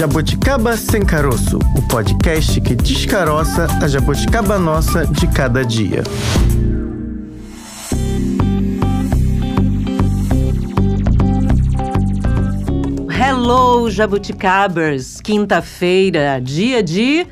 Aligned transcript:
Jabuticaba 0.00 0.78
Sem 0.78 1.04
Caroço, 1.04 1.58
o 1.76 1.82
podcast 1.86 2.58
que 2.62 2.74
descaroça 2.74 3.66
a 3.82 3.86
jabuticaba 3.86 4.58
nossa 4.58 5.06
de 5.06 5.26
cada 5.28 5.62
dia. 5.62 6.02
Hello, 13.10 13.90
jabuticabers! 13.90 15.20
Quinta-feira, 15.20 16.40
dia 16.40 16.82
de 16.82 17.26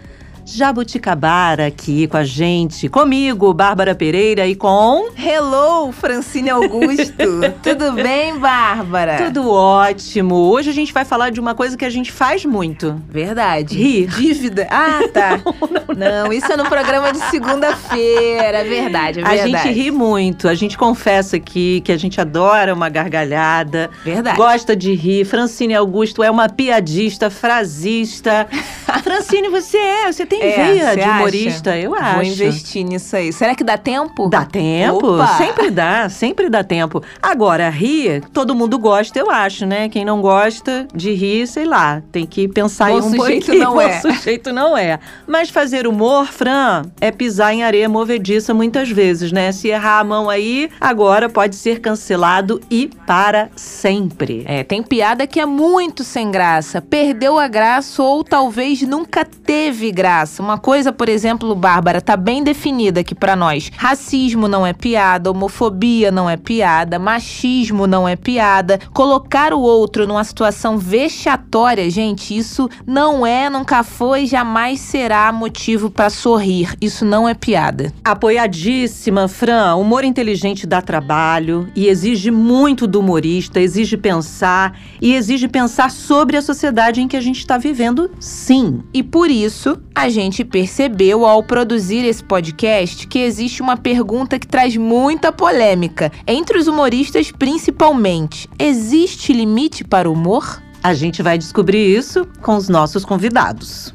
Jabuticabara 0.51 1.67
aqui 1.67 2.07
com 2.07 2.17
a 2.17 2.25
gente, 2.25 2.89
comigo, 2.89 3.53
Bárbara 3.53 3.95
Pereira 3.95 4.47
e 4.47 4.55
com. 4.57 5.11
Hello, 5.15 5.93
Francine 5.93 6.49
Augusto! 6.49 7.13
Tudo 7.63 7.93
bem, 7.93 8.39
Bárbara? 8.39 9.27
Tudo 9.27 9.51
ótimo. 9.51 10.37
Hoje 10.37 10.71
a 10.71 10.73
gente 10.73 10.91
vai 10.91 11.05
falar 11.05 11.31
de 11.31 11.39
uma 11.39 11.55
coisa 11.55 11.77
que 11.77 11.85
a 11.85 11.91
gente 11.91 12.11
faz 12.11 12.47
muito. 12.47 12.99
Verdade. 13.11 13.77
Rir. 13.77 14.07
Dívida. 14.07 14.67
Ah, 14.71 15.01
tá. 15.13 15.37
não, 15.45 15.95
não, 15.95 16.25
não, 16.25 16.33
isso 16.33 16.51
é 16.51 16.57
no 16.57 16.65
programa 16.65 17.13
de 17.13 17.19
segunda-feira. 17.31 18.65
Verdade, 18.65 19.21
é 19.21 19.25
verdade. 19.25 19.55
A 19.55 19.65
gente 19.65 19.69
ri 19.71 19.91
muito. 19.91 20.49
A 20.49 20.55
gente 20.55 20.79
confessa 20.79 21.37
aqui 21.37 21.83
que 21.83 21.93
a 21.93 21.99
gente 21.99 22.23
adora 22.23 22.73
uma 22.73 22.89
gargalhada. 22.89 23.91
Verdade. 24.03 24.39
Gosta 24.39 24.75
de 24.75 24.95
rir. 24.95 25.27
Francine 25.27 25.75
Augusto 25.75 26.23
é 26.23 26.31
uma 26.31 26.49
piadista, 26.49 27.29
frasista. 27.29 28.49
Francine, 29.05 29.51
você 29.51 29.77
é. 29.77 30.11
Você 30.11 30.25
tem 30.25 30.38
tem 30.39 30.51
é, 30.51 30.57
veia 30.57 30.97
de 30.97 31.03
humorista, 31.03 31.71
acha? 31.71 31.79
eu 31.79 31.95
acho. 31.95 32.15
Vou 32.15 32.23
investir 32.23 32.85
nisso 32.85 33.17
aí. 33.17 33.33
Será 33.33 33.55
que 33.55 33.65
dá 33.65 33.77
tempo? 33.77 34.29
Dá 34.29 34.45
tempo. 34.45 35.15
Opa. 35.15 35.27
Sempre 35.39 35.71
dá, 35.71 36.09
sempre 36.09 36.49
dá 36.49 36.63
tempo. 36.65 37.03
Agora, 37.21 37.69
rir, 37.69 38.23
todo 38.33 38.55
mundo 38.55 38.79
gosta, 38.79 39.19
eu 39.19 39.31
acho, 39.31 39.67
né? 39.67 39.89
Quem 39.89 40.05
não 40.05 40.21
gosta 40.21 40.87
de 40.95 41.13
rir, 41.13 41.47
sei 41.47 41.65
lá, 41.65 42.03
tem 42.13 42.27
que 42.27 42.49
pensar 42.49 42.91
Bom 42.91 42.99
em 42.99 43.01
um 43.01 43.11
sujeito 43.11 43.47
pouquinho. 43.47 43.65
não 43.65 43.81
é. 43.81 44.01
Bom 44.01 44.13
sujeito 44.15 44.53
não 44.53 44.77
é. 44.77 44.99
Mas 45.27 45.51
fazer 45.51 45.87
humor, 45.87 46.27
Fran, 46.27 46.83
é 47.01 47.11
pisar 47.11 47.53
em 47.53 47.63
areia 47.63 47.89
movediça 47.89 48.55
muitas 48.55 48.89
vezes, 48.91 49.33
né? 49.33 49.53
Se 49.53 49.69
errar 49.69 50.01
a 50.01 50.05
mão 50.05 50.31
aí, 50.31 50.71
agora 50.81 51.29
pode 51.29 51.57
ser 51.57 51.81
cancelado 51.81 52.61
e 52.71 52.91
para 53.07 53.51
sempre. 53.57 54.45
É, 54.47 54.63
tem 54.63 54.83
piada 54.83 55.27
que 55.27 55.41
é 55.41 55.47
muito 55.47 56.05
sem 56.05 56.31
graça, 56.31 56.81
perdeu 56.81 57.39
a 57.39 57.49
graça 57.49 58.03
ou 58.03 58.23
talvez 58.23 58.83
nunca 58.83 59.25
teve 59.25 59.91
graça 59.91 60.28
graça. 60.29 60.43
Uma 60.43 60.59
coisa, 60.59 60.93
por 60.93 61.09
exemplo, 61.09 61.55
Bárbara, 61.55 62.01
tá 62.01 62.17
bem 62.17 62.45
definida 62.45 63.01
aqui 63.01 63.15
para 63.15 63.35
nós. 63.35 63.71
Racismo 63.77 64.47
não 64.47 64.67
é 64.67 64.73
piada, 64.73 65.31
homofobia 65.31 66.11
não 66.11 66.29
é 66.29 66.37
piada, 66.37 66.99
machismo 66.99 67.87
não 67.87 68.07
é 68.07 68.15
piada. 68.15 68.79
Colocar 68.93 69.55
o 69.55 69.61
outro 69.61 70.07
numa 70.07 70.23
situação 70.23 70.77
vexatória, 70.77 71.89
gente, 71.91 72.37
isso 72.37 72.69
não 72.87 73.27
é, 73.27 73.49
nunca 73.49 73.83
foi, 73.83 74.27
jamais 74.27 74.81
será 74.81 75.33
motivo 75.33 75.91
para 75.91 76.11
sorrir. 76.11 76.77
Isso 76.81 77.05
não 77.05 77.29
é 77.29 77.35
piada. 77.35 77.93
Apoiadíssima, 78.05 79.27
Fran. 79.27 79.75
Humor 79.77 80.05
inteligente 80.05 80.67
dá 80.67 80.83
trabalho 80.83 81.69
e 81.75 81.89
exige 81.89 82.31
muito 82.31 82.87
do 82.87 83.01
humorista, 83.01 83.61
exige 83.61 83.97
pensar 83.97 84.79
e 85.01 85.15
exige 85.15 85.49
pensar 85.49 85.91
sobre 85.91 86.37
a 86.37 86.43
sociedade 86.43 87.01
em 87.01 87.09
que 87.09 87.17
a 87.17 87.21
gente 87.21 87.39
está 87.39 87.57
vivendo, 87.57 88.11
sim. 88.21 88.83
E 88.93 89.03
por 89.03 89.31
isso, 89.31 89.79
a 89.95 90.09
gente 90.09 90.18
gente 90.19 90.45
percebeu 90.45 91.25
ao 91.25 91.45
produzir 91.45 92.05
esse 92.05 92.25
podcast 92.25 93.07
que 93.07 93.21
existe 93.21 93.63
uma 93.63 93.77
pergunta 93.77 94.37
que 94.37 94.49
traz 94.49 94.77
muita 94.77 95.31
polêmica, 95.31 96.11
entre 96.27 96.59
os 96.59 96.67
humoristas 96.67 97.31
principalmente. 97.31 98.49
Existe 98.59 99.33
limite 99.33 99.85
para 99.85 100.11
o 100.11 100.13
humor? 100.13 100.61
A 100.83 100.93
gente 100.93 101.23
vai 101.23 101.39
descobrir 101.39 101.97
isso 101.97 102.27
com 102.43 102.57
os 102.57 102.69
nossos 102.69 103.05
convidados. 103.05 103.95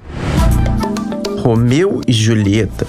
Romeu 1.41 1.99
e 2.07 2.13
Julieta. 2.13 2.87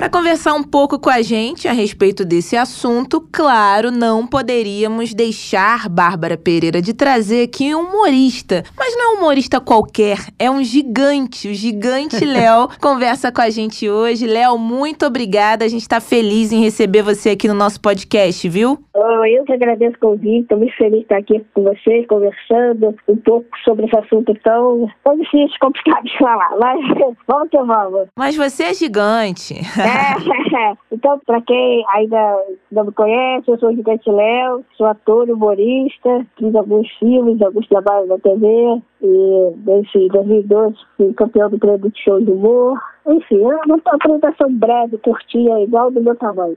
Para 0.00 0.08
conversar 0.08 0.54
um 0.54 0.62
pouco 0.62 0.98
com 0.98 1.10
a 1.10 1.20
gente 1.20 1.68
a 1.68 1.72
respeito 1.72 2.24
desse 2.24 2.56
assunto, 2.56 3.20
claro, 3.30 3.90
não 3.90 4.26
poderíamos 4.26 5.12
deixar 5.12 5.90
Bárbara 5.90 6.38
Pereira 6.38 6.80
de 6.80 6.94
trazer 6.94 7.42
aqui 7.42 7.74
um 7.74 7.80
humorista. 7.80 8.62
Mas 8.78 8.96
não 8.96 9.04
é 9.04 9.14
um 9.14 9.18
humorista 9.18 9.60
qualquer, 9.60 10.16
é 10.38 10.50
um 10.50 10.64
gigante. 10.64 11.48
O 11.48 11.54
gigante 11.54 12.16
Léo 12.24 12.70
conversa 12.80 13.30
com 13.30 13.42
a 13.42 13.50
gente 13.50 13.90
hoje. 13.90 14.26
Léo, 14.26 14.56
muito 14.56 15.04
obrigada. 15.04 15.66
A 15.66 15.68
gente 15.68 15.82
está 15.82 16.00
feliz 16.00 16.50
em 16.50 16.62
receber 16.62 17.02
você 17.02 17.28
aqui 17.28 17.46
no 17.46 17.52
nosso 17.52 17.78
podcast, 17.78 18.48
viu? 18.48 18.78
Eu 18.94 19.44
que 19.44 19.52
agradeço 19.52 19.96
o 19.96 20.00
convite, 20.00 20.42
estou 20.42 20.58
muito 20.58 20.76
feliz 20.76 20.98
de 20.98 21.02
estar 21.02 21.18
aqui 21.18 21.44
com 21.54 21.62
vocês, 21.62 22.06
conversando 22.06 22.94
um 23.06 23.16
pouco 23.16 23.46
sobre 23.64 23.86
esse 23.86 23.96
assunto 23.98 24.34
tão, 24.42 24.88
tão 25.04 25.16
difícil, 25.16 25.56
complicado 25.60 26.04
de 26.04 26.18
falar. 26.18 26.50
Mas 26.58 26.80
vamos 27.28 27.50
que 27.50 27.58
vamos. 27.58 28.08
Mas 28.16 28.36
você 28.36 28.64
é 28.64 28.74
gigante. 28.74 29.54
É, 29.90 30.76
então, 30.92 31.18
para 31.26 31.40
quem 31.42 31.84
ainda 31.94 32.44
não 32.70 32.84
me 32.84 32.92
conhece, 32.92 33.50
eu 33.50 33.58
sou 33.58 33.74
Gigante 33.74 34.10
Léo, 34.10 34.64
sou 34.76 34.86
ator, 34.86 35.28
humorista, 35.28 36.26
fiz 36.38 36.54
alguns 36.54 36.88
filmes, 36.98 37.40
alguns 37.42 37.66
trabalhos 37.68 38.08
na 38.08 38.18
TV, 38.18 38.82
e 39.02 39.52
desde 39.56 40.08
2012 40.08 40.76
fui 40.96 41.12
campeão 41.14 41.50
do 41.50 41.58
prêmio 41.58 41.90
de 41.90 42.02
show 42.02 42.20
de 42.20 42.30
humor. 42.30 42.78
Enfim, 43.06 43.40
é 43.42 43.56
uma 43.66 43.80
apresentação 43.86 44.52
breve, 44.52 44.98
curtinha, 44.98 45.58
igual 45.60 45.90
do 45.90 46.02
meu 46.02 46.14
tamanho. 46.16 46.56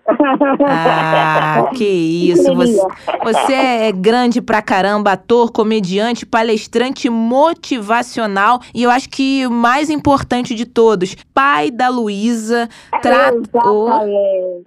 Ah, 0.65 1.69
que 1.73 1.83
isso. 1.83 2.53
Você, 2.53 2.81
você 3.23 3.53
é 3.53 3.91
grande 3.91 4.41
pra 4.41 4.61
caramba, 4.61 5.13
ator, 5.13 5.51
comediante, 5.51 6.25
palestrante 6.25 7.09
motivacional 7.09 8.59
e 8.73 8.83
eu 8.83 8.91
acho 8.91 9.09
que 9.09 9.47
o 9.47 9.51
mais 9.51 9.89
importante 9.89 10.53
de 10.53 10.65
todos, 10.65 11.15
pai 11.33 11.71
da 11.71 11.87
Luísa, 11.87 12.67
tratou. 13.01 13.89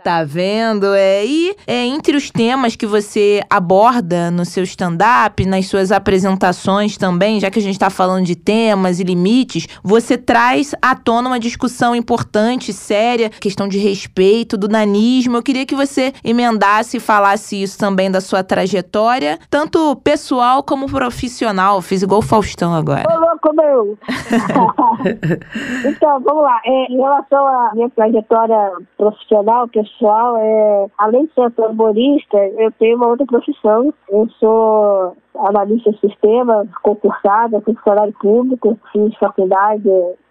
Tá 0.03 0.25
vendo? 0.25 0.95
É, 0.95 1.27
e 1.27 1.55
é, 1.67 1.85
entre 1.85 2.17
os 2.17 2.31
temas 2.31 2.75
que 2.75 2.87
você 2.87 3.43
aborda 3.51 4.31
no 4.31 4.45
seu 4.45 4.65
stand-up, 4.65 5.45
nas 5.45 5.67
suas 5.67 5.93
apresentações 5.93 6.97
também, 6.97 7.39
já 7.39 7.51
que 7.51 7.59
a 7.59 7.63
gente 7.63 7.75
está 7.75 7.91
falando 7.91 8.25
de 8.25 8.35
temas 8.35 8.99
e 8.99 9.05
limites, 9.05 9.67
você 9.83 10.17
traz 10.17 10.75
à 10.81 10.95
tona 10.95 11.29
uma 11.29 11.39
discussão 11.39 11.66
importante, 11.95 12.73
séria, 12.73 13.31
questão 13.31 13.69
de 13.69 13.79
respeito, 13.79 14.57
do 14.57 14.69
nanismo. 14.69 15.37
Eu 15.37 15.43
queria 15.43 15.67
que 15.67 15.75
você 15.75 16.13
emendasse 16.25 16.97
e 16.97 17.01
falasse 17.01 17.61
isso 17.63 17.79
também 17.79 18.11
da 18.11 18.21
sua 18.21 18.43
trajetória, 18.43 19.39
tanto 19.51 19.97
pessoal 19.97 20.63
como 20.63 20.87
profissional. 20.87 21.81
Fiz 21.81 22.03
igual 22.03 22.21
o 22.21 22.23
Faustão 22.23 22.75
agora. 22.75 23.05
Ô, 23.09 23.19
louco 23.19 23.55
meu! 23.55 23.99
então, 25.89 26.21
vamos 26.21 26.43
lá. 26.43 26.61
É, 26.65 26.93
em 26.93 26.97
relação 26.97 27.47
à 27.47 27.71
minha 27.75 27.91
trajetória 27.91 28.73
profissional, 28.97 29.69
pessoal, 29.69 30.37
é, 30.39 30.87
além 30.99 31.27
de 31.27 31.35
ser 31.35 31.53
humorista, 31.61 32.37
eu 32.59 32.71
tenho 32.73 32.97
uma 32.97 33.09
outra 33.09 33.27
profissão. 33.27 33.93
Eu 34.09 34.29
sou 34.39 35.17
analista 35.47 35.91
de 35.91 36.01
sistema, 36.01 36.67
concursada, 36.83 37.61
funcionário 37.61 38.13
público, 38.21 38.79
fiz 38.93 39.15
faculdade 39.17 39.83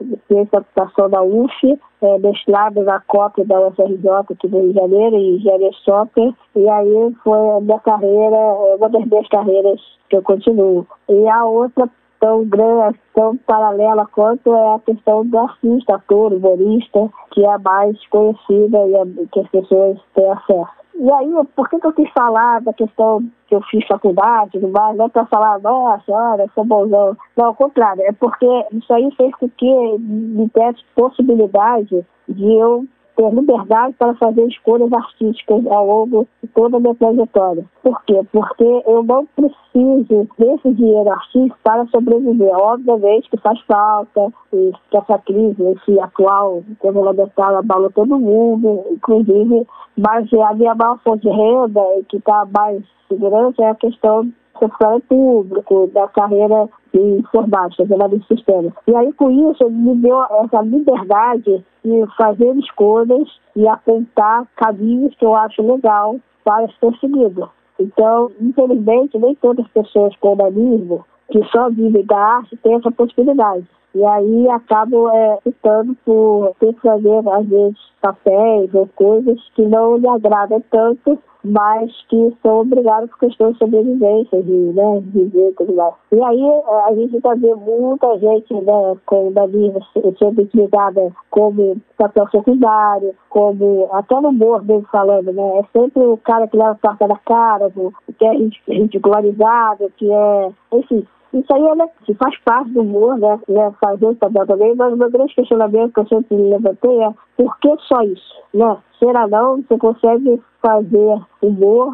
de 0.01 0.17
ciência 0.27 0.59
da 0.59 0.61
computação 0.61 1.09
da 1.09 1.21
UF, 1.21 1.79
é, 2.01 2.19
mestrado 2.19 2.83
na 2.83 2.99
COP 3.01 3.43
da 3.45 3.67
UFRJ 3.67 4.09
aqui 4.29 4.47
do 4.47 4.59
Rio 4.59 4.69
de 4.69 4.79
Janeiro, 4.79 5.16
em 5.16 5.35
engenharia 5.35 5.71
software, 5.83 6.33
e 6.55 6.69
aí 6.69 7.16
foi 7.23 7.38
a 7.38 7.61
minha 7.61 7.79
carreira, 7.79 8.35
é 8.35 8.75
uma 8.75 8.89
das 8.89 9.05
minhas 9.05 9.27
carreiras 9.29 9.81
que 10.09 10.17
eu 10.17 10.21
continuo. 10.21 10.85
E 11.09 11.27
a 11.27 11.45
outra 11.45 11.89
tão 12.19 12.45
grande, 12.45 12.99
tão 13.13 13.37
paralela 13.37 14.05
quanto 14.07 14.53
é 14.53 14.75
a 14.75 14.79
questão 14.79 15.25
do 15.25 15.37
artista, 15.37 15.95
ator, 15.95 16.33
humorista, 16.33 17.09
que 17.31 17.45
é 17.45 17.57
mais 17.59 17.97
conhecida 18.07 18.77
e 18.87 18.95
a, 18.95 19.05
que 19.31 19.39
as 19.39 19.49
pessoas 19.49 19.99
têm 20.13 20.31
acesso. 20.31 20.84
E 20.97 21.11
aí, 21.11 21.29
por 21.56 21.69
que, 21.69 21.78
que 21.78 21.88
eu 21.88 21.94
quis 21.94 22.09
falar 22.11 22.61
da 22.61 22.72
questão 22.72 23.22
que 23.47 23.56
eu 23.56 23.61
fiz 23.63 23.85
faculdade 23.85 24.57
e 24.57 24.61
tudo 24.61 24.72
mais? 24.72 24.95
Não 24.95 25.06
é 25.06 25.09
para 25.09 25.25
falar, 25.25 25.59
nossa, 25.59 26.09
olha, 26.09 26.50
sou 26.55 26.64
bonzão. 26.64 27.17
Não, 27.35 27.47
ao 27.47 27.55
contrário, 27.55 28.02
é 28.03 28.14
porque 28.14 28.47
isso 28.72 28.93
aí 28.93 29.09
fez 29.17 29.35
com 29.35 29.49
que 29.49 29.97
me 29.99 30.49
desse 30.55 30.84
possibilidade 30.96 32.05
de 32.29 32.53
eu 32.53 32.85
ter 33.16 33.34
liberdade 33.34 33.96
para 33.97 34.14
fazer 34.16 34.46
escolhas 34.47 34.91
artísticas 34.91 35.66
ao 35.67 35.85
longo 35.85 36.28
de 36.41 36.50
toda 36.50 36.78
a 36.78 36.79
minha 36.79 36.96
trajetória. 36.96 37.66
Por 37.82 38.03
quê? 38.03 38.22
Porque 38.32 38.84
eu 38.85 39.03
não 39.03 39.26
preciso 39.28 40.28
desse 40.38 40.73
dinheiro 40.73 41.12
artístico 41.12 41.58
para 41.64 41.85
sobreviver. 41.88 42.53
Obviamente 42.53 43.29
que 43.29 43.38
faz 43.38 43.59
falta, 43.62 44.32
e 44.53 44.72
que 44.90 44.97
essa 44.97 45.17
crise 45.20 45.64
esse 45.64 46.00
atual 46.00 46.64
governamental 46.82 47.58
abalou 47.58 47.91
todo 47.91 48.20
mundo, 48.20 48.84
inclusive, 48.91 49.67
mas 49.97 50.32
a 50.34 50.53
minha 50.53 50.76
maior 50.76 51.00
fonte 51.03 51.22
de 51.22 51.29
renda, 51.29 51.82
que 52.09 52.17
está 52.17 52.46
mais 52.53 52.84
segurança, 53.08 53.64
é 53.64 53.70
a 53.70 53.76
questão 53.76 54.32
funcionário 54.59 55.02
público, 55.07 55.90
da 55.93 56.07
carreira 56.07 56.69
de 56.93 56.99
informática, 56.99 57.85
de 57.85 58.28
sistema. 58.28 58.72
E 58.87 58.96
aí, 58.96 59.11
com 59.13 59.29
isso, 59.52 59.69
me 59.69 59.96
deu 59.96 60.22
essa 60.23 60.61
liberdade 60.61 61.63
de 61.84 62.05
fazer 62.17 62.55
escolhas 62.57 63.28
e 63.55 63.67
apontar 63.67 64.47
caminhos 64.55 65.16
que 65.16 65.25
eu 65.25 65.35
acho 65.35 65.61
legal 65.61 66.17
para 66.43 66.67
ser 66.79 66.97
seguido. 66.99 67.49
Então, 67.79 68.31
infelizmente, 68.40 69.17
nem 69.17 69.35
todas 69.35 69.66
as 69.66 69.72
pessoas 69.72 70.16
com 70.17 70.34
humanismo 70.34 71.05
que 71.29 71.43
só 71.46 71.69
vivem 71.69 72.05
da 72.05 72.17
arte 72.17 72.55
têm 72.57 72.75
essa 72.75 72.91
possibilidade. 72.91 73.66
E 73.93 74.03
aí 74.03 74.49
acabo 74.49 75.09
é, 75.09 75.40
optando 75.46 75.96
por 76.05 76.53
ter 76.59 76.73
que 76.73 76.81
fazer, 76.81 77.29
às 77.29 77.47
vezes, 77.47 77.79
papéis 78.02 78.73
ou 78.73 78.90
coisas 78.96 79.40
que 79.55 79.61
não 79.61 79.97
me 79.97 80.07
agradam 80.07 80.61
tanto, 80.69 81.17
mas 81.45 81.91
que 82.09 82.35
são 82.41 82.61
obrigados 82.61 83.09
por 83.11 83.19
questões 83.19 83.53
de 83.53 83.59
sobrevivência, 83.59 84.43
de 84.43 84.51
né, 84.51 85.01
viver 85.05 85.53
tudo 85.57 85.75
mais. 85.75 85.93
E 86.11 86.21
aí 86.21 86.41
é, 86.41 86.89
a 86.89 86.95
gente 86.95 87.15
está 87.17 87.33
vendo 87.35 87.57
muita 87.57 88.17
gente, 88.19 88.53
né, 88.53 88.97
com 89.05 89.31
da 89.31 89.45
linha 89.45 89.79
sendo 90.19 90.41
utilizada 90.41 91.11
como 91.29 91.77
papel 91.97 92.27
secundário, 92.29 93.13
como 93.29 93.89
até 93.91 94.19
no 94.19 94.29
humor 94.29 94.63
mesmo 94.63 94.87
falando, 94.91 95.31
né? 95.31 95.59
É 95.59 95.63
sempre 95.77 96.03
o 96.03 96.17
cara 96.17 96.47
que 96.47 96.57
leva 96.57 96.71
a 96.71 96.75
parte 96.75 97.07
da 97.07 97.17
cara, 97.17 97.71
que 98.17 98.25
é 98.25 98.33
ridicularizado, 98.67 99.91
que 99.97 100.11
é, 100.11 100.51
enfim, 100.73 101.05
isso 101.35 101.53
aí 101.53 101.66
é, 101.66 101.76
né, 101.76 101.90
faz 102.17 102.37
parte 102.40 102.72
do 102.72 102.82
humor, 102.82 103.17
né? 103.17 103.40
né 103.49 103.72
fazer 103.82 104.16
papel 104.16 104.47
também, 104.47 104.73
mas 104.76 104.93
o 104.93 104.97
meu 104.97 105.11
grande 105.11 105.35
questionamento 105.35 105.93
que 105.93 105.99
eu 105.99 106.08
sempre 106.08 106.35
levantei 106.35 107.03
é 107.03 107.09
por 107.35 107.58
que 107.59 107.76
só 107.87 108.02
isso? 108.03 108.35
Né? 108.53 108.78
Será 108.99 109.28
não 109.28 109.61
você 109.61 109.78
consegue 109.78 110.41
fazer 110.61 111.20
humor 111.41 111.93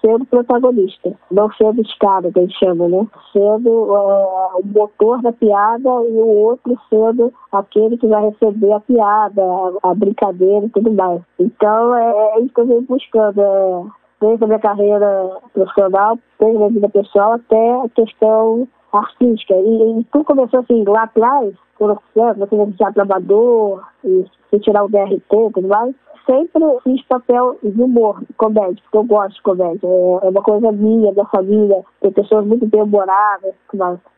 sendo 0.00 0.26
protagonista, 0.26 1.12
não 1.30 1.50
sendo 1.52 1.80
escada, 1.80 2.32
que 2.32 2.38
a 2.40 2.42
gente 2.42 2.58
chama, 2.58 2.88
né? 2.88 3.06
Sendo 3.32 3.70
uh, 3.70 4.58
o 4.58 4.66
motor 4.66 5.22
da 5.22 5.32
piada 5.32 5.88
e 5.88 6.12
o 6.12 6.26
outro 6.26 6.76
sendo 6.90 7.32
aquele 7.52 7.96
que 7.96 8.06
vai 8.06 8.28
receber 8.28 8.72
a 8.72 8.80
piada, 8.80 9.42
a, 9.42 9.90
a 9.90 9.94
brincadeira 9.94 10.66
e 10.66 10.70
tudo 10.70 10.92
mais. 10.92 11.22
Então 11.38 11.94
é, 11.94 12.36
é 12.36 12.40
isso 12.40 12.52
que 12.52 12.60
eu 12.60 12.66
venho 12.66 12.82
buscando. 12.82 13.40
É, 13.40 14.00
desde 14.20 14.44
a 14.44 14.46
minha 14.46 14.58
carreira 14.58 15.30
profissional, 15.54 16.18
desde 16.38 16.56
a 16.56 16.58
minha 16.58 16.70
vida 16.70 16.88
pessoal, 16.90 17.32
até 17.32 17.72
a 17.72 17.88
questão 17.88 18.68
artística. 18.92 19.54
E, 19.54 20.00
e 20.00 20.04
tudo 20.12 20.24
começou 20.24 20.60
assim, 20.60 20.84
lá 20.84 21.04
atrás, 21.04 21.54
quando 21.76 22.00
você 22.14 22.56
vai 22.56 22.72
ser 22.72 22.92
trabalhador, 22.94 23.82
e 24.04 24.24
se 24.50 24.58
tirar 24.60 24.84
o 24.84 24.88
BRT 24.88 25.14
e 25.14 25.52
tudo 25.52 25.68
mais, 25.68 25.94
sempre 26.26 26.62
fiz 26.84 27.02
papel 27.06 27.58
de 27.62 27.82
humor, 27.82 28.22
comédia, 28.36 28.82
porque 28.82 28.96
eu 28.96 29.04
gosto 29.04 29.34
de 29.34 29.42
comédia. 29.42 29.86
É, 29.86 30.26
é 30.26 30.30
uma 30.30 30.42
coisa 30.42 30.70
minha, 30.72 31.12
da 31.12 31.24
família, 31.26 31.82
tem 32.00 32.12
pessoas 32.12 32.46
muito 32.46 32.66
bem-humoradas, 32.66 33.54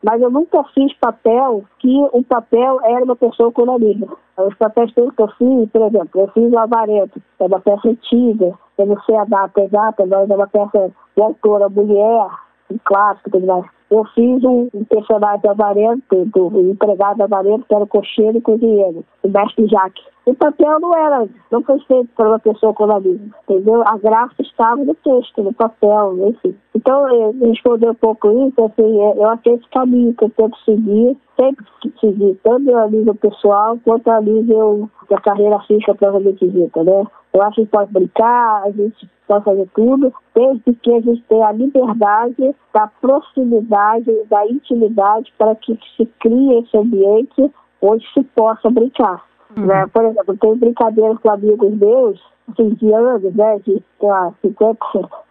mas 0.03 0.21
eu 0.21 0.29
nunca 0.29 0.63
fiz 0.75 0.93
papel 0.99 1.63
que 1.79 2.09
o 2.11 2.23
papel 2.23 2.79
era 2.83 3.03
uma 3.03 3.15
pessoa 3.15 3.51
com 3.51 3.65
nariz. 3.65 3.97
Os 4.37 4.55
papéis 4.55 4.93
todos 4.93 5.15
que 5.15 5.21
eu 5.21 5.27
fiz, 5.37 5.69
por 5.71 5.81
exemplo, 5.87 6.21
eu 6.21 6.27
fiz 6.29 6.51
o 6.51 6.59
Avarento, 6.59 7.21
é 7.39 7.45
uma 7.45 7.59
peça 7.59 7.89
antiga, 7.89 8.53
eu 8.77 8.85
não 8.85 8.99
sei 9.03 9.15
a 9.15 9.25
data 9.25 9.61
exata, 9.61 10.05
mas 10.05 10.29
é 10.29 10.35
uma 10.35 10.47
peça 10.47 10.91
de 11.15 11.23
autora 11.23 11.69
mulher, 11.69 12.27
um 12.71 12.77
clássico, 12.83 13.29
tudo 13.31 13.45
mais. 13.45 13.65
Eu 13.93 14.03
fiz 14.15 14.43
um, 14.43 14.67
personagem 14.89 15.47
avarento, 15.47 16.25
do, 16.25 16.49
do 16.49 16.71
empregado 16.71 17.21
avarento, 17.21 17.63
que 17.67 17.75
era 17.75 17.85
cocheiro 17.85 18.39
e 18.39 18.41
cozinheiro, 18.41 19.05
o 19.21 19.29
mestre 19.29 19.67
Jacques. 19.67 20.03
O 20.25 20.33
papel 20.33 20.79
não 20.79 20.95
era, 20.95 21.27
não 21.51 21.61
foi 21.61 21.77
feito 21.81 22.09
para 22.15 22.29
uma 22.29 22.39
pessoa 22.39 22.73
com 22.73 22.87
nariz, 22.87 23.21
entendeu? 23.43 23.83
A 23.85 23.95
graça 23.97 24.41
estava 24.41 24.83
no 24.83 24.95
texto, 24.95 25.43
no 25.43 25.53
papel, 25.53 26.29
enfim. 26.29 26.55
Então, 26.73 27.05
responder 27.39 27.91
um 27.91 27.95
pouco 27.95 28.31
isso, 28.47 28.65
assim, 28.65 28.99
é, 28.99 29.23
eu 29.23 29.37
que 29.37 29.49
esse 29.51 29.69
caminho 29.69 30.15
que 30.15 30.25
eu 30.25 30.29
tento 30.31 30.57
seguir, 30.65 31.15
sempre 31.39 31.65
seguir, 31.99 32.39
tanto 32.43 32.75
a 32.75 32.87
nível 32.87 33.13
pessoal 33.13 33.77
quanto 33.83 34.09
a 34.09 34.19
nível 34.21 34.89
da 35.07 35.21
carreira 35.21 35.59
física 35.67 35.93
provavelmente 35.93 36.47
dita, 36.47 36.83
né? 36.83 37.05
Eu 37.33 37.41
acho 37.41 37.61
que 37.61 37.67
pode 37.67 37.91
brincar, 37.91 38.63
a 38.63 38.71
gente 38.71 39.09
pode 39.27 39.43
fazer 39.43 39.67
tudo, 39.75 40.13
desde 40.35 40.73
que 40.73 40.93
a 40.93 41.01
gente 41.01 41.23
tenha 41.23 41.47
a 41.47 41.51
liberdade 41.51 42.55
da 42.73 42.87
proximidade, 43.01 43.73
da 44.29 44.47
intimidade, 44.47 45.33
para 45.37 45.55
que 45.55 45.77
se 45.95 46.05
crie 46.19 46.59
esse 46.59 46.77
ambiente 46.77 47.51
onde 47.81 48.05
se 48.13 48.23
possa 48.35 48.69
brincar. 48.69 49.23
Uhum. 49.55 49.65
Né? 49.65 49.87
Por 49.87 50.05
exemplo, 50.05 50.37
tem 50.37 50.55
brincadeiras 50.55 51.17
com 51.19 51.29
amigos 51.29 51.73
meus, 51.77 52.19
assim, 52.51 52.93
anos, 52.93 53.35
né, 53.35 53.59
de, 53.59 53.83
sei 53.99 54.09
lá, 54.09 54.33
50, 54.41 54.79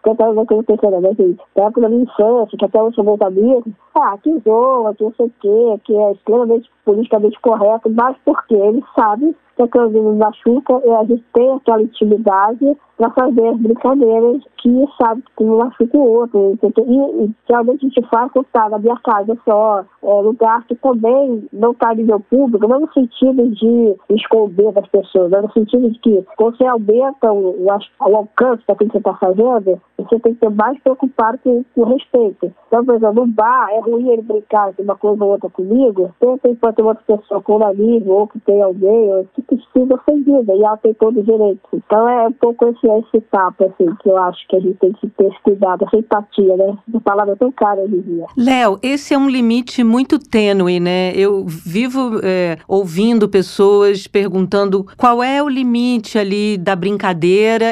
50 0.05 0.25
anos 0.25 0.47
que 0.47 0.55
eu 0.55 0.63
pensando, 0.63 1.01
né, 1.01 1.11
assim, 1.11 1.37
da 1.55 1.65
época 1.65 1.81
da 1.83 1.89
minha 1.89 2.03
infância, 2.03 2.59
que 2.59 2.65
até 2.65 2.83
hoje 2.83 2.95
sou 2.95 3.05
meus 3.05 3.21
amigos, 3.21 3.73
ah, 3.95 4.17
que 4.23 4.39
zoa, 4.41 4.95
que 4.95 5.05
não 5.05 5.13
sei 5.15 5.27
o 5.27 5.33
quê, 5.41 5.81
que 5.85 5.97
é 5.97 6.13
extremamente 6.13 6.71
politicamente 6.85 7.41
correto, 7.41 7.91
mas 7.91 8.17
porque 8.25 8.55
eles 8.55 8.85
sabem 8.99 9.35
que 9.57 9.63
aquilo 9.63 9.91
nos 9.91 10.17
machuca 10.17 10.81
e 10.85 10.91
a 10.91 11.05
gente 11.05 11.25
tem 11.33 11.51
aquela 11.53 11.83
intimidade 11.83 12.77
para 12.97 13.11
fazer 13.11 13.49
as 13.49 13.59
brincadeiras 13.59 14.43
que 14.59 14.85
sabe 15.01 15.23
que 15.37 15.45
um 15.45 15.59
machuca 15.59 15.97
o 15.97 16.13
outro. 16.13 16.59
E, 16.63 16.67
e 16.67 17.35
realmente 17.49 17.85
a 17.85 17.89
gente 17.89 18.09
faz 18.09 18.31
quando 18.33 18.47
está 18.47 18.69
na 18.69 18.79
minha 18.79 18.97
casa 19.05 19.37
só, 19.45 19.85
é, 20.03 20.21
lugar 20.23 20.65
que 20.67 20.75
também 20.77 21.47
não 21.53 21.73
está 21.73 21.95
nível 21.95 22.21
público, 22.21 22.67
não 22.69 22.81
no 22.81 22.93
sentido 22.93 23.49
de 23.51 23.97
esconder 24.11 24.73
das 24.73 24.87
pessoas, 24.89 25.31
mas 25.31 25.43
no 25.43 25.53
sentido 25.53 25.91
de 25.91 25.99
que 25.99 26.25
você 26.39 26.65
aumenta 26.65 27.02
o, 27.02 27.02
o, 27.23 27.67
o 27.67 28.17
alcance 28.17 28.63
daquilo 28.67 28.91
que 28.91 28.93
você 28.93 28.99
está 28.99 29.15
fazendo, 29.15 29.81
você 29.99 30.19
tem 30.21 30.35
que 30.35 30.41
ser 30.41 30.51
mais 30.51 30.79
preocupado 30.81 31.39
com, 31.39 31.65
o 31.77 31.85
respeito. 31.85 32.53
Então, 32.67 32.85
por 32.85 32.95
exemplo, 32.95 33.15
no 33.15 33.27
bar, 33.27 33.69
é 33.71 33.81
ruim 33.81 34.09
ele 34.11 34.23
brincar 34.23 34.73
de 34.73 34.83
uma 34.83 34.97
coisa 34.97 35.25
ou 35.25 35.33
outra 35.33 35.51
comigo, 35.51 36.11
sempre 36.21 36.55
pode 36.57 36.77
ter 36.77 36.83
outra 36.83 37.05
pessoa 37.05 37.43
com 37.43 37.59
um 37.59 37.67
amigo, 37.67 38.13
ou 38.13 38.29
que 38.29 38.39
tem 38.41 38.61
alguém, 38.63 39.13
ou 39.15 39.27
que 39.35 39.43
precisa 39.43 39.95
ofendida, 39.95 40.55
e 40.55 40.63
ela 40.63 40.77
tem 40.77 40.95
todo 40.95 41.21
o 41.21 41.23
direito. 41.23 41.61
Então, 41.73 42.09
é 42.09 42.29
um 42.29 42.33
pouco 42.33 42.67
esse, 42.69 42.87
esse 42.87 43.21
papo, 43.31 43.65
assim, 43.65 43.95
que 44.03 44.09
eu 44.09 44.17
acho 44.19 44.47
que 44.49 44.57
a 44.57 44.61
gente 44.61 44.79
tem 44.79 44.93
que 44.93 45.09
ter 45.11 45.27
esse 45.27 45.43
cuidado, 45.43 45.85
essa 45.85 45.97
empatia, 45.97 46.57
né? 46.57 46.77
Uma 46.89 47.01
palavra 47.01 47.37
tão 47.37 47.53
cara 47.53 47.81
hoje 47.81 47.97
em 47.97 48.01
dia. 48.01 48.27
Léo, 48.37 48.79
esse 48.83 49.15
é 49.15 49.19
um 49.19 49.29
limite 49.29 49.85
muito 49.85 50.19
tênue, 50.19 50.81
né? 50.81 51.13
Eu 51.15 51.45
vivo 51.47 52.21
é, 52.23 52.59
ouvindo 52.67 53.29
pessoas 53.29 54.07
perguntando 54.07 54.87
qual 54.97 55.23
é 55.23 55.43
o 55.43 55.49
limite 55.49 56.19
ali 56.19 56.57
da 56.57 56.75
brincadeira 56.75 56.92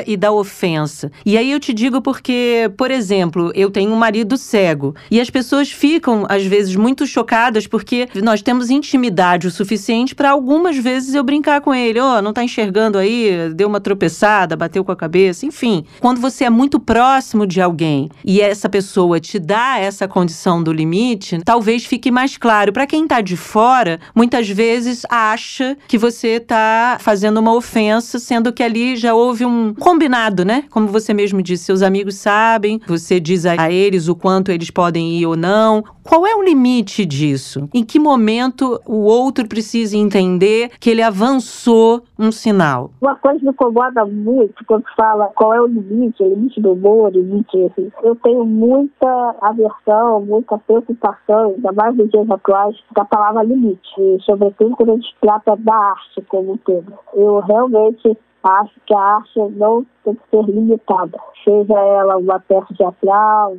e 0.06 0.16
da 0.16 0.32
ofensa. 0.32 1.10
E 1.24 1.36
aí 1.36 1.50
eu 1.50 1.60
te 1.60 1.72
digo 1.72 2.00
porque, 2.00 2.70
por 2.76 2.90
exemplo, 2.90 3.52
eu 3.54 3.70
tenho 3.70 3.92
um 3.92 3.96
marido 3.96 4.36
cego 4.36 4.94
e 5.10 5.20
as 5.20 5.30
pessoas 5.30 5.70
ficam, 5.70 6.26
às 6.28 6.44
vezes, 6.44 6.76
muito 6.76 7.06
chocadas 7.06 7.66
porque 7.66 8.08
nós 8.22 8.42
temos 8.42 8.70
intimidade 8.70 9.46
o 9.46 9.50
suficiente 9.50 10.14
para 10.14 10.30
algumas 10.30 10.76
vezes 10.76 11.14
eu 11.14 11.22
brincar 11.22 11.60
com 11.60 11.74
ele. 11.74 12.00
Ó, 12.00 12.18
oh, 12.18 12.22
não 12.22 12.32
tá 12.32 12.42
enxergando 12.42 12.98
aí? 12.98 13.52
Deu 13.54 13.68
uma 13.68 13.80
tropeçada, 13.80 14.56
bateu 14.56 14.84
com 14.84 14.92
a 14.92 14.96
cabeça, 14.96 15.46
enfim. 15.46 15.84
Quando 16.00 16.20
você 16.20 16.44
é 16.44 16.50
muito 16.50 16.78
próximo 16.78 17.46
de 17.46 17.60
alguém 17.60 18.10
e 18.24 18.40
essa 18.40 18.68
pessoa 18.68 19.20
te 19.20 19.38
dá 19.38 19.78
essa 19.78 20.06
condição 20.08 20.62
do 20.62 20.72
limite, 20.72 21.40
talvez 21.44 21.84
fique 21.84 22.10
mais 22.10 22.36
claro. 22.36 22.72
Para 22.72 22.86
quem 22.86 23.06
tá 23.06 23.20
de 23.20 23.36
fora, 23.36 24.00
muitas 24.14 24.48
vezes 24.48 25.04
acha 25.08 25.76
que 25.86 25.98
você 25.98 26.40
tá 26.40 26.98
fazendo 27.00 27.38
uma 27.38 27.54
ofensa, 27.54 28.18
sendo 28.18 28.52
que 28.52 28.62
ali 28.62 28.96
já 28.96 29.09
houve 29.12 29.44
um 29.44 29.74
combinado, 29.74 30.44
né? 30.44 30.64
Como 30.70 30.86
você 30.86 31.12
mesmo 31.14 31.42
disse, 31.42 31.64
seus 31.64 31.82
amigos 31.82 32.16
sabem, 32.16 32.80
você 32.86 33.20
diz 33.20 33.46
a 33.46 33.70
eles 33.70 34.08
o 34.08 34.14
quanto 34.14 34.50
eles 34.50 34.70
podem 34.70 35.18
ir 35.18 35.26
ou 35.26 35.36
não. 35.36 35.82
Qual 36.02 36.26
é 36.26 36.34
o 36.34 36.42
limite 36.42 37.04
disso? 37.04 37.68
Em 37.72 37.84
que 37.84 37.98
momento 37.98 38.80
o 38.86 39.02
outro 39.02 39.46
precisa 39.46 39.96
entender 39.96 40.70
que 40.80 40.90
ele 40.90 41.02
avançou 41.02 42.02
um 42.18 42.32
sinal? 42.32 42.90
Uma 43.00 43.14
coisa 43.16 43.38
que 43.38 43.44
me 43.44 43.50
incomoda 43.52 44.04
muito 44.04 44.64
quando 44.66 44.84
fala 44.96 45.26
qual 45.34 45.54
é 45.54 45.60
o 45.60 45.66
limite, 45.66 46.22
o 46.22 46.28
limite 46.28 46.60
do 46.60 46.72
humor, 46.72 47.10
o 47.10 47.10
limite. 47.10 47.56
Assim, 47.64 47.90
eu 48.02 48.16
tenho 48.16 48.44
muita 48.44 49.36
aversão, 49.40 50.20
muita 50.20 50.58
preocupação, 50.58 51.54
ainda 51.56 51.72
mais 51.72 51.96
nos 51.96 52.10
dias 52.10 52.30
atuais, 52.30 52.76
da 52.94 53.04
palavra 53.04 53.42
limite, 53.42 53.80
sobretudo 54.24 54.76
quando 54.76 54.92
a 54.92 54.94
gente 54.96 55.14
trata 55.20 55.56
da 55.56 55.74
arte 55.74 56.22
como 56.28 56.58
todo. 56.58 56.92
Eu 57.14 57.40
realmente 57.40 58.16
acho 58.42 58.74
que 58.86 58.94
a 58.94 59.00
arte 59.00 59.38
não 59.56 59.84
tem 60.04 60.14
que 60.14 60.30
ser 60.30 60.42
limitada, 60.44 61.18
seja 61.44 61.78
ela 61.78 62.16
uma 62.16 62.40
peça 62.40 62.74
teatral, 62.74 63.54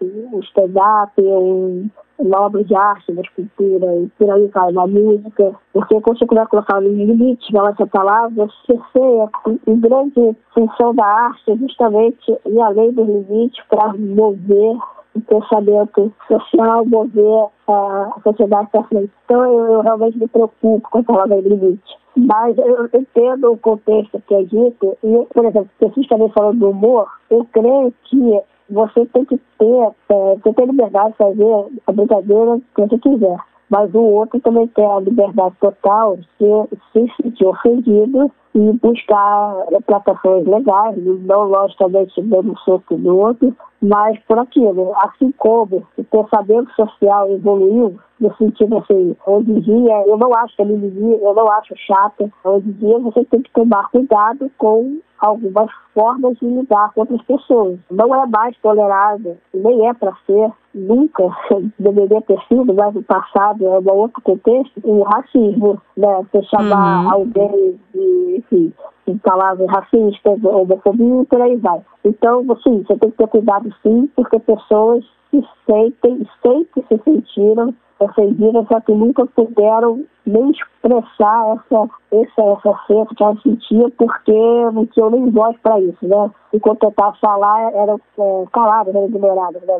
um 0.00 0.40
stand-up, 0.40 1.12
um, 1.18 1.88
uma 2.18 2.40
obra 2.42 2.64
de 2.64 2.74
arte, 2.74 3.12
uma 3.12 3.22
escultura, 3.22 3.96
e 3.96 4.08
por 4.18 4.30
aí 4.30 4.46
vai, 4.48 4.72
uma 4.72 4.86
música, 4.86 5.54
porque 5.72 6.00
quando 6.00 6.18
você 6.18 6.26
começa 6.26 6.46
a 6.46 6.50
colocar 6.50 6.80
no 6.80 6.88
limite 6.88 7.52
na 7.52 7.62
nossa 7.62 7.86
palavra, 7.86 8.46
você 8.46 8.66
cerceia 8.66 9.30
em 9.66 9.80
grande 9.80 10.36
função 10.52 10.94
da 10.94 11.04
arte 11.04 11.56
justamente 11.56 12.38
ir 12.46 12.60
além 12.60 12.92
dos 12.92 13.06
limites 13.06 13.64
para 13.68 13.92
mover 13.94 14.76
o 15.14 15.20
pensamento 15.20 16.12
social, 16.26 16.84
mover 16.86 17.48
a 17.68 18.20
sociedade 18.22 18.68
para 18.70 18.84
frente. 18.84 19.10
Então 19.24 19.44
eu, 19.44 19.72
eu, 19.72 19.80
realmente 19.80 20.18
me 20.18 20.28
preocupo 20.28 20.88
com 20.90 20.98
a 20.98 21.02
palavra 21.02 21.40
limite. 21.40 21.98
Mas 22.16 22.56
eu 22.58 22.88
entendo 22.92 23.52
o 23.52 23.58
contexto 23.58 24.20
que 24.26 24.34
é 24.34 24.42
dito, 24.42 24.96
e, 25.04 25.26
por 25.32 25.44
exemplo, 25.44 25.68
especificamente 25.72 26.34
falando 26.34 26.58
do 26.58 26.70
humor, 26.70 27.08
eu 27.30 27.46
creio 27.52 27.92
que 28.04 28.40
você 28.70 29.06
tem 29.06 29.24
que 29.24 29.38
ter, 29.58 29.92
é, 30.08 30.36
você 30.36 30.52
tem 30.52 30.66
liberdade 30.66 31.10
de 31.12 31.16
fazer 31.16 31.66
a 31.86 31.92
brincadeira 31.92 32.60
que 32.74 32.80
você 32.82 32.98
quiser. 32.98 33.36
Mas 33.70 33.94
o 33.94 34.00
outro 34.00 34.40
também 34.40 34.66
tem 34.68 34.84
a 34.84 35.00
liberdade 35.00 35.54
total 35.60 36.16
de 36.16 36.78
se 36.92 37.22
sentir 37.22 37.46
ofendido 37.46 38.30
e 38.54 38.72
buscar 38.72 39.54
plataformas 39.86 40.46
legais, 40.46 40.96
não 41.24 41.44
logicamente 41.44 42.20
dando 42.22 42.56
soco 42.58 42.96
no 42.96 43.16
outro, 43.16 43.54
mas 43.80 44.18
por 44.26 44.38
aquilo, 44.38 44.92
assim 44.96 45.32
como 45.38 45.86
o 45.96 46.04
pensamento 46.04 46.70
social 46.74 47.30
evoluiu, 47.30 47.98
no 48.20 48.34
sentido 48.36 48.78
assim, 48.78 49.16
hoje 49.26 49.52
em 49.52 49.60
dia, 49.60 50.04
eu 50.06 50.16
não 50.16 50.34
acho 50.34 50.56
que 50.56 50.64
mimimi, 50.64 51.18
eu 51.22 51.34
não 51.34 51.48
acho 51.52 51.74
chata, 51.76 52.30
hoje 52.42 52.68
em 52.68 52.72
dia 52.72 52.98
você 52.98 53.24
tem 53.26 53.42
que 53.42 53.52
tomar 53.52 53.88
cuidado 53.90 54.50
com 54.58 54.98
algumas 55.20 55.70
formas 55.94 56.36
de 56.38 56.46
lidar 56.46 56.92
com 56.92 57.00
outras 57.00 57.22
pessoas. 57.22 57.78
Não 57.90 58.14
é 58.14 58.26
mais 58.26 58.56
tolerável, 58.58 59.36
nem 59.52 59.88
é 59.88 59.94
para 59.94 60.12
ser, 60.26 60.50
nunca 60.74 61.24
deveria 61.78 62.20
ter 62.22 62.40
sido, 62.48 62.72
mas 62.74 62.94
no 62.94 63.02
passado 63.02 63.66
é 63.66 63.78
um 63.78 63.96
outro 63.96 64.20
contexto, 64.22 64.80
o 64.84 65.02
racismo, 65.02 65.80
né? 65.96 66.26
Você 66.32 66.42
chamar 66.44 67.04
uhum. 67.04 67.12
alguém 67.12 67.80
de, 67.94 68.37
enfim, 68.38 68.72
de 69.06 69.14
palavras 69.20 69.68
racistas, 69.68 70.44
homofobia 70.44 71.24
por 71.24 71.40
aí 71.40 71.56
vai. 71.56 71.80
Então, 72.04 72.44
sim, 72.62 72.84
você 72.86 72.96
tem 72.96 73.10
que 73.10 73.16
ter 73.16 73.28
cuidado 73.28 73.72
sim, 73.82 74.08
porque 74.14 74.38
pessoas 74.38 75.04
se 75.30 75.44
sentem, 75.66 76.26
sempre 76.42 76.84
se 76.88 77.02
sentiram 77.04 77.74
ofendidas, 78.00 78.66
só 78.68 78.80
que 78.80 78.92
nunca 78.92 79.26
puderam 79.26 80.04
nem 80.28 80.50
expressar 80.50 81.56
essa, 81.56 81.88
essa, 82.12 82.42
essa 82.42 82.70
afeto 82.70 83.14
que 83.14 83.22
ela 83.22 83.36
sentia, 83.42 83.90
porque 83.96 84.70
não 84.72 84.86
tinha 84.86 85.10
nem 85.10 85.30
voz 85.30 85.56
para 85.62 85.80
isso, 85.80 86.06
né? 86.06 86.30
Enquanto 86.52 86.80
tentava 86.80 87.16
falar, 87.20 87.72
eram 87.72 88.00
é, 88.18 88.44
caladas, 88.52 88.94
eram 88.94 89.06
ignoradas, 89.06 89.62
né? 89.62 89.78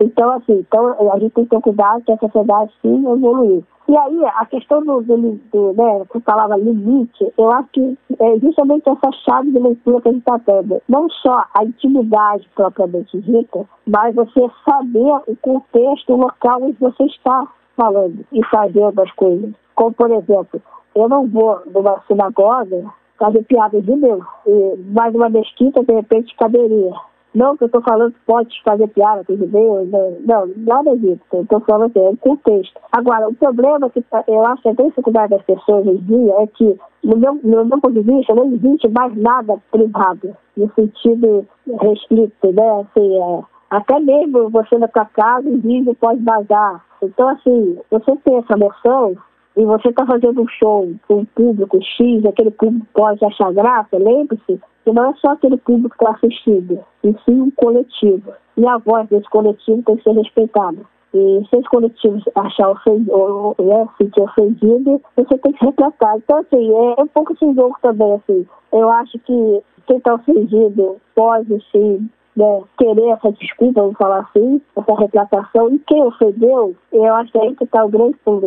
Então, 0.00 0.30
assim, 0.30 0.60
então, 0.60 1.12
a 1.12 1.18
gente 1.18 1.32
tem 1.32 1.44
que 1.44 1.50
ter 1.50 1.62
cuidado 1.62 2.02
que 2.04 2.12
a 2.12 2.18
sociedade 2.18 2.72
sim 2.82 3.06
evoluiu. 3.06 3.64
E 3.86 3.96
aí, 3.96 4.24
a 4.24 4.46
questão 4.46 4.82
do, 4.82 5.02
do, 5.02 5.40
do 5.52 5.72
né, 5.74 6.04
que 6.10 6.18
falava 6.20 6.56
limite, 6.56 7.32
eu 7.36 7.52
acho 7.52 7.68
que 7.68 7.98
é 8.18 8.38
justamente 8.38 8.88
essa 8.88 9.12
chave 9.28 9.50
de 9.50 9.58
leitura 9.58 10.00
que 10.00 10.08
a 10.08 10.12
gente 10.12 10.20
está 10.20 10.38
tendo. 10.38 10.80
Não 10.88 11.08
só 11.10 11.44
a 11.54 11.64
intimidade 11.64 12.48
propriamente 12.54 13.20
dita, 13.20 13.66
mas 13.86 14.14
você 14.14 14.40
saber 14.64 15.22
o 15.26 15.36
contexto, 15.36 16.14
o 16.14 16.16
local 16.16 16.62
onde 16.62 16.78
você 16.80 17.04
está 17.04 17.46
falando 17.76 18.24
e 18.32 18.42
fazendo 18.46 18.98
as 19.00 19.12
coisas. 19.12 19.52
Como, 19.74 19.92
por 19.92 20.10
exemplo, 20.10 20.62
eu 20.94 21.08
não 21.08 21.26
vou 21.26 21.60
numa 21.66 22.00
sinagoga 22.06 22.84
fazer 23.18 23.42
piadas 23.44 23.84
de 23.84 23.96
Deus, 23.96 24.24
e, 24.46 24.74
mas 24.92 25.12
numa 25.12 25.28
mesquita, 25.28 25.82
de 25.82 25.92
repente, 25.92 26.36
caberia. 26.36 26.92
Não 27.34 27.56
que 27.56 27.64
eu 27.64 27.66
estou 27.66 27.82
falando 27.82 28.12
que 28.12 28.20
pode 28.24 28.62
fazer 28.62 28.86
piada 28.88 29.24
com 29.24 29.34
Deus, 29.34 29.90
não, 29.90 30.16
não, 30.20 30.50
nada 30.56 30.96
disso. 30.96 31.20
Estou 31.32 31.60
falando 31.60 31.86
assim, 31.86 32.06
é 32.06 32.16
contexto. 32.16 32.80
Agora, 32.92 33.28
o 33.28 33.34
problema 33.34 33.90
que 33.90 34.04
eu 34.28 34.46
acho 34.46 34.62
que 34.62 34.68
a 34.68 34.72
dificuldade 34.72 35.30
das 35.30 35.42
pessoas 35.42 35.84
hoje 35.84 35.98
em 35.98 36.04
dia 36.04 36.34
é 36.38 36.46
que, 36.46 36.78
no 37.02 37.16
meu, 37.16 37.34
no 37.42 37.64
meu 37.64 37.80
ponto 37.80 37.92
de 37.92 38.02
vista, 38.02 38.34
não 38.34 38.52
existe 38.52 38.88
mais 38.88 39.16
nada 39.16 39.60
privado, 39.72 40.36
no 40.56 40.72
sentido 40.74 41.44
restrito, 41.80 42.52
né? 42.52 42.80
Assim, 42.82 43.16
é, 43.16 43.42
até 43.70 43.98
mesmo 43.98 44.48
você 44.50 44.78
na 44.78 44.88
sua 44.88 45.04
casa, 45.06 45.48
o 45.48 45.58
vídeo 45.58 45.92
pode 45.96 46.22
vazar. 46.22 46.84
Então, 47.02 47.28
assim, 47.30 47.78
você 47.90 48.14
tem 48.24 48.36
essa 48.36 48.56
noção 48.56 49.16
e 49.56 49.64
você 49.64 49.88
está 49.88 50.04
fazendo 50.04 50.42
um 50.42 50.48
show 50.48 50.92
com 51.06 51.20
um 51.20 51.24
público 51.24 51.78
X, 51.80 52.24
aquele 52.26 52.50
público 52.50 52.86
pode 52.92 53.24
achar 53.24 53.52
graça, 53.52 53.96
lembre-se 53.96 54.60
que 54.84 54.92
não 54.92 55.10
é 55.10 55.14
só 55.14 55.32
aquele 55.32 55.56
público 55.58 55.96
que 55.96 56.04
está 56.04 56.16
assistindo, 56.16 56.80
e 57.02 57.14
sim 57.24 57.40
um 57.40 57.50
coletivo. 57.52 58.32
E 58.56 58.66
a 58.66 58.78
voz 58.78 59.08
desse 59.08 59.28
coletivo 59.30 59.82
tem 59.84 59.96
que 59.96 60.02
ser 60.02 60.12
respeitada. 60.12 60.78
E 61.14 61.46
se 61.48 61.56
esse 61.56 61.68
coletivo 61.68 62.20
achar 62.34 62.70
ofendido, 62.70 63.12
ou 63.12 63.56
né, 63.60 63.88
sentir 63.96 64.20
ofendido, 64.20 65.00
você 65.16 65.38
tem 65.38 65.52
que 65.52 65.64
retratar. 65.64 66.16
Então, 66.16 66.38
assim, 66.38 66.70
é, 66.70 67.00
é 67.00 67.02
um 67.02 67.06
pouco 67.06 67.32
esse 67.32 67.54
jogo 67.54 67.76
também, 67.80 68.14
assim. 68.14 68.46
Eu 68.72 68.90
acho 68.90 69.16
que 69.20 69.62
quem 69.86 69.98
está 69.98 70.14
ofendido 70.14 70.96
pode, 71.14 71.64
sim, 71.70 72.10
né, 72.36 72.62
querer 72.78 73.10
essa 73.10 73.32
desculpa, 73.32 73.80
vamos 73.80 73.96
falar 73.96 74.20
assim, 74.20 74.60
essa 74.76 74.94
retratação, 74.94 75.70
e 75.70 75.78
quem 75.80 76.02
ofendeu, 76.02 76.74
eu 76.92 77.14
acho 77.14 77.32
que 77.32 77.38
aí 77.38 77.54
que 77.56 77.64
está 77.64 77.84
o 77.84 77.88
grande 77.88 78.16
pulo 78.24 78.40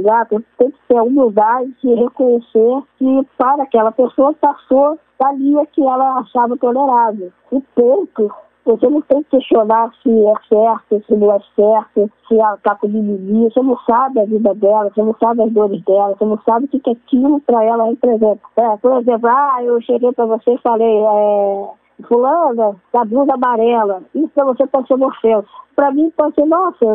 tem 0.57 0.71
que 0.71 0.77
ter 0.87 0.97
a 0.97 1.03
humildade 1.03 1.73
de 1.83 1.93
reconhecer 1.93 2.83
que 2.97 3.27
para 3.37 3.63
aquela 3.63 3.91
pessoa 3.91 4.33
passou 4.33 4.99
da 5.19 5.31
linha 5.33 5.65
que 5.67 5.81
ela 5.81 6.19
achava 6.19 6.57
tolerável. 6.57 7.31
E 7.51 7.61
ponto. 7.75 8.31
Você 8.65 8.89
não 8.89 8.99
tem 9.01 9.23
que 9.23 9.29
questionar 9.29 9.93
se 10.03 10.09
é 10.09 10.33
certo, 10.49 11.01
se 11.07 11.15
não 11.15 11.31
é 11.31 11.39
certo, 11.55 12.11
se 12.27 12.37
ela 12.37 12.55
está 12.55 12.75
com 12.75 12.89
mimimi. 12.89 13.45
Você 13.45 13.61
não 13.61 13.77
sabe 13.85 14.19
a 14.19 14.25
vida 14.25 14.53
dela, 14.55 14.91
você 14.93 15.01
não 15.01 15.15
sabe 15.23 15.41
as 15.41 15.51
dores 15.53 15.81
dela, 15.85 16.13
você 16.17 16.25
não 16.25 16.37
sabe 16.41 16.65
o 16.65 16.67
que, 16.67 16.79
que 16.81 16.89
aquilo 16.89 17.39
para 17.39 17.63
ela 17.63 17.85
representa. 17.85 18.41
É, 18.57 18.75
por 18.75 18.99
exemplo, 18.99 19.29
ah, 19.29 19.63
eu 19.63 19.81
cheguei 19.83 20.11
para 20.11 20.25
você 20.25 20.51
e 20.51 20.57
falei, 20.57 20.99
é, 20.99 21.69
fulana, 22.07 22.75
da 22.93 23.03
blusa 23.05 23.33
amarela. 23.33 24.03
Isso 24.13 24.29
para 24.29 24.45
você 24.45 24.67
pode 24.67 24.87
ser 24.87 24.93
uma 24.95 25.07
ofensa. 25.07 25.47
Para 25.77 25.91
mim 25.91 26.11
pode 26.17 26.33
ser, 26.33 26.45
nossa, 26.47 26.85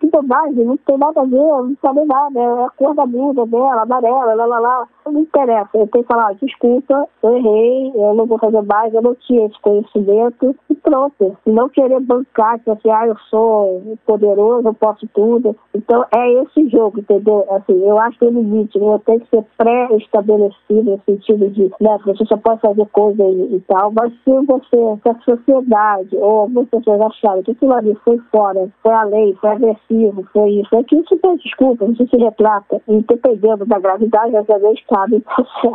que 0.00 0.06
bobagem, 0.06 0.64
não 0.64 0.74
tem 0.78 0.96
nada 0.96 1.20
a 1.20 1.24
ver, 1.24 1.36
não 1.36 1.76
sabe 1.82 2.06
nada, 2.06 2.40
é 2.40 2.64
a 2.64 2.70
cor 2.70 2.94
da 2.94 3.04
blusa 3.04 3.44
dela, 3.44 3.82
amarela, 3.82 4.34
lá, 4.34 4.46
lá, 4.46 4.58
lá. 4.58 4.88
Não 5.04 5.20
interessa, 5.20 5.68
eu 5.74 5.86
tenho 5.88 6.04
que 6.04 6.12
falar, 6.12 6.34
desculpa, 6.36 7.06
eu 7.22 7.36
errei, 7.36 7.92
eu 7.94 8.14
não 8.14 8.24
vou 8.24 8.38
fazer 8.38 8.62
mais, 8.62 8.94
eu 8.94 9.02
não 9.02 9.14
tinha 9.14 9.44
esse 9.44 9.60
conhecimento, 9.60 10.56
e 10.70 10.74
pronto. 10.74 11.36
Não 11.44 11.68
querer 11.68 12.00
bancar, 12.00 12.58
que 12.60 12.70
assim, 12.70 12.90
ah, 12.90 13.08
eu 13.08 13.16
sou 13.28 13.98
poderoso, 14.06 14.68
eu 14.68 14.74
posso 14.74 15.06
tudo. 15.08 15.54
Então 15.74 16.06
é 16.10 16.32
esse 16.42 16.66
jogo, 16.70 17.00
entendeu? 17.00 17.44
Assim, 17.50 17.78
eu 17.84 17.98
acho 17.98 18.18
que 18.18 18.24
o 18.24 18.30
limite, 18.30 18.78
né? 18.78 18.98
tem 19.04 19.18
que 19.18 19.28
ser 19.28 19.44
pré-estabelecido 19.58 20.92
no 20.92 21.00
sentido 21.04 21.50
de, 21.50 21.70
né, 21.78 21.98
você 22.06 22.24
só 22.24 22.38
pode 22.38 22.60
fazer 22.62 22.86
coisas 22.86 23.18
e, 23.20 23.56
e 23.56 23.60
tal, 23.68 23.92
mas 23.92 24.12
se 24.24 24.30
você, 24.46 25.00
se 25.02 25.08
a 25.08 25.14
sociedade 25.24 26.16
ou 26.16 26.40
algumas 26.40 26.68
pessoas 26.68 27.00
acharem 27.02 27.42
que 27.42 27.50
aquilo 27.50 27.74
ali 27.74 27.94
foi 28.04 28.18
fora, 28.30 28.68
foi 28.82 28.92
a 28.92 29.04
lei, 29.04 29.34
foi 29.40 29.50
agressivo, 29.50 30.24
foi 30.32 30.50
isso, 30.50 30.74
é 30.74 30.82
que 30.82 30.96
isso 30.96 31.16
tem 31.18 31.36
desculpa, 31.36 31.84
isso 31.86 32.06
se 32.08 32.16
retrata. 32.16 32.80
E 32.88 33.02
dependendo 33.02 33.66
da 33.66 33.78
gravidade, 33.78 34.36
às 34.36 34.46
vezes 34.46 34.84
cabe 34.86 35.22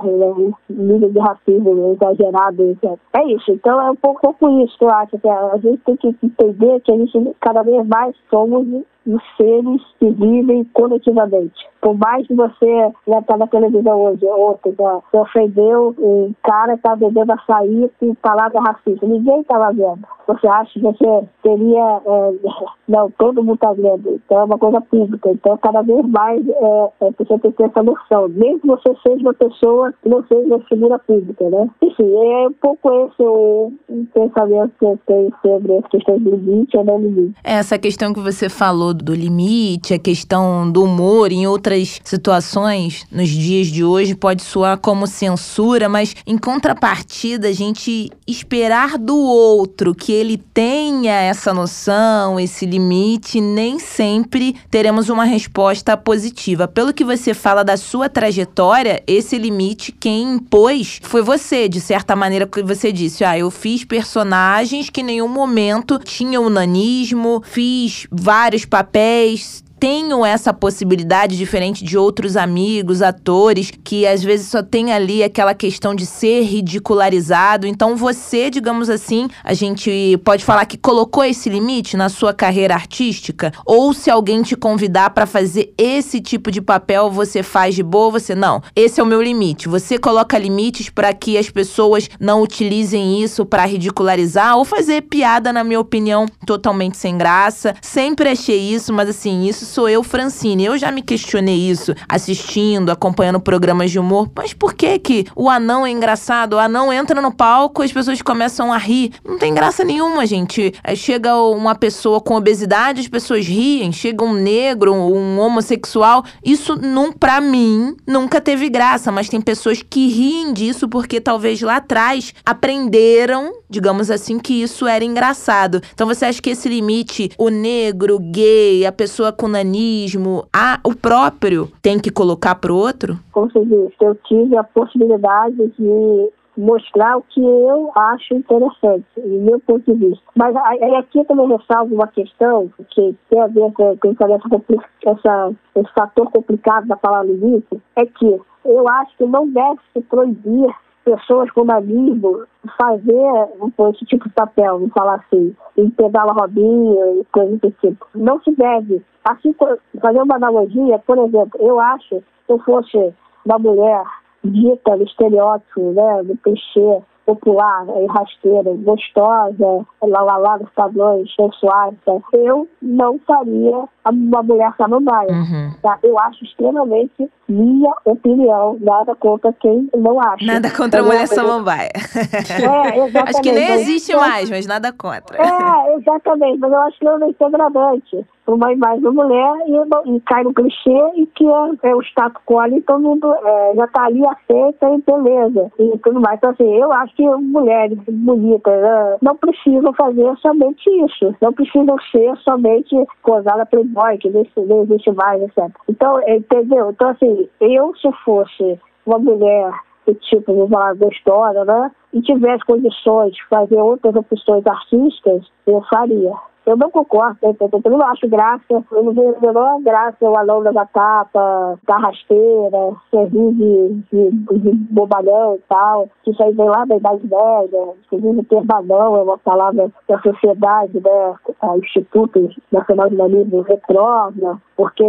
né? 0.04 0.54
nível 0.70 1.12
de 1.12 1.20
racismo 1.20 1.94
exagerado. 1.94 2.64
Etc. 2.64 3.00
É 3.14 3.24
isso, 3.26 3.52
então 3.52 3.80
é 3.82 3.92
um 3.92 3.96
pouco 3.96 4.34
com 4.34 4.60
isso 4.62 4.78
que 4.78 4.86
eu 4.86 4.90
acho, 4.90 5.18
que 5.20 5.28
a 5.28 5.58
gente 5.58 5.78
tem 5.86 5.98
que 5.98 6.16
entender 6.24 6.80
que 6.82 6.92
a 6.92 6.98
gente 6.98 7.36
cada 7.40 7.64
vez 7.64 7.86
mais 7.88 8.16
somos 8.30 8.86
os 9.06 9.22
seres 9.38 9.82
que 10.00 10.10
vivem 10.10 10.64
coletivamente. 10.74 11.68
Por 11.82 11.96
mais 11.98 12.26
que 12.26 12.34
você 12.34 12.92
já 13.08 13.20
está 13.20 13.38
na 13.38 13.46
televisão 13.46 14.02
hoje, 14.02 14.26
outro 14.26 14.74
já 14.76 15.00
se 15.12 15.18
ofendeu, 15.18 15.94
o 16.00 16.34
cara 16.44 16.74
está 16.74 16.96
vendendo 16.96 17.32
açaí 17.32 17.92
com 18.00 18.16
palavra 18.16 18.60
racista. 18.60 19.06
Ninguém 19.06 19.42
estava 19.42 19.72
vendo. 19.72 20.00
Você 20.28 20.48
acha 20.48 20.74
que 20.74 20.80
você 20.80 21.06
teria. 21.44 22.02
É, 22.04 22.34
não, 22.90 23.12
todo 23.12 23.44
mundo 23.44 23.56
está 23.56 23.72
vendo. 23.74 24.20
Então 24.26 24.40
é 24.40 24.44
uma 24.46 24.58
coisa 24.58 24.82
pública. 24.82 25.30
Então, 25.30 25.58
cada 25.58 25.84
vez 25.84 26.04
mais 26.08 26.48
é, 26.48 26.90
é, 27.02 27.12
você 27.12 27.38
tem 27.38 27.52
que 27.52 27.58
ter 27.58 27.66
essa 27.66 27.84
noção. 27.84 28.30
Mesmo 28.30 28.62
que 28.62 28.68
você 28.68 28.96
seja 29.08 29.22
uma 29.22 29.34
pessoa 29.36 29.94
que 30.02 30.10
não 30.10 30.26
seja 30.26 30.60
figura 30.68 30.98
pública, 30.98 31.48
né? 31.52 31.70
Enfim, 31.84 32.12
é 32.16 32.48
um 32.48 32.54
pouco 32.54 32.92
esse 33.06 33.22
o, 33.22 33.72
o 33.90 34.06
pensamento 34.12 34.72
que 34.80 34.86
eu 34.86 35.00
tenho 35.06 35.32
sobre 35.44 35.78
as 35.78 35.88
questões 35.88 36.22
do 36.24 36.32
limite 36.32 36.78
ou 36.78 36.84
não 36.84 37.00
limite. 37.00 37.36
Essa 37.44 37.78
questão 37.78 38.12
que 38.12 38.20
você 38.20 38.50
falou 38.50 38.95
do 39.04 39.14
limite, 39.14 39.94
a 39.94 40.00
questão 40.00 40.70
do 40.70 40.84
humor 40.84 41.32
em 41.32 41.48
outras 41.48 42.00
situações 42.04 43.06
nos 43.12 43.30
dias 43.30 43.68
de 43.68 43.84
hoje 43.84 44.16
pode 44.16 44.44
soar 44.44 44.78
como 44.78 45.08
censura, 45.08 45.90
mas 45.90 46.16
em 46.26 46.38
contrapartida, 46.38 47.48
a 47.48 47.54
gente 47.54 48.12
esperar 48.28 48.98
do 48.98 49.18
outro 49.18 49.94
que 49.94 50.12
ele 50.12 50.38
tenha 50.38 51.14
essa 51.14 51.54
noção, 51.54 52.40
esse 52.40 52.66
limite, 52.66 53.42
nem 53.42 53.80
sempre 53.80 54.56
teremos 54.70 55.10
uma 55.10 55.26
resposta 55.26 55.96
positiva. 55.98 56.68
Pelo 56.68 56.94
que 56.94 57.04
você 57.04 57.34
fala 57.34 57.64
da 57.64 57.78
sua 57.78 58.10
trajetória, 58.10 59.02
esse 59.08 59.38
limite 59.38 59.92
quem 59.92 60.36
impôs 60.36 61.00
foi 61.04 61.22
você, 61.22 61.68
de 61.68 61.82
certa 61.82 62.16
maneira 62.16 62.48
que 62.48 62.64
você 62.64 62.92
disse, 62.92 63.24
ah, 63.24 63.38
eu 63.38 63.52
fiz 63.52 63.84
personagens 63.84 64.90
que 64.90 65.02
em 65.02 65.06
nenhum 65.06 65.28
momento 65.28 66.00
tinham 66.00 66.50
nanismo, 66.50 67.42
fiz 67.46 68.08
vários 68.12 68.66
papéis 68.66 68.85
papéis 68.86 69.65
tenho 69.86 70.26
essa 70.26 70.52
possibilidade 70.52 71.38
diferente 71.38 71.84
de 71.84 71.96
outros 71.96 72.36
amigos, 72.36 73.04
atores, 73.04 73.72
que 73.84 74.08
às 74.08 74.24
vezes 74.24 74.48
só 74.48 74.64
tem 74.64 74.92
ali 74.92 75.22
aquela 75.22 75.54
questão 75.54 75.94
de 75.94 76.08
ser 76.08 76.42
ridicularizado. 76.42 77.68
Então 77.68 77.96
você, 77.96 78.50
digamos 78.50 78.90
assim, 78.90 79.28
a 79.44 79.54
gente 79.54 80.20
pode 80.26 80.44
falar 80.44 80.66
que 80.66 80.76
colocou 80.76 81.24
esse 81.24 81.50
limite 81.50 81.96
na 81.96 82.10
sua 82.10 82.34
carreira 82.34 82.74
artística? 82.74 83.54
Ou 83.64 83.94
se 83.94 84.10
alguém 84.10 84.42
te 84.42 84.56
convidar 84.56 85.12
para 85.12 85.28
fazer 85.28 85.72
esse 85.78 86.20
tipo 86.20 86.50
de 86.50 86.64
papel, 86.64 87.12
você 87.12 87.44
faz 87.44 87.76
de 87.76 87.84
boa, 87.84 88.10
você 88.10 88.34
não. 88.34 88.64
Esse 88.76 89.00
é 89.00 89.04
o 89.04 89.06
meu 89.06 89.22
limite. 89.22 89.70
Você 89.70 90.00
coloca 90.00 90.36
limites 90.36 90.90
para 90.90 91.14
que 91.14 91.38
as 91.38 91.52
pessoas 91.52 92.10
não 92.20 92.42
utilizem 92.42 93.22
isso 93.22 93.46
para 93.46 93.68
ridicularizar 93.68 94.58
ou 94.58 94.66
fazer 94.66 95.04
piada, 95.04 95.54
na 95.54 95.64
minha 95.64 95.80
opinião, 95.80 96.26
totalmente 96.44 96.98
sem 96.98 97.16
graça. 97.16 97.76
Sempre 97.84 98.30
achei 98.30 98.74
isso, 98.74 98.92
mas 98.92 99.10
assim, 99.10 99.46
isso 99.46 99.75
sou 99.76 99.90
eu, 99.90 100.02
Francine. 100.04 100.64
Eu 100.64 100.78
já 100.78 100.90
me 100.90 101.02
questionei 101.02 101.70
isso 101.70 101.94
assistindo, 102.08 102.92
acompanhando 102.92 103.42
programas 103.42 103.92
de 103.92 104.00
humor. 104.00 104.32
Mas 104.34 104.54
por 104.54 104.74
que 104.74 104.98
que 104.98 105.26
o 105.36 105.50
anão 105.50 105.86
é 105.86 105.90
engraçado? 105.90 106.54
O 106.54 106.60
anão 106.60 106.94
entra 106.94 107.22
no 107.22 107.30
palco, 107.30 107.82
as 107.82 107.92
pessoas 107.92 108.22
começam 108.22 108.72
a 108.72 108.78
rir. 108.78 109.12
Não 109.26 109.38
tem 109.38 109.54
graça 109.54 109.84
nenhuma, 109.84 110.26
gente. 110.26 110.74
Chega 110.96 111.36
uma 111.36 111.76
pessoa 111.76 112.22
com 112.22 112.36
obesidade, 112.36 113.02
as 113.02 113.10
pessoas 113.10 113.46
riem. 113.46 113.92
Chega 113.92 114.24
um 114.24 114.32
negro, 114.32 114.94
um 114.94 115.38
homossexual. 115.42 116.24
Isso, 116.42 116.78
não, 116.78 117.12
pra 117.12 117.42
mim, 117.42 117.98
nunca 118.08 118.40
teve 118.40 118.70
graça. 118.70 119.12
Mas 119.12 119.28
tem 119.28 119.42
pessoas 119.42 119.84
que 119.84 120.08
riem 120.08 120.54
disso 120.54 120.88
porque 120.88 121.20
talvez 121.20 121.62
lá 121.62 121.78
atrás 121.78 122.34
aprenderam, 122.46 123.52
digamos 123.70 124.10
assim, 124.10 124.40
que 124.40 124.54
isso 124.54 124.88
era 124.88 125.04
engraçado. 125.04 125.82
Então 125.94 126.08
você 126.08 126.24
acha 126.24 126.42
que 126.42 126.52
esse 126.52 126.70
limite, 126.70 127.30
o 127.38 127.50
negro, 127.50 128.16
o 128.16 128.20
gay, 128.20 128.86
a 128.86 128.92
pessoa 128.94 129.34
com 129.34 129.50
nanismo, 129.66 130.46
a, 130.54 130.80
o 130.84 130.96
próprio 130.96 131.70
tem 131.82 132.00
que 132.00 132.12
colocar 132.12 132.56
pro 132.56 132.76
outro? 132.76 133.18
Como 133.32 133.50
você 133.50 133.66
disse, 133.66 133.96
eu 134.02 134.16
tive 134.28 134.58
a 134.58 134.64
possibilidade 134.64 135.56
de 135.78 136.32
mostrar 136.58 137.18
o 137.18 137.22
que 137.24 137.42
eu 137.42 137.92
acho 137.96 138.34
interessante, 138.34 139.06
do 139.18 139.42
meu 139.42 139.60
ponto 139.60 139.92
de 139.92 140.08
vista. 140.08 140.24
Mas 140.36 140.56
aí 140.56 140.96
aqui 140.96 141.24
também 141.26 141.50
ressalvo 141.50 141.94
uma 141.94 142.08
questão 142.08 142.72
que 142.92 143.16
tem 143.30 143.42
a 143.42 143.48
ver 143.48 143.72
com, 143.74 143.98
com 143.98 144.12
essa, 144.12 144.64
essa, 145.06 145.54
esse 145.76 145.94
fator 145.94 146.32
complicado 146.32 146.88
da 146.88 146.96
palavra 146.96 147.28
limite, 147.28 147.82
é 147.98 148.06
que 148.06 148.40
eu 148.66 148.88
acho 148.88 149.18
que 149.18 149.26
não 149.26 149.50
deve 149.50 149.80
se 149.94 150.02
proibir 150.02 150.74
pessoas 151.06 151.50
com 151.52 151.64
nanismo 151.64 152.46
fazer 152.78 153.50
esse 153.92 154.06
tipo 154.06 154.28
de 154.28 154.34
papel, 154.34 154.80
vamos 154.80 154.94
falar 154.94 155.16
assim, 155.16 155.56
em 155.78 155.90
pedala 155.92 156.34
robinha 156.34 157.22
e 157.22 157.26
coisas 157.32 157.60
desse 157.60 157.78
tipo. 157.80 158.06
Não 158.16 158.42
se 158.42 158.52
deve. 158.52 159.02
Assim, 159.24 159.56
fazer 160.02 160.22
uma 160.22 160.36
analogia, 160.36 161.00
por 161.00 161.18
exemplo, 161.20 161.60
eu 161.62 161.80
acho 161.80 162.18
se 162.46 162.52
eu 162.52 162.60
fosse 162.60 163.14
uma 163.46 163.60
mulher 163.60 164.04
dita 164.44 164.96
no 164.96 165.04
estereótipo, 165.04 165.92
né, 165.94 166.24
no 166.24 166.38
clichê, 166.38 167.02
popular, 167.26 167.86
e 168.02 168.06
rasteira, 168.06 168.72
gostosa, 168.84 169.86
lá 170.04 170.22
lá 170.22 170.38
lá 170.38 170.58
dos 170.58 170.70
padrões 170.72 171.34
sensuais, 171.36 171.96
tá? 172.06 172.14
eu 172.34 172.68
não 172.82 173.20
faria 173.26 173.84
uma 174.06 174.44
mulher 174.44 174.72
samambaia. 174.78 175.32
Uhum. 175.32 175.74
Tá? 175.82 175.98
Eu 176.04 176.18
acho 176.20 176.44
extremamente 176.44 177.30
minha 177.50 177.94
opinião, 178.06 178.78
nada 178.80 179.16
contra 179.16 179.52
quem 179.54 179.90
não 179.96 180.20
acha. 180.20 180.46
Nada 180.46 180.70
contra 180.72 181.02
a 181.02 181.04
mulher 181.04 181.28
samambaia. 181.28 181.92
É. 181.96 183.20
Acho 183.26 183.42
que 183.42 183.52
nem 183.52 183.72
existe 183.74 184.16
mais, 184.16 184.50
mas 184.50 184.66
nada 184.66 184.92
contra. 184.92 185.38
É, 185.38 185.96
exatamente, 185.96 186.60
mas 186.60 186.72
eu 186.72 186.80
acho 186.80 187.00
que 187.00 187.06
não 187.06 187.16
é 187.16 187.20
degradante 187.20 188.26
uma 188.48 188.72
imagem 188.72 189.02
da 189.02 189.12
mulher 189.12 189.54
e, 189.68 190.16
e, 190.16 190.20
cai 190.22 190.44
no 190.44 190.54
clichê 190.54 191.12
e 191.16 191.26
que 191.28 191.46
é, 191.48 191.90
é 191.90 191.96
o 191.96 192.02
status 192.02 192.42
quo 192.46 192.60
ali, 192.60 192.82
todo 192.82 193.02
mundo 193.02 193.34
é, 193.34 193.74
já 193.76 193.86
está 193.86 194.06
ali 194.06 194.22
aceita 194.28 194.90
e 194.90 195.02
beleza 195.02 195.72
e 195.80 195.98
tudo 196.00 196.22
mais. 196.22 196.38
Então, 196.38 196.52
assim, 196.52 196.76
eu 196.76 196.92
acho 196.94 197.16
que 197.16 197.24
mulheres 197.28 197.98
bonitas 198.08 198.82
né, 198.82 199.18
não 199.22 199.36
precisam 199.36 199.94
fazer 199.94 200.36
somente 200.38 200.90
isso, 201.06 201.36
não 201.42 201.54
precisam 201.54 201.96
ser 202.12 202.36
somente 202.38 202.96
cosada 203.24 203.66
playboy, 203.66 204.18
que 204.18 204.30
não 204.30 204.84
existe 204.84 205.12
mais, 205.12 205.42
etc. 205.42 205.70
Então, 205.90 206.22
entendeu? 206.28 206.92
Então, 206.92 207.10
assim, 207.10 207.50
eu 207.60 207.96
se 207.96 208.12
fosse 208.24 208.80
uma 209.06 209.20
mulher 209.20 209.72
tipo, 210.14 210.54
vou 210.54 210.70
falar 210.70 210.94
gostosa, 210.96 211.66
né? 211.66 211.92
E 212.14 212.22
tivesse 212.22 212.64
condições 212.66 213.34
de 213.34 213.44
fazer 213.48 213.78
outras 213.78 214.16
opções 214.16 214.66
artísticas, 214.66 215.48
eu 215.66 215.82
faria. 215.90 216.34
Eu 216.66 216.76
não 216.76 216.90
concordo, 216.90 217.38
eu, 217.44 217.92
não 217.92 218.02
acho 218.08 218.28
graça, 218.28 218.84
eu 218.92 219.04
não 219.04 219.14
vejo 219.14 219.36
a 219.38 219.40
menor 219.40 219.82
graça 219.82 220.18
o 220.22 220.36
anão 220.36 220.64
da 220.64 220.86
tapa, 220.86 221.78
da 221.86 221.98
rasteira, 221.98 222.96
servir 223.12 223.54
de, 223.54 224.04
de, 224.12 224.32
de 224.32 224.72
bobalhão 224.92 225.56
e 225.56 225.62
tal, 225.70 226.10
que 226.24 226.32
isso 226.32 226.44
aí 226.44 226.52
vem 226.54 226.68
lá 226.68 226.84
da 226.86 226.96
Idade 226.96 227.22
Média, 227.22 227.94
inclusive 228.06 228.44
terbanão 228.46 229.16
é 229.16 229.24
uma 229.24 229.38
palavra 229.38 229.92
da 230.10 230.20
sociedade, 230.20 231.00
né, 231.00 231.36
o 231.62 231.78
Instituto 231.78 232.50
Nacional 232.72 233.10
de 233.10 233.16
Humanismo 233.16 233.62
retorna, 233.62 234.60
porque 234.76 235.04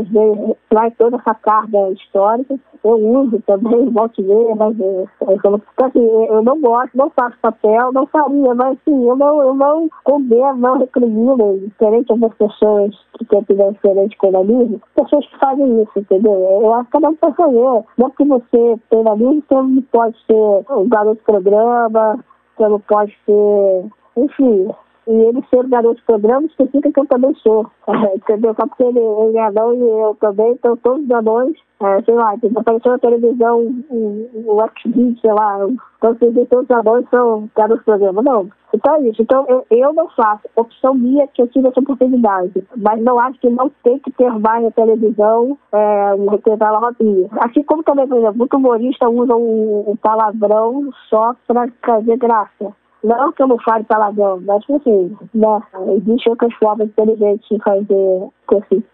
traz 0.68 0.94
toda 0.96 1.16
essa 1.16 1.34
carga 1.34 1.90
histórica. 1.90 2.58
Eu 2.84 2.98
uso 2.98 3.42
também, 3.46 3.90
volto 3.90 4.22
ver, 4.22 4.54
mas 4.54 4.78
é, 4.80 5.06
então, 5.32 5.60
assim, 5.82 6.06
eu 6.28 6.42
não 6.42 6.60
gosto, 6.60 6.96
não 6.96 7.10
faço 7.10 7.36
papel, 7.42 7.92
não 7.92 8.06
faria, 8.06 8.54
mas 8.54 8.78
assim, 8.78 9.08
eu 9.08 9.16
não, 9.16 9.42
eu 9.42 9.54
não 9.54 9.88
condeno, 10.04 10.56
não 10.56 10.78
recrimino 10.78 11.58
diferente 11.58 12.16
das 12.16 12.34
pessoas 12.34 12.94
que 13.18 13.24
têm 13.24 13.40
opinião 13.40 13.72
diferente 13.72 14.16
com 14.18 14.28
o 14.28 14.32
nanismo, 14.32 14.80
pessoas 14.94 15.26
que 15.26 15.38
fazem 15.38 15.82
isso, 15.82 15.98
entendeu? 15.98 16.32
Eu 16.32 16.74
acho 16.74 16.84
que 16.84 16.92
cada 16.92 17.08
um 17.08 17.14
pode 17.16 17.36
fazer. 17.36 17.84
Não 17.98 18.10
que 18.10 18.24
você 18.24 18.80
tem 18.90 19.02
nanismo, 19.02 19.42
você 19.48 19.54
não 19.54 19.82
pode 19.90 20.16
ser 20.26 20.72
um 20.72 20.88
garoto 20.88 21.22
programa, 21.24 22.24
você 22.56 22.68
não 22.68 22.80
pode 22.80 23.16
ser. 23.26 23.84
Enfim, 24.16 24.70
e 25.06 25.12
ele 25.12 25.42
ser 25.48 25.64
um 25.64 25.68
garoto 25.68 26.02
programa 26.04 26.48
significa 26.48 26.90
que 26.90 27.00
eu 27.00 27.06
também 27.06 27.34
sou. 27.36 27.70
entendeu? 28.14 28.54
Só 28.54 28.66
porque 28.66 28.82
ele, 28.82 28.98
ele 28.98 29.38
é 29.38 29.46
anão 29.46 29.74
e 29.74 29.80
eu 29.80 30.16
também, 30.20 30.52
então 30.52 30.76
todos 30.76 31.04
os 31.04 31.10
anões 31.10 31.56
é, 31.78 32.02
sei 32.02 32.14
lá, 32.14 32.34
apareceu 32.56 32.92
na 32.92 32.98
televisão 32.98 33.60
um, 33.90 34.28
um 34.34 34.60
X-Video, 34.78 35.18
sei 35.20 35.32
lá, 35.32 35.58
então 35.98 36.14
todos 36.14 36.64
os 36.64 36.70
anões 36.70 37.06
são 37.10 37.50
caras 37.54 37.78
do 37.78 37.84
programa. 37.84 38.22
Não. 38.22 38.48
Então 38.74 38.94
é 38.94 39.08
isso. 39.08 39.22
Então 39.22 39.44
eu, 39.48 39.66
eu 39.70 39.92
não 39.92 40.08
faço. 40.10 40.48
Opção 40.56 40.94
minha 40.94 41.26
que 41.28 41.42
eu 41.42 41.48
tive 41.48 41.68
essa 41.68 41.80
oportunidade. 41.80 42.66
Mas 42.76 43.02
não 43.02 43.18
acho 43.18 43.38
que 43.40 43.48
não 43.48 43.70
tem 43.82 43.98
que 43.98 44.10
ter 44.12 44.30
mais 44.38 44.62
na 44.62 44.70
televisão 44.70 45.58
é, 45.72 46.14
um 46.14 46.28
representar 46.28 46.74
a 46.74 46.78
robinha. 46.78 47.28
Assim 47.40 47.62
como 47.62 47.82
também, 47.82 48.06
por 48.06 48.18
exemplo, 48.18 48.38
muito 48.38 48.56
humorista 48.56 49.08
usa 49.08 49.34
um, 49.34 49.90
um 49.90 49.96
palavrão 49.96 50.90
só 51.08 51.34
para 51.46 51.68
trazer 51.82 52.16
graça. 52.16 52.74
Não 53.06 53.30
que 53.30 53.40
eu 53.40 53.46
não 53.46 53.58
fale 53.60 53.84
palavrão, 53.84 54.42
mas 54.44 54.64
assim, 54.68 55.16
né, 55.32 55.62
existe 55.96 56.28
outras 56.28 56.52
formas 56.54 56.88
inteligentes 56.88 57.48
de 57.48 57.62
fazer 57.62 58.28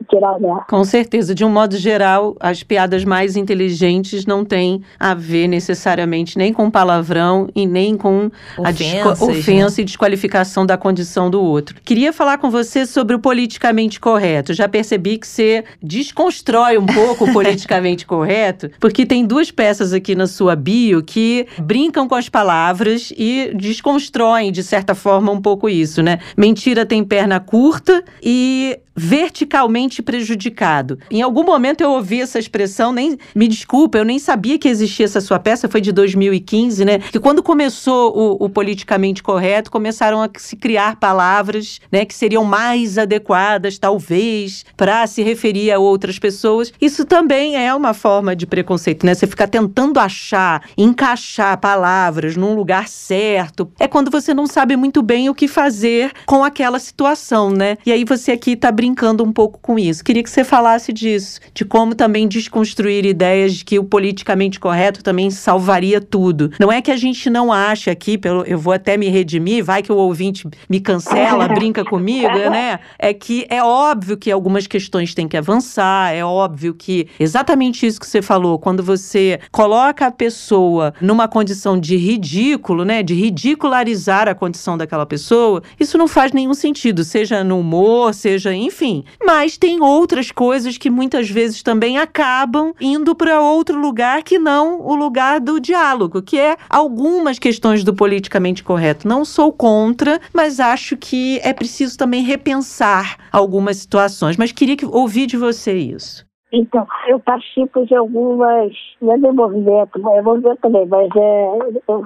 tirar 0.09 0.39
Com 0.69 0.85
certeza. 0.85 1.35
De 1.35 1.45
um 1.45 1.49
modo 1.49 1.77
geral, 1.77 2.37
as 2.41 2.63
piadas 2.63 3.05
mais 3.05 3.37
inteligentes 3.37 4.27
não 4.27 4.45
têm 4.45 4.83
a 4.99 5.15
ver 5.15 5.49
necessariamente 5.49 6.37
nem 6.37 6.53
com 6.53 6.71
palavrão 6.71 7.49
e 7.55 7.67
nem 7.67 7.97
com 7.97 8.31
Ofensas, 8.59 9.23
a 9.23 9.25
ofensa 9.25 9.77
né? 9.81 9.83
e 9.83 9.85
desqualificação 9.85 10.67
da 10.67 10.77
condição 10.77 11.31
do 11.31 11.43
outro. 11.43 11.77
Queria 11.85 12.13
falar 12.13 12.39
com 12.39 12.51
você 12.51 12.87
sobre 12.87 13.17
o 13.17 13.19
politicamente 13.19 13.99
correto. 13.99 14.53
Já 14.53 14.69
percebi 14.69 15.19
que 15.19 15.27
você 15.27 15.65
desconstrói 15.83 16.79
um 16.79 16.87
pouco 16.87 17.25
o 17.25 17.33
politicamente 17.33 18.07
correto, 18.07 18.71
porque 18.79 19.07
tem 19.07 19.27
duas 19.27 19.51
peças 19.51 19.93
aqui 19.93 20.15
na 20.15 20.27
sua 20.27 20.55
bio 20.55 21.03
que 21.03 21.47
brincam 21.59 22.09
com 22.09 22.15
as 22.15 22.29
palavras 22.29 23.13
e 23.17 23.53
desconstroem, 23.55 24.53
de 24.53 24.63
certa 24.63 24.95
forma, 24.95 25.33
um 25.33 25.41
pouco 25.41 25.69
isso, 25.69 26.03
né? 26.03 26.19
Mentira 26.37 26.85
tem 26.85 27.05
perna 27.05 27.41
curta 27.41 28.05
e 28.23 28.79
verticalmente 28.95 30.03
prejudicado. 30.03 30.99
Em 31.11 31.23
algum 31.23 31.45
momento 31.45 31.83
eu 31.83 31.91
ouvi 31.91 32.21
essa 32.21 32.39
expressão, 32.39 32.93
nem 32.93 33.19
me 33.35 33.49
desculpa, 33.49 33.99
eu 33.99 34.05
nem 34.05 34.19
sabia 34.19 34.59
que 34.59 34.69
existia 34.69 35.05
essa 35.05 35.21
sua 35.21 35.39
peça, 35.39 35.69
foi 35.69 35.81
de 35.81 35.93
2015, 35.93 36.85
né? 36.85 36.99
Que 36.99 37.21
quando 37.21 37.43
começou 37.43 38.17
o, 38.17 38.45
o 38.45 38.49
politicamente 38.49 39.23
correto, 39.23 39.71
começaram 39.71 40.23
a 40.23 40.29
se 40.37 40.57
criar 40.57 40.97
palavras, 40.97 41.81
né, 41.91 42.05
que 42.05 42.15
seriam 42.15 42.45
mais 42.45 42.99
adequadas, 42.99 43.79
talvez, 43.79 44.65
para 44.77 45.07
se 45.07 45.23
referir 45.23 45.71
a 45.71 45.79
outras 45.79 46.19
pessoas. 46.19 46.73
Isso 46.81 47.05
também 47.05 47.57
é 47.57 47.75
uma 47.75 47.95
forma 47.95 48.35
de 48.37 48.47
preconceito, 48.47 49.07
né? 49.07 49.15
Você 49.15 49.27
ficar 49.27 49.49
tentando 49.49 49.99
achar, 49.99 50.63
encaixar 50.77 51.59
palavras 51.59 52.37
num 52.37 52.55
lugar 52.55 52.89
certo. 52.89 53.71
É 53.79 53.89
quando 53.89 54.11
você 54.11 54.35
não 54.35 54.47
sabe 54.47 54.77
muito 54.77 55.03
bem 55.03 55.29
o 55.29 55.35
que 55.35 55.49
fazer 55.49 56.13
com 56.27 56.45
aquela 56.45 56.79
situação, 56.79 57.51
né? 57.51 57.77
E 57.85 57.93
aí 57.93 58.05
você 58.05 58.33
aqui 58.33 58.57
tá 58.57 58.71
brincando 58.83 59.23
um 59.23 59.33
pouco 59.33 59.61
com 59.63 59.79
isso. 59.79 60.03
Queria 60.03 60.25
que 60.25 60.29
você 60.29 60.43
falasse 60.43 60.93
disso, 60.93 61.39
de 61.55 61.65
como 61.65 61.95
também 61.95 62.27
desconstruir 62.27 63.07
ideias 63.07 63.55
de 63.55 63.65
que 63.65 63.79
o 63.79 63.85
politicamente 63.85 64.59
correto 64.59 65.05
também 65.05 65.31
salvaria 65.31 66.01
tudo. 66.01 66.51
Não 66.59 66.73
é 66.73 66.83
que 66.83 66.91
a 66.91 66.97
gente 66.97 67.31
não 67.31 67.53
ache 67.53 67.89
aqui, 67.91 68.19
pelo, 68.19 68.43
eu 68.43 68.59
vou 68.59 68.73
até 68.73 68.97
me 68.97 69.09
redimir, 69.09 69.65
vai 69.65 69.83
que 69.83 69.93
o 69.93 69.97
ouvinte 69.97 70.49
me 70.69 70.81
cancela, 70.81 71.47
brinca 71.55 71.85
comigo, 71.85 72.37
né? 72.51 72.81
É 72.99 73.15
que 73.15 73.47
é 73.49 73.63
óbvio 73.63 74.17
que 74.17 74.33
algumas 74.33 74.67
questões 74.67 75.15
têm 75.15 75.29
que 75.29 75.37
avançar, 75.37 76.13
é 76.13 76.25
óbvio 76.25 76.75
que 76.75 77.07
exatamente 77.21 77.87
isso 77.87 78.01
que 78.01 78.07
você 78.07 78.21
falou, 78.21 78.59
quando 78.59 78.83
você 78.83 79.39
coloca 79.53 80.07
a 80.09 80.11
pessoa 80.11 80.93
numa 81.01 81.29
condição 81.29 81.79
de 81.79 81.97
ridículo, 81.97 82.85
né, 82.85 83.01
de 83.01 83.15
ridicularizar 83.15 84.27
a 84.27 84.35
condição 84.35 84.77
daquela 84.77 85.07
pessoa, 85.07 85.63
isso 85.79 85.97
não 85.97 86.09
faz 86.09 86.33
nenhum 86.33 86.55
sentido, 86.55 87.05
seja 87.05 87.45
no 87.45 87.61
humor, 87.61 88.13
seja 88.13 88.53
em 88.53 88.72
enfim. 88.73 89.05
Mas 89.25 89.59
tem 89.59 89.83
outras 89.83 90.33
coisas 90.33 90.79
que 90.79 90.89
muitas 90.89 91.29
vezes 91.29 91.63
também 91.63 91.99
acabam 91.99 92.73
indo 92.81 93.15
para 93.15 93.41
outro 93.41 93.79
lugar 93.79 94.23
que 94.23 94.39
não 94.39 94.81
o 94.81 94.95
lugar 94.95 95.39
do 95.41 95.61
diálogo, 95.61 96.23
que 96.23 96.41
é 96.41 96.57
algumas 96.71 97.39
questões 97.39 97.85
do 97.85 97.95
politicamente 97.95 98.65
correto. 98.65 99.07
Não 99.07 99.25
sou 99.25 99.53
contra, 99.53 100.19
mas 100.33 100.59
acho 100.59 100.97
que 100.97 101.39
é 101.45 101.53
preciso 101.53 101.99
também 101.99 102.23
repensar 102.23 103.19
algumas 103.31 103.77
situações. 103.77 104.39
Mas 104.39 104.51
queria 104.51 104.77
que, 104.77 104.87
ouvir 104.87 105.27
de 105.27 105.37
você 105.37 105.75
isso. 105.75 106.27
Então, 106.51 106.87
eu 107.07 107.19
participo 107.19 107.87
de 107.87 107.95
algumas, 107.95 108.73
não 109.01 109.15
é 109.15 109.19
de 109.19 109.33
movimento, 109.33 110.11
é 110.11 110.23
movimento 110.23 110.59
também, 110.61 110.87
mas 110.87 111.09
é, 111.17 111.47
eu, 111.49 111.83
eu 111.89 112.05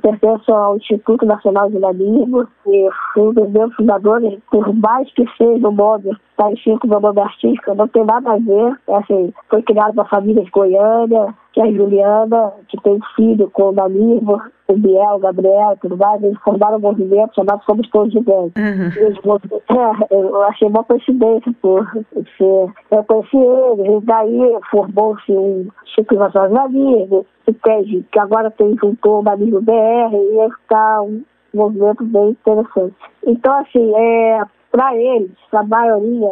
pertenço 0.00 0.52
ao 0.52 0.76
Instituto 0.76 1.26
Nacional 1.26 1.66
de 1.66 1.74
Jornalismo 1.74 2.46
e 2.66 2.88
fui 3.12 3.22
um 3.22 3.32
dos 3.32 3.50
meus 3.50 3.74
fundadores, 3.74 4.38
por 4.50 4.74
mais 4.74 5.10
que 5.12 5.24
seja 5.36 5.68
o 5.68 5.72
modo 5.72 6.16
parecido 6.36 6.78
com 6.78 6.86
o 6.86 6.90
meu 6.90 7.00
nome 7.00 7.20
artístico, 7.20 7.74
não 7.74 7.88
tem 7.88 8.04
nada 8.04 8.32
a 8.32 8.36
ver, 8.36 8.76
é 8.88 8.96
assim, 8.96 9.32
foi 9.48 9.62
criado 9.62 9.94
para 9.94 10.04
famílias 10.04 10.48
Goiânia, 10.50 11.34
que 11.52 11.60
é 11.60 11.64
a 11.64 11.72
Juliana, 11.72 12.52
que 12.68 12.76
tem 12.82 13.00
filho 13.16 13.50
com 13.50 13.70
o 13.70 13.72
Danilo, 13.72 14.42
o 14.68 14.74
Biel, 14.74 15.14
o 15.14 15.18
Gabriel 15.18 15.72
e 15.72 15.80
tudo 15.80 15.96
mais, 15.96 16.22
eles 16.22 16.38
formaram 16.40 16.76
um 16.76 16.80
movimento 16.80 17.34
chamado 17.34 17.64
Somos 17.64 17.88
Todos 17.88 18.12
Gigantes. 18.12 18.52
Uhum. 18.56 19.38
É, 19.70 20.14
eu 20.14 20.42
achei 20.42 20.68
uma 20.68 20.84
coincidência 20.84 21.52
por 21.62 21.90
ser. 22.36 22.72
Eu 22.90 23.04
conheci 23.04 23.36
eles, 23.36 24.02
e 24.02 24.06
daí 24.06 24.58
formou-se 24.70 25.32
um 25.32 25.68
Chico 25.94 26.16
Nacionalismo, 26.16 27.24
que, 27.46 27.52
tem, 27.54 28.04
que 28.12 28.18
agora 28.18 28.50
tem 28.50 28.76
juntou 28.76 29.20
o 29.20 29.22
Danilo 29.60 30.10
BR, 30.10 30.14
e 30.14 30.46
está 30.48 31.02
um 31.02 31.24
movimento 31.54 32.04
bem 32.04 32.30
interessante. 32.30 32.94
Então, 33.26 33.58
assim, 33.58 33.92
é, 33.96 34.42
para 34.70 34.96
eles, 34.96 35.32
a 35.52 35.62
maioria 35.62 36.30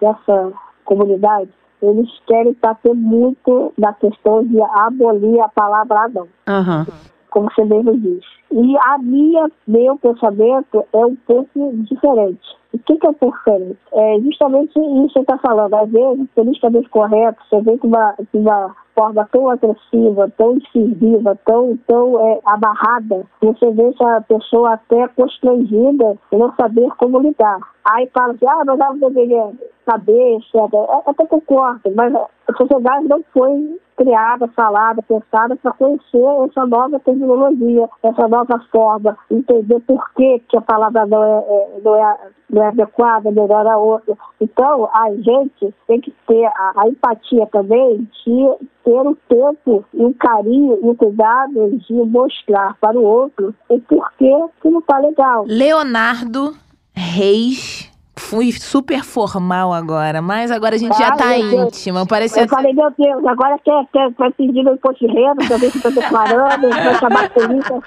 dessa 0.00 0.52
comunidade, 0.84 1.50
eles 1.82 2.08
querem 2.26 2.56
bater 2.60 2.94
muito 2.94 3.72
na 3.78 3.92
questão 3.94 4.44
de 4.44 4.60
abolir 4.62 5.40
a 5.40 5.48
palavra 5.48 6.08
não. 6.08 6.22
Uhum. 6.48 6.86
Como 7.30 7.50
você 7.50 7.64
mesmo 7.64 7.98
disse. 7.98 8.26
E 8.52 8.76
a 8.86 8.98
minha, 8.98 9.50
meu 9.66 9.98
pensamento 9.98 10.84
é 10.92 11.06
um 11.06 11.16
pouco 11.26 11.72
diferente. 11.78 12.56
O 12.72 12.78
que, 12.78 12.96
que 12.96 13.06
é 13.06 13.10
um 13.10 13.14
pouco 13.14 13.36
diferente? 13.38 13.78
É 13.92 14.20
justamente 14.20 14.70
isso 14.78 15.06
que 15.08 15.12
você 15.12 15.20
está 15.20 15.38
falando. 15.38 15.74
Às 15.74 15.90
vezes, 15.90 16.28
politicamente 16.34 16.88
correto, 16.88 17.42
você 17.48 17.60
vem 17.62 17.78
com 17.78 17.88
uma, 17.88 18.14
com 18.30 18.38
uma 18.38 18.76
forma 18.94 19.28
tão 19.30 19.50
agressiva, 19.50 20.30
tão 20.36 20.56
incisiva, 20.56 21.38
tão, 21.44 21.76
tão 21.86 22.20
é, 22.20 22.40
amarrada, 22.44 23.26
você 23.40 23.70
vê 23.72 23.88
essa 23.88 24.20
pessoa 24.22 24.74
até 24.74 25.08
constrangida 25.08 26.16
e 26.32 26.36
não 26.36 26.54
saber 26.54 26.88
como 26.96 27.20
lidar. 27.20 27.73
Aí 27.84 28.08
fala 28.14 28.32
assim, 28.32 28.46
ah, 28.46 28.62
mas 28.64 28.80
ela 28.80 28.94
deveria 28.94 29.52
saber, 29.84 30.36
etc. 30.36 30.54
É, 30.54 31.10
até 31.10 31.26
concordo, 31.26 31.92
mas 31.94 32.14
a 32.14 32.54
sociedade 32.56 33.06
não 33.08 33.22
foi 33.32 33.78
criada, 33.96 34.48
falada, 34.48 35.02
pensada 35.02 35.54
para 35.56 35.72
conhecer 35.72 36.48
essa 36.48 36.66
nova 36.66 36.98
terminologia, 37.00 37.88
essa 38.02 38.26
nova 38.26 38.58
forma, 38.72 39.16
entender 39.30 39.80
por 39.80 40.10
que, 40.14 40.40
que 40.48 40.56
a 40.56 40.60
palavra 40.60 41.06
não 41.06 41.22
é, 41.22 41.44
é 41.46 41.80
não 41.84 41.94
é, 41.94 42.18
não 42.50 42.62
é 42.62 42.68
adequada, 42.68 43.30
melhor 43.30 43.66
a 43.66 43.76
outra. 43.76 44.16
Então, 44.40 44.88
a 44.92 45.10
gente 45.14 45.74
tem 45.86 46.00
que 46.00 46.12
ter 46.26 46.46
a, 46.46 46.72
a 46.76 46.88
empatia 46.88 47.46
também 47.46 48.08
de 48.24 48.66
ter 48.84 49.00
o 49.00 49.16
tempo 49.28 49.84
e 49.94 50.04
o 50.04 50.14
carinho 50.14 50.78
e 50.82 50.88
o 50.88 50.94
cuidado 50.94 51.70
de 51.78 51.94
mostrar 51.94 52.76
para 52.80 52.98
o 52.98 53.04
outro 53.04 53.54
o 53.68 53.80
porquê 53.80 54.32
que 54.60 54.70
não 54.70 54.80
está 54.80 54.98
legal. 54.98 55.44
Leonardo 55.46 56.63
Reis 56.96 57.88
Fui 58.16 58.52
super 58.52 59.02
formal 59.02 59.72
agora, 59.72 60.22
mas 60.22 60.50
agora 60.50 60.76
a 60.76 60.78
gente 60.78 60.96
já 60.96 61.12
tá 61.12 61.36
íntima. 61.36 62.06
Parecia... 62.06 62.42
Eu 62.42 62.48
falei, 62.48 62.72
meu 62.72 62.90
Deus, 62.96 63.26
agora 63.26 63.58
quer, 63.64 63.84
quer, 63.92 64.12
quer 64.14 64.32
pedir 64.32 64.62
meu 64.62 64.74
imposto 64.74 65.06
de 65.06 65.12
renda, 65.12 65.44
pra 65.46 65.56
ver 65.56 65.70
se 65.70 65.80
tô 65.80 65.90
declarando, 65.90 66.68
vai 66.68 66.94
chamar 66.98 67.24
a 67.24 67.30
polícia. 67.30 67.80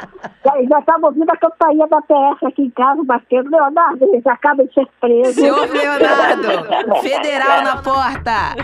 Já, 0.46 0.64
já 0.70 0.82
tava 0.82 1.08
ouvindo 1.08 1.30
a 1.30 1.38
campainha 1.38 1.88
da 1.88 2.02
PS 2.02 2.44
aqui 2.44 2.64
em 2.64 2.70
casa, 2.72 3.04
batendo. 3.06 3.50
Leonardo, 3.50 4.06
já 4.24 4.34
acaba 4.34 4.66
de 4.66 4.74
ser 4.74 4.88
preso. 5.00 5.34
Senhor 5.34 5.70
Leonardo, 5.70 6.96
federal 7.02 7.64
na 7.64 7.78
porta. 7.78 8.56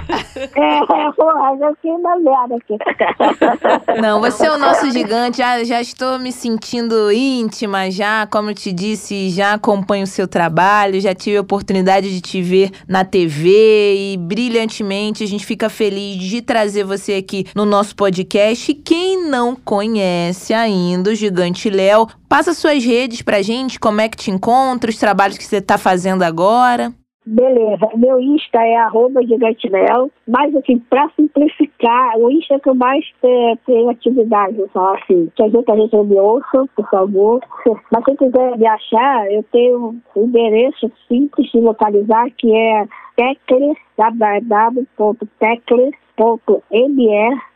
É, 0.56 0.78
é 0.80 1.12
porra, 1.12 1.58
já 1.58 1.73
fiquei 1.76 1.97
na 1.99 2.15
merda 2.17 2.56
aqui. 2.56 4.02
Não, 4.02 4.19
você 4.19 4.47
é 4.47 4.52
o 4.52 4.58
nosso 4.58 4.91
gigante, 4.91 5.38
já, 5.38 5.63
já 5.63 5.82
estou 5.82 6.19
me 6.19 6.32
sentindo 6.32 7.12
íntima 7.12 7.89
já, 7.89 8.28
como 8.28 8.49
eu 8.49 8.56
te 8.56 8.71
disse, 8.71 9.30
já 9.30 9.54
acompanho 9.54 10.04
o 10.04 10.08
seu 10.08 10.28
trabalho, 10.28 10.99
já 10.99 11.13
tive 11.13 11.38
a 11.38 11.43
oportunidade 11.53 12.09
de 12.09 12.19
te 12.19 12.41
ver 12.41 12.71
na 12.87 13.05
TV 13.05 14.13
e 14.13 14.17
brilhantemente. 14.17 15.23
A 15.23 15.27
gente 15.27 15.45
fica 15.45 15.69
feliz 15.69 16.17
de 16.17 16.41
trazer 16.41 16.83
você 16.83 17.13
aqui 17.13 17.45
no 17.53 17.65
nosso 17.65 17.95
podcast. 17.95 18.71
E 18.71 18.75
quem 18.75 19.27
não 19.27 19.55
conhece 19.55 20.53
ainda 20.53 21.11
o 21.11 21.15
Gigante 21.15 21.69
Léo, 21.69 22.07
passa 22.27 22.53
suas 22.53 22.83
redes 22.83 23.21
pra 23.21 23.41
gente, 23.41 23.79
como 23.79 24.01
é 24.01 24.09
que 24.09 24.17
te 24.17 24.31
encontra, 24.31 24.89
os 24.89 24.97
trabalhos 24.97 25.37
que 25.37 25.45
você 25.45 25.61
tá 25.61 25.77
fazendo 25.77 26.23
agora. 26.23 26.93
Beleza, 27.25 27.88
meu 27.95 28.19
Insta 28.19 28.62
é 28.62 28.75
arroba 28.75 29.21
gigantinel, 29.23 30.12
mas 30.27 30.53
assim, 30.55 30.77
pra 30.89 31.09
simplificar, 31.15 32.17
o 32.17 32.29
Insta 32.29 32.55
é 32.55 32.59
que 32.59 32.69
eu 32.69 32.75
mais 32.75 33.05
tenho 33.65 33.89
atividade, 33.89 34.62
só 34.73 34.95
assim, 34.95 35.31
que 35.33 35.43
a 35.43 35.47
gente, 35.47 35.71
a 35.71 35.75
gente 35.75 35.95
me 35.95 36.19
ouça, 36.19 36.65
por 36.75 36.89
favor. 36.89 37.39
Mas 37.91 38.03
se 38.03 38.17
quiser 38.17 38.57
me 38.57 38.67
achar, 38.67 39.31
eu 39.31 39.41
tenho 39.51 39.95
um 40.15 40.23
endereço 40.25 40.91
simples 41.07 41.49
de 41.49 41.62
localizar, 41.62 42.29
que 42.38 42.53
é 42.53 42.86
tecles, 43.15 43.77
www.tecles.me 43.97 45.23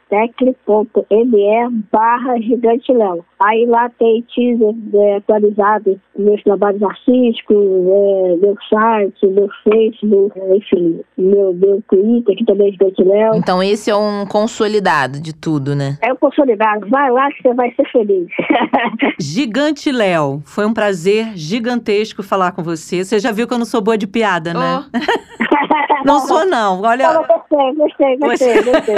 tecle.me 0.10 1.69
barra 1.91 2.39
gigante 2.39 2.93
Léo. 2.93 3.25
Aí 3.39 3.65
lá 3.67 3.89
tem 4.00 4.26
teaser 4.34 4.73
é, 4.93 5.17
atualizado 5.17 6.00
meus 6.17 6.41
trabalhos 6.43 6.82
artísticos, 6.82 7.56
é, 7.56 8.36
meu 8.38 8.58
site, 8.67 9.28
meu 9.28 9.47
Facebook, 9.63 10.39
é, 10.39 10.58
enfim, 10.58 11.00
meu, 11.15 11.54
meu 11.54 11.84
Twitter, 11.88 12.36
que 12.36 12.45
também 12.45 12.69
é 12.69 12.71
Gigante 12.71 13.04
Léo. 13.04 13.36
Então 13.36 13.62
esse 13.62 13.91
é 13.91 13.95
um 13.95 14.26
consolidado 14.26 15.21
de 15.21 15.34
tudo, 15.34 15.76
né? 15.76 15.97
É 16.02 16.12
um 16.12 16.15
consolidado. 16.15 16.88
Vai 16.89 17.12
lá 17.12 17.30
que 17.32 17.43
você 17.43 17.54
vai 17.54 17.71
ser 17.76 17.88
feliz. 17.91 18.28
Gigante 19.21 19.91
Léo, 19.91 20.41
foi 20.43 20.65
um 20.65 20.73
prazer 20.73 21.36
gigantesco 21.36 22.23
falar 22.23 22.52
com 22.54 22.63
você. 22.63 23.04
Você 23.04 23.19
já 23.19 23.32
viu 23.32 23.47
que 23.47 23.54
eu 23.54 23.60
não 23.60 23.65
sou 23.65 23.82
boa 23.82 23.97
de 23.97 24.08
piada, 24.08 24.54
né? 24.54 24.84
Oh. 24.84 24.97
não 26.06 26.19
sou, 26.21 26.45
não. 26.45 26.82
Olha. 26.82 27.13
Não, 27.13 27.23
gostei, 27.23 27.73
gostei, 27.76 28.17
gostei, 28.17 28.63
gostei. 28.63 28.95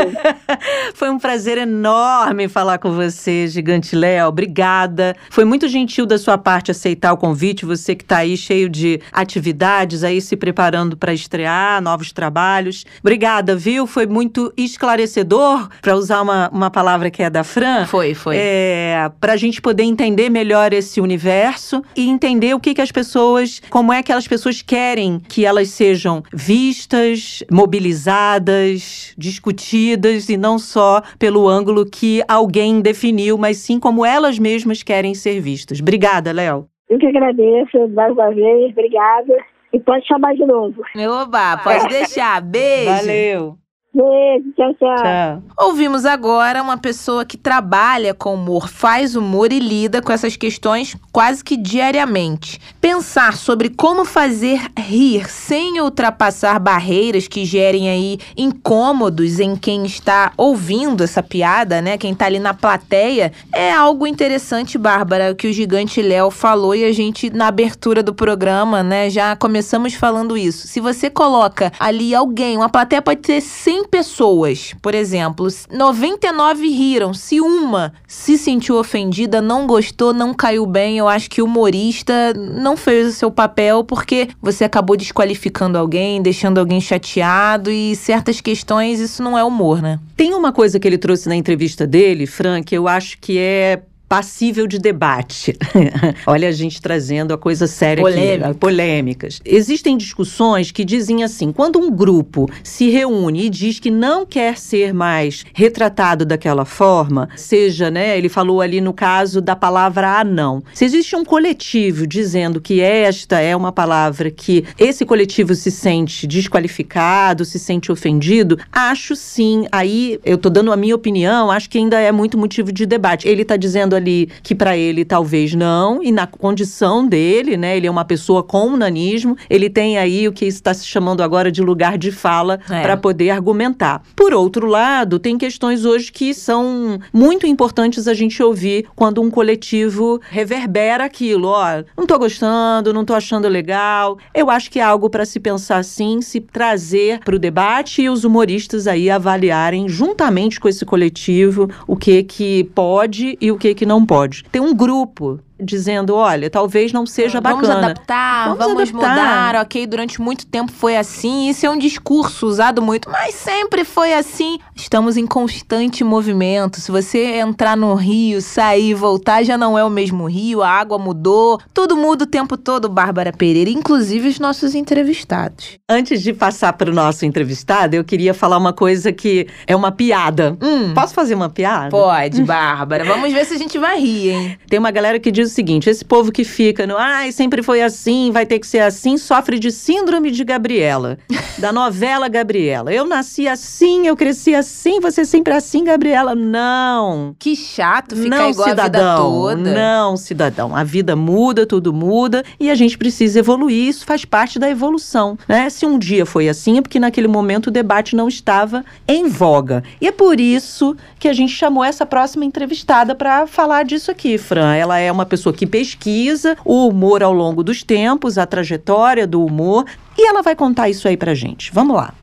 Foi 0.95 1.09
um 1.09 1.17
prazer 1.17 1.57
enorme 1.57 2.47
falar 2.47 2.77
com 2.77 2.91
você, 2.91 3.47
Gigante 3.47 3.95
Léo. 3.95 4.28
Obrigada. 4.29 5.15
Foi 5.29 5.45
muito 5.45 5.67
gentil 5.67 6.05
da 6.05 6.17
sua 6.17 6.37
parte 6.37 6.71
aceitar 6.71 7.13
o 7.13 7.17
convite. 7.17 7.65
Você 7.65 7.95
que 7.95 8.03
está 8.03 8.17
aí 8.17 8.37
cheio 8.37 8.69
de 8.69 9.01
atividades, 9.11 10.03
aí 10.03 10.21
se 10.21 10.35
preparando 10.37 10.95
para 10.95 11.13
estrear 11.13 11.81
novos 11.81 12.11
trabalhos. 12.11 12.85
Obrigada, 12.99 13.55
viu? 13.55 13.85
Foi 13.85 14.07
muito 14.07 14.53
esclarecedor, 14.55 15.67
para 15.81 15.95
usar 15.95 16.21
uma, 16.21 16.49
uma 16.49 16.69
palavra 16.69 17.09
que 17.09 17.21
é 17.21 17.29
da 17.29 17.43
Fran. 17.43 17.85
Foi, 17.85 18.13
foi. 18.13 18.35
É, 18.37 19.11
para 19.19 19.33
a 19.33 19.37
gente 19.37 19.61
poder 19.61 19.83
entender 19.83 20.29
melhor 20.29 20.73
esse 20.73 21.01
universo 21.01 21.83
e 21.95 22.07
entender 22.07 22.53
o 22.53 22.59
que, 22.59 22.73
que 22.73 22.81
as 22.81 22.91
pessoas, 22.91 23.61
como 23.69 23.91
é 23.91 24.01
que 24.01 24.11
as 24.11 24.27
pessoas 24.27 24.61
querem 24.61 25.19
que 25.27 25.45
elas 25.45 25.69
sejam 25.69 26.23
vistas, 26.33 27.43
mobilizadas, 27.51 29.13
discutidas 29.17 30.29
e 30.29 30.37
não 30.37 30.59
só 30.59 31.01
pelo 31.17 31.47
ângulo 31.47 31.85
que 31.85 32.23
alguém 32.27 32.81
definiu, 32.81 33.37
mas 33.37 33.57
sim 33.57 33.79
como 33.79 34.05
elas 34.19 34.37
mesmas 34.37 34.83
querem 34.83 35.15
ser 35.15 35.39
vistas. 35.39 35.79
Obrigada, 35.79 36.31
Léo. 36.31 36.67
Eu 36.89 36.99
que 36.99 37.07
agradeço 37.07 37.87
mais 37.89 38.11
uma 38.11 38.31
vez, 38.31 38.71
obrigada. 38.71 39.33
E 39.71 39.79
pode 39.79 40.05
chamar 40.07 40.33
de 40.33 40.45
novo. 40.45 40.81
Oba, 41.21 41.57
pode 41.57 41.87
deixar. 41.87 42.41
Beijo. 42.41 42.85
Valeu. 42.85 43.57
Beijo, 43.91 44.53
tchau, 44.55 44.73
tchau, 44.75 44.95
tchau. 44.97 45.43
Ouvimos 45.67 46.05
agora 46.05 46.61
uma 46.61 46.77
pessoa 46.77 47.25
que 47.25 47.35
trabalha 47.35 48.13
com 48.13 48.35
humor, 48.35 48.69
faz 48.69 49.15
humor 49.15 49.51
e 49.51 49.59
lida 49.59 49.99
com 49.99 50.11
essas 50.11 50.35
questões 50.37 50.95
quase 51.11 51.43
que 51.43 51.57
diariamente. 51.57 52.61
Pensar 52.79 53.35
sobre 53.35 53.69
como 53.69 54.05
fazer 54.05 54.61
rir 54.77 55.27
sem 55.27 55.81
ultrapassar 55.81 56.59
barreiras 56.59 57.27
que 57.27 57.43
gerem 57.45 57.89
aí 57.89 58.19
incômodos 58.37 59.39
em 59.39 59.55
quem 59.55 59.85
está 59.85 60.33
ouvindo 60.37 61.03
essa 61.03 61.23
piada, 61.23 61.81
né? 61.81 61.97
Quem 61.97 62.11
está 62.11 62.27
ali 62.27 62.37
na 62.37 62.53
plateia, 62.53 63.31
é 63.51 63.71
algo 63.71 64.05
interessante, 64.05 64.77
Bárbara, 64.77 65.33
que 65.33 65.47
o 65.47 65.53
gigante 65.53 65.99
Léo 65.99 66.29
falou 66.29 66.75
e 66.75 66.85
a 66.85 66.91
gente 66.91 67.31
na 67.31 67.47
abertura 67.47 68.03
do 68.03 68.13
programa, 68.13 68.83
né, 68.83 69.09
já 69.09 69.35
começamos 69.35 69.95
falando 69.95 70.37
isso. 70.37 70.67
Se 70.67 70.79
você 70.79 71.09
coloca 71.09 71.71
ali 71.79 72.13
alguém, 72.13 72.55
uma 72.55 72.69
plateia 72.69 73.01
pode 73.01 73.21
ter 73.21 73.41
100 73.41 73.78
100 73.79 73.87
pessoas, 73.87 74.75
por 74.81 74.93
exemplo, 74.93 75.47
99 75.71 76.67
riram. 76.67 77.13
Se 77.13 77.39
uma 77.39 77.93
se 78.07 78.37
sentiu 78.37 78.75
ofendida, 78.75 79.41
não 79.41 79.65
gostou, 79.65 80.13
não 80.13 80.33
caiu 80.33 80.65
bem, 80.65 80.97
eu 80.97 81.07
acho 81.07 81.29
que 81.29 81.41
o 81.41 81.45
humorista 81.45 82.33
não 82.33 82.75
fez 82.75 83.07
o 83.07 83.11
seu 83.11 83.31
papel 83.31 83.83
porque 83.83 84.29
você 84.41 84.63
acabou 84.63 84.97
desqualificando 84.97 85.77
alguém, 85.77 86.21
deixando 86.21 86.57
alguém 86.57 86.81
chateado 86.81 87.71
e 87.71 87.95
certas 87.95 88.41
questões, 88.41 88.99
isso 88.99 89.23
não 89.23 89.37
é 89.37 89.43
humor, 89.43 89.81
né? 89.81 89.99
Tem 90.15 90.33
uma 90.33 90.51
coisa 90.51 90.79
que 90.79 90.87
ele 90.87 90.97
trouxe 90.97 91.29
na 91.29 91.35
entrevista 91.35 91.87
dele, 91.87 92.25
Frank, 92.25 92.73
eu 92.73 92.87
acho 92.87 93.17
que 93.19 93.37
é 93.37 93.81
passível 94.09 94.65
de 94.65 94.79
debate. 94.79 95.55
Olha 96.25 96.49
a 96.49 96.51
gente 96.51 96.81
trazendo 96.81 97.31
a 97.31 97.37
coisa 97.37 97.67
séria 97.67 98.01
Polêmica. 98.01 98.49
aqui, 98.49 98.59
polêmicas. 98.59 99.39
Existem 99.45 99.95
discussões 99.95 100.71
que 100.71 100.83
dizem 100.83 101.23
assim, 101.23 101.51
quando 101.51 101.77
um 101.77 101.91
grupo 101.91 102.49
se 102.63 102.89
reúne 102.89 103.45
e 103.45 103.49
diz 103.51 103.79
que 103.79 103.91
não 103.91 104.25
quer 104.25 104.57
ser 104.57 104.95
mais 104.95 105.45
retratado 105.53 106.25
daquela 106.25 106.65
forma, 106.65 107.29
seja, 107.35 107.91
né, 107.91 108.17
ele 108.17 108.29
falou 108.29 108.61
ali 108.61 108.81
no 108.81 108.93
caso 108.93 109.39
da 109.39 109.55
palavra 109.55 110.19
anão. 110.19 110.63
Se 110.73 110.85
existe 110.85 111.15
um 111.15 111.23
coletivo 111.23 112.07
dizendo 112.07 112.59
que 112.59 112.81
esta 112.81 113.39
é 113.39 113.55
uma 113.55 113.71
palavra 113.71 114.31
que 114.31 114.65
esse 114.79 115.05
coletivo 115.05 115.53
se 115.53 115.69
sente 115.69 116.25
desqualificado, 116.25 117.45
se 117.45 117.59
sente 117.59 117.91
ofendido, 117.91 118.57
acho 118.71 119.15
sim, 119.15 119.67
aí 119.71 120.19
eu 120.25 120.37
tô 120.37 120.49
dando 120.49 120.71
a 120.71 120.77
minha 120.77 120.95
opinião, 120.95 121.51
acho 121.51 121.69
que 121.69 121.77
ainda 121.77 121.99
é 121.99 122.11
muito 122.11 122.39
motivo 122.39 122.71
de 122.71 122.87
debate. 122.87 123.27
Ele 123.27 123.45
tá 123.45 123.55
dizendo 123.55 123.98
ali 123.99 124.29
que 124.41 124.55
para 124.55 124.75
ele 124.77 125.05
talvez 125.05 125.53
não, 125.53 126.01
e 126.03 126.11
na 126.11 126.25
condição 126.25 127.07
dele, 127.07 127.55
né, 127.57 127.77
ele 127.77 127.87
é 127.87 127.91
uma 127.91 128.05
pessoa 128.05 128.41
com 128.41 128.75
nanismo, 128.75 129.35
ele 129.49 129.69
tem 129.69 129.97
aí 129.97 130.27
o 130.27 130.31
que 130.33 130.45
está 130.45 130.73
se 130.73 130.85
chamando 130.85 131.21
agora 131.21 131.51
de 131.51 131.61
lugar 131.61 131.97
de 131.97 132.11
fala 132.11 132.59
É. 132.69 132.81
para 132.81 132.97
poder 132.97 133.29
argumentar. 133.29 134.01
Por 134.15 134.33
outro 134.33 134.65
lado, 134.67 135.19
tem 135.19 135.37
questões 135.37 135.85
hoje 135.85 136.11
que 136.11 136.33
são 136.33 136.99
muito 137.13 137.45
importantes 137.45 138.07
a 138.07 138.13
gente 138.13 138.41
ouvir 138.41 138.85
quando 138.95 139.21
um 139.21 139.29
coletivo 139.29 140.19
reverbera 140.29 141.03
aquilo, 141.05 141.47
ó, 141.49 141.83
não 141.97 142.05
tô 142.07 142.17
gostando, 142.17 142.93
não 142.93 143.03
tô 143.05 143.13
achando 143.13 143.47
legal. 143.47 144.17
Eu 144.33 144.49
acho 144.49 144.71
que 144.71 144.79
é 144.79 144.83
algo 144.83 145.09
para 145.09 145.25
se 145.25 145.39
pensar 145.39 145.83
sim, 145.83 146.21
se 146.21 146.39
trazer 146.39 147.19
para 147.19 147.35
o 147.35 147.39
debate 147.39 148.01
e 148.01 148.09
os 148.09 148.23
humoristas 148.23 148.87
aí 148.87 149.09
avaliarem 149.09 149.87
juntamente 149.89 150.59
com 150.59 150.67
esse 150.69 150.85
coletivo 150.85 151.69
o 151.87 151.95
que 151.95 152.23
que 152.23 152.63
pode 152.75 153.37
e 153.41 153.51
o 153.51 153.57
que 153.57 153.73
que 153.75 153.85
não 153.89 154.05
pode. 154.05 154.43
Tem 154.51 154.61
um 154.61 154.73
grupo 154.73 155.39
dizendo, 155.59 156.15
olha, 156.15 156.49
talvez 156.49 156.91
não 156.93 157.05
seja 157.05 157.39
vamos 157.41 157.67
bacana. 157.67 157.85
adaptar, 157.87 158.55
Vamos 158.55 158.59
vamos, 158.65 158.89
adaptar. 158.89 159.09
mudar, 159.09 159.55
ok? 159.61 159.85
Durante 159.87 160.21
muito 160.21 160.45
tempo 160.45 160.71
foi 160.71 160.95
assim. 160.95 161.49
Isso 161.49 161.65
é 161.65 161.69
um 161.69 161.77
discurso 161.77 162.47
usado 162.47 162.81
muito, 162.81 163.09
mas 163.09 163.35
sempre 163.35 163.83
foi 163.83 164.13
assim. 164.13 164.59
Estamos 164.75 165.17
em 165.17 165.27
constante 165.27 166.03
movimento. 166.03 166.79
Se 166.79 166.91
você 166.91 167.39
entrar 167.39 167.75
no 167.75 167.93
rio, 167.95 168.41
sair, 168.41 168.93
voltar, 168.93 169.43
já 169.43 169.57
não 169.57 169.77
é 169.77 169.83
o 169.83 169.89
mesmo 169.89 170.25
rio, 170.27 170.61
a 170.63 170.69
água 170.69 170.97
mudou. 170.97 171.59
Tudo 171.73 171.95
muda 171.97 172.23
o 172.23 172.27
tempo 172.27 172.55
todo, 172.57 172.87
Bárbara 172.89 173.31
Pereira, 173.33 173.69
inclusive 173.69 174.27
os 174.29 174.39
nossos 174.39 174.73
entrevistados. 174.75 175.77
Antes 175.89 176.21
de 176.21 176.33
passar 176.33 176.73
para 176.73 176.89
o 176.89 176.93
nosso 176.93 177.25
entrevistado, 177.25 177.95
eu 177.95 178.03
queria 178.03 178.33
falar 178.33 178.57
uma 178.57 178.73
coisa 178.73 179.11
que 179.11 179.47
é 179.67 179.75
uma 179.75 179.91
piada. 179.91 180.57
Hum, 180.61 180.93
Posso 180.93 181.13
fazer 181.13 181.35
uma 181.35 181.49
piada? 181.49 181.89
pode, 181.89 182.43
Bárbara. 182.43 183.03
Vamos 183.03 183.31
ver 183.33 183.45
se 183.45 183.53
a 183.53 183.57
gente 183.57 183.77
vai 183.77 183.99
rir, 183.99 184.29
hein? 184.31 184.59
Tem 184.69 184.79
uma 184.79 184.91
galera 184.91 185.19
que 185.19 185.31
diz 185.31 185.48
o 185.49 185.53
seguinte: 185.53 185.89
esse 185.89 186.05
povo 186.05 186.31
que 186.31 186.43
fica 186.43 186.85
no 186.85 186.97
ai, 186.97 187.31
sempre 187.31 187.61
foi 187.61 187.81
assim, 187.81 188.31
vai 188.31 188.45
ter 188.45 188.59
que 188.59 188.67
ser 188.67 188.79
assim, 188.79 189.17
sofre 189.17 189.59
de 189.59 189.71
síndrome 189.71 190.31
de 190.31 190.43
Gabriela, 190.43 191.17
da 191.57 191.71
novela 191.71 192.27
Gabriela. 192.27 192.93
Eu 192.93 193.05
nasci 193.05 193.47
assim, 193.47 194.07
eu 194.07 194.15
cresci 194.15 194.55
assim, 194.55 194.99
você 194.99 195.25
sempre 195.25 195.53
assim, 195.53 195.83
Gabriela. 195.83 196.35
Não. 196.35 197.35
Que 197.37 197.55
chato 197.55 198.15
ficar 198.15 198.37
não, 198.37 198.49
igual 198.49 198.69
cidadão. 198.69 199.01
a 199.01 199.15
vida 199.15 199.17
toda. 199.17 199.73
Não, 199.73 200.17
cidadão. 200.17 200.75
A 200.75 200.83
vida 200.83 201.15
muda, 201.15 201.65
tudo 201.65 201.93
muda 201.93 202.43
e 202.59 202.69
a 202.69 202.75
gente 202.75 202.97
precisa 202.97 203.39
evoluir. 203.39 203.89
Isso 203.89 204.05
faz 204.05 204.25
parte 204.25 204.59
da 204.59 204.69
evolução, 204.69 205.37
né? 205.47 205.69
Se 205.69 205.85
um 205.85 205.97
dia 205.97 206.25
foi 206.25 206.47
assim, 206.47 206.77
é 206.77 206.81
porque 206.81 206.99
naquele 206.99 207.27
momento 207.27 207.67
o 207.67 207.71
debate 207.71 208.15
não 208.15 208.27
estava 208.27 208.85
em 209.07 209.27
voga. 209.27 209.83
E 209.99 210.07
é 210.07 210.11
por 210.11 210.39
isso 210.39 210.95
que 211.19 211.27
a 211.27 211.33
gente 211.33 211.53
chamou 211.53 211.83
essa 211.83 212.05
próxima 212.05 212.45
entrevistada 212.45 213.15
para 213.15 213.47
falar 213.47 213.83
disso 213.83 214.11
aqui, 214.11 214.37
Fran. 214.37 214.75
Ela 214.75 214.99
é 214.99 215.11
uma 215.11 215.25
pessoa 215.25 215.38
que 215.53 215.65
pesquisa 215.65 216.57
o 216.65 216.87
humor 216.87 217.23
ao 217.23 217.33
longo 217.33 217.63
dos 217.63 217.83
tempos, 217.83 218.37
a 218.37 218.45
trajetória 218.45 219.25
do 219.25 219.43
humor, 219.43 219.85
e 220.17 220.27
ela 220.27 220.41
vai 220.41 220.55
contar 220.55 220.89
isso 220.89 221.07
aí 221.07 221.15
pra 221.15 221.33
gente. 221.33 221.71
Vamos 221.73 221.95
lá. 221.95 222.13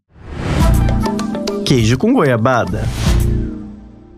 Queijo 1.65 1.99
com 1.99 2.13
goiabada. 2.13 2.85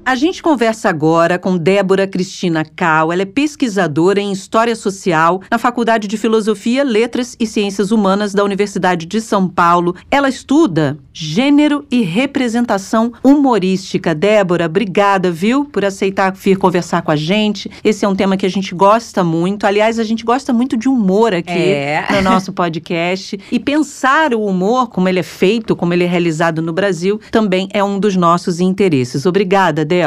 A 0.08 0.14
gente 0.14 0.42
conversa 0.42 0.88
agora 0.88 1.38
com 1.38 1.58
Débora 1.58 2.06
Cristina 2.06 2.64
Cal. 2.64 3.12
Ela 3.12 3.20
é 3.20 3.26
pesquisadora 3.26 4.18
em 4.18 4.32
História 4.32 4.74
Social 4.74 5.42
na 5.50 5.58
Faculdade 5.58 6.08
de 6.08 6.16
Filosofia, 6.16 6.82
Letras 6.82 7.36
e 7.38 7.46
Ciências 7.46 7.92
Humanas 7.92 8.32
da 8.32 8.42
Universidade 8.42 9.04
de 9.04 9.20
São 9.20 9.46
Paulo. 9.46 9.94
Ela 10.10 10.30
estuda 10.30 10.96
gênero 11.12 11.84
e 11.90 12.00
representação 12.00 13.12
humorística. 13.22 14.14
Débora, 14.14 14.64
obrigada, 14.64 15.30
viu, 15.30 15.66
por 15.66 15.84
aceitar 15.84 16.32
vir 16.32 16.56
conversar 16.56 17.02
com 17.02 17.10
a 17.10 17.16
gente. 17.16 17.70
Esse 17.84 18.06
é 18.06 18.08
um 18.08 18.16
tema 18.16 18.38
que 18.38 18.46
a 18.46 18.50
gente 18.50 18.74
gosta 18.74 19.22
muito. 19.22 19.66
Aliás, 19.66 19.98
a 19.98 20.04
gente 20.04 20.24
gosta 20.24 20.54
muito 20.54 20.74
de 20.74 20.88
humor 20.88 21.34
aqui 21.34 21.50
É. 21.50 22.06
no 22.12 22.22
nosso 22.22 22.50
podcast. 22.50 23.38
E 23.52 23.60
pensar 23.60 24.32
o 24.32 24.42
humor, 24.46 24.88
como 24.88 25.06
ele 25.06 25.18
é 25.20 25.22
feito, 25.22 25.76
como 25.76 25.92
ele 25.92 26.04
é 26.04 26.08
realizado 26.08 26.62
no 26.62 26.72
Brasil, 26.72 27.20
também 27.30 27.68
é 27.74 27.84
um 27.84 28.00
dos 28.00 28.16
nossos 28.16 28.58
interesses. 28.58 29.26
Obrigada, 29.26 29.84
Débora. 29.84 29.97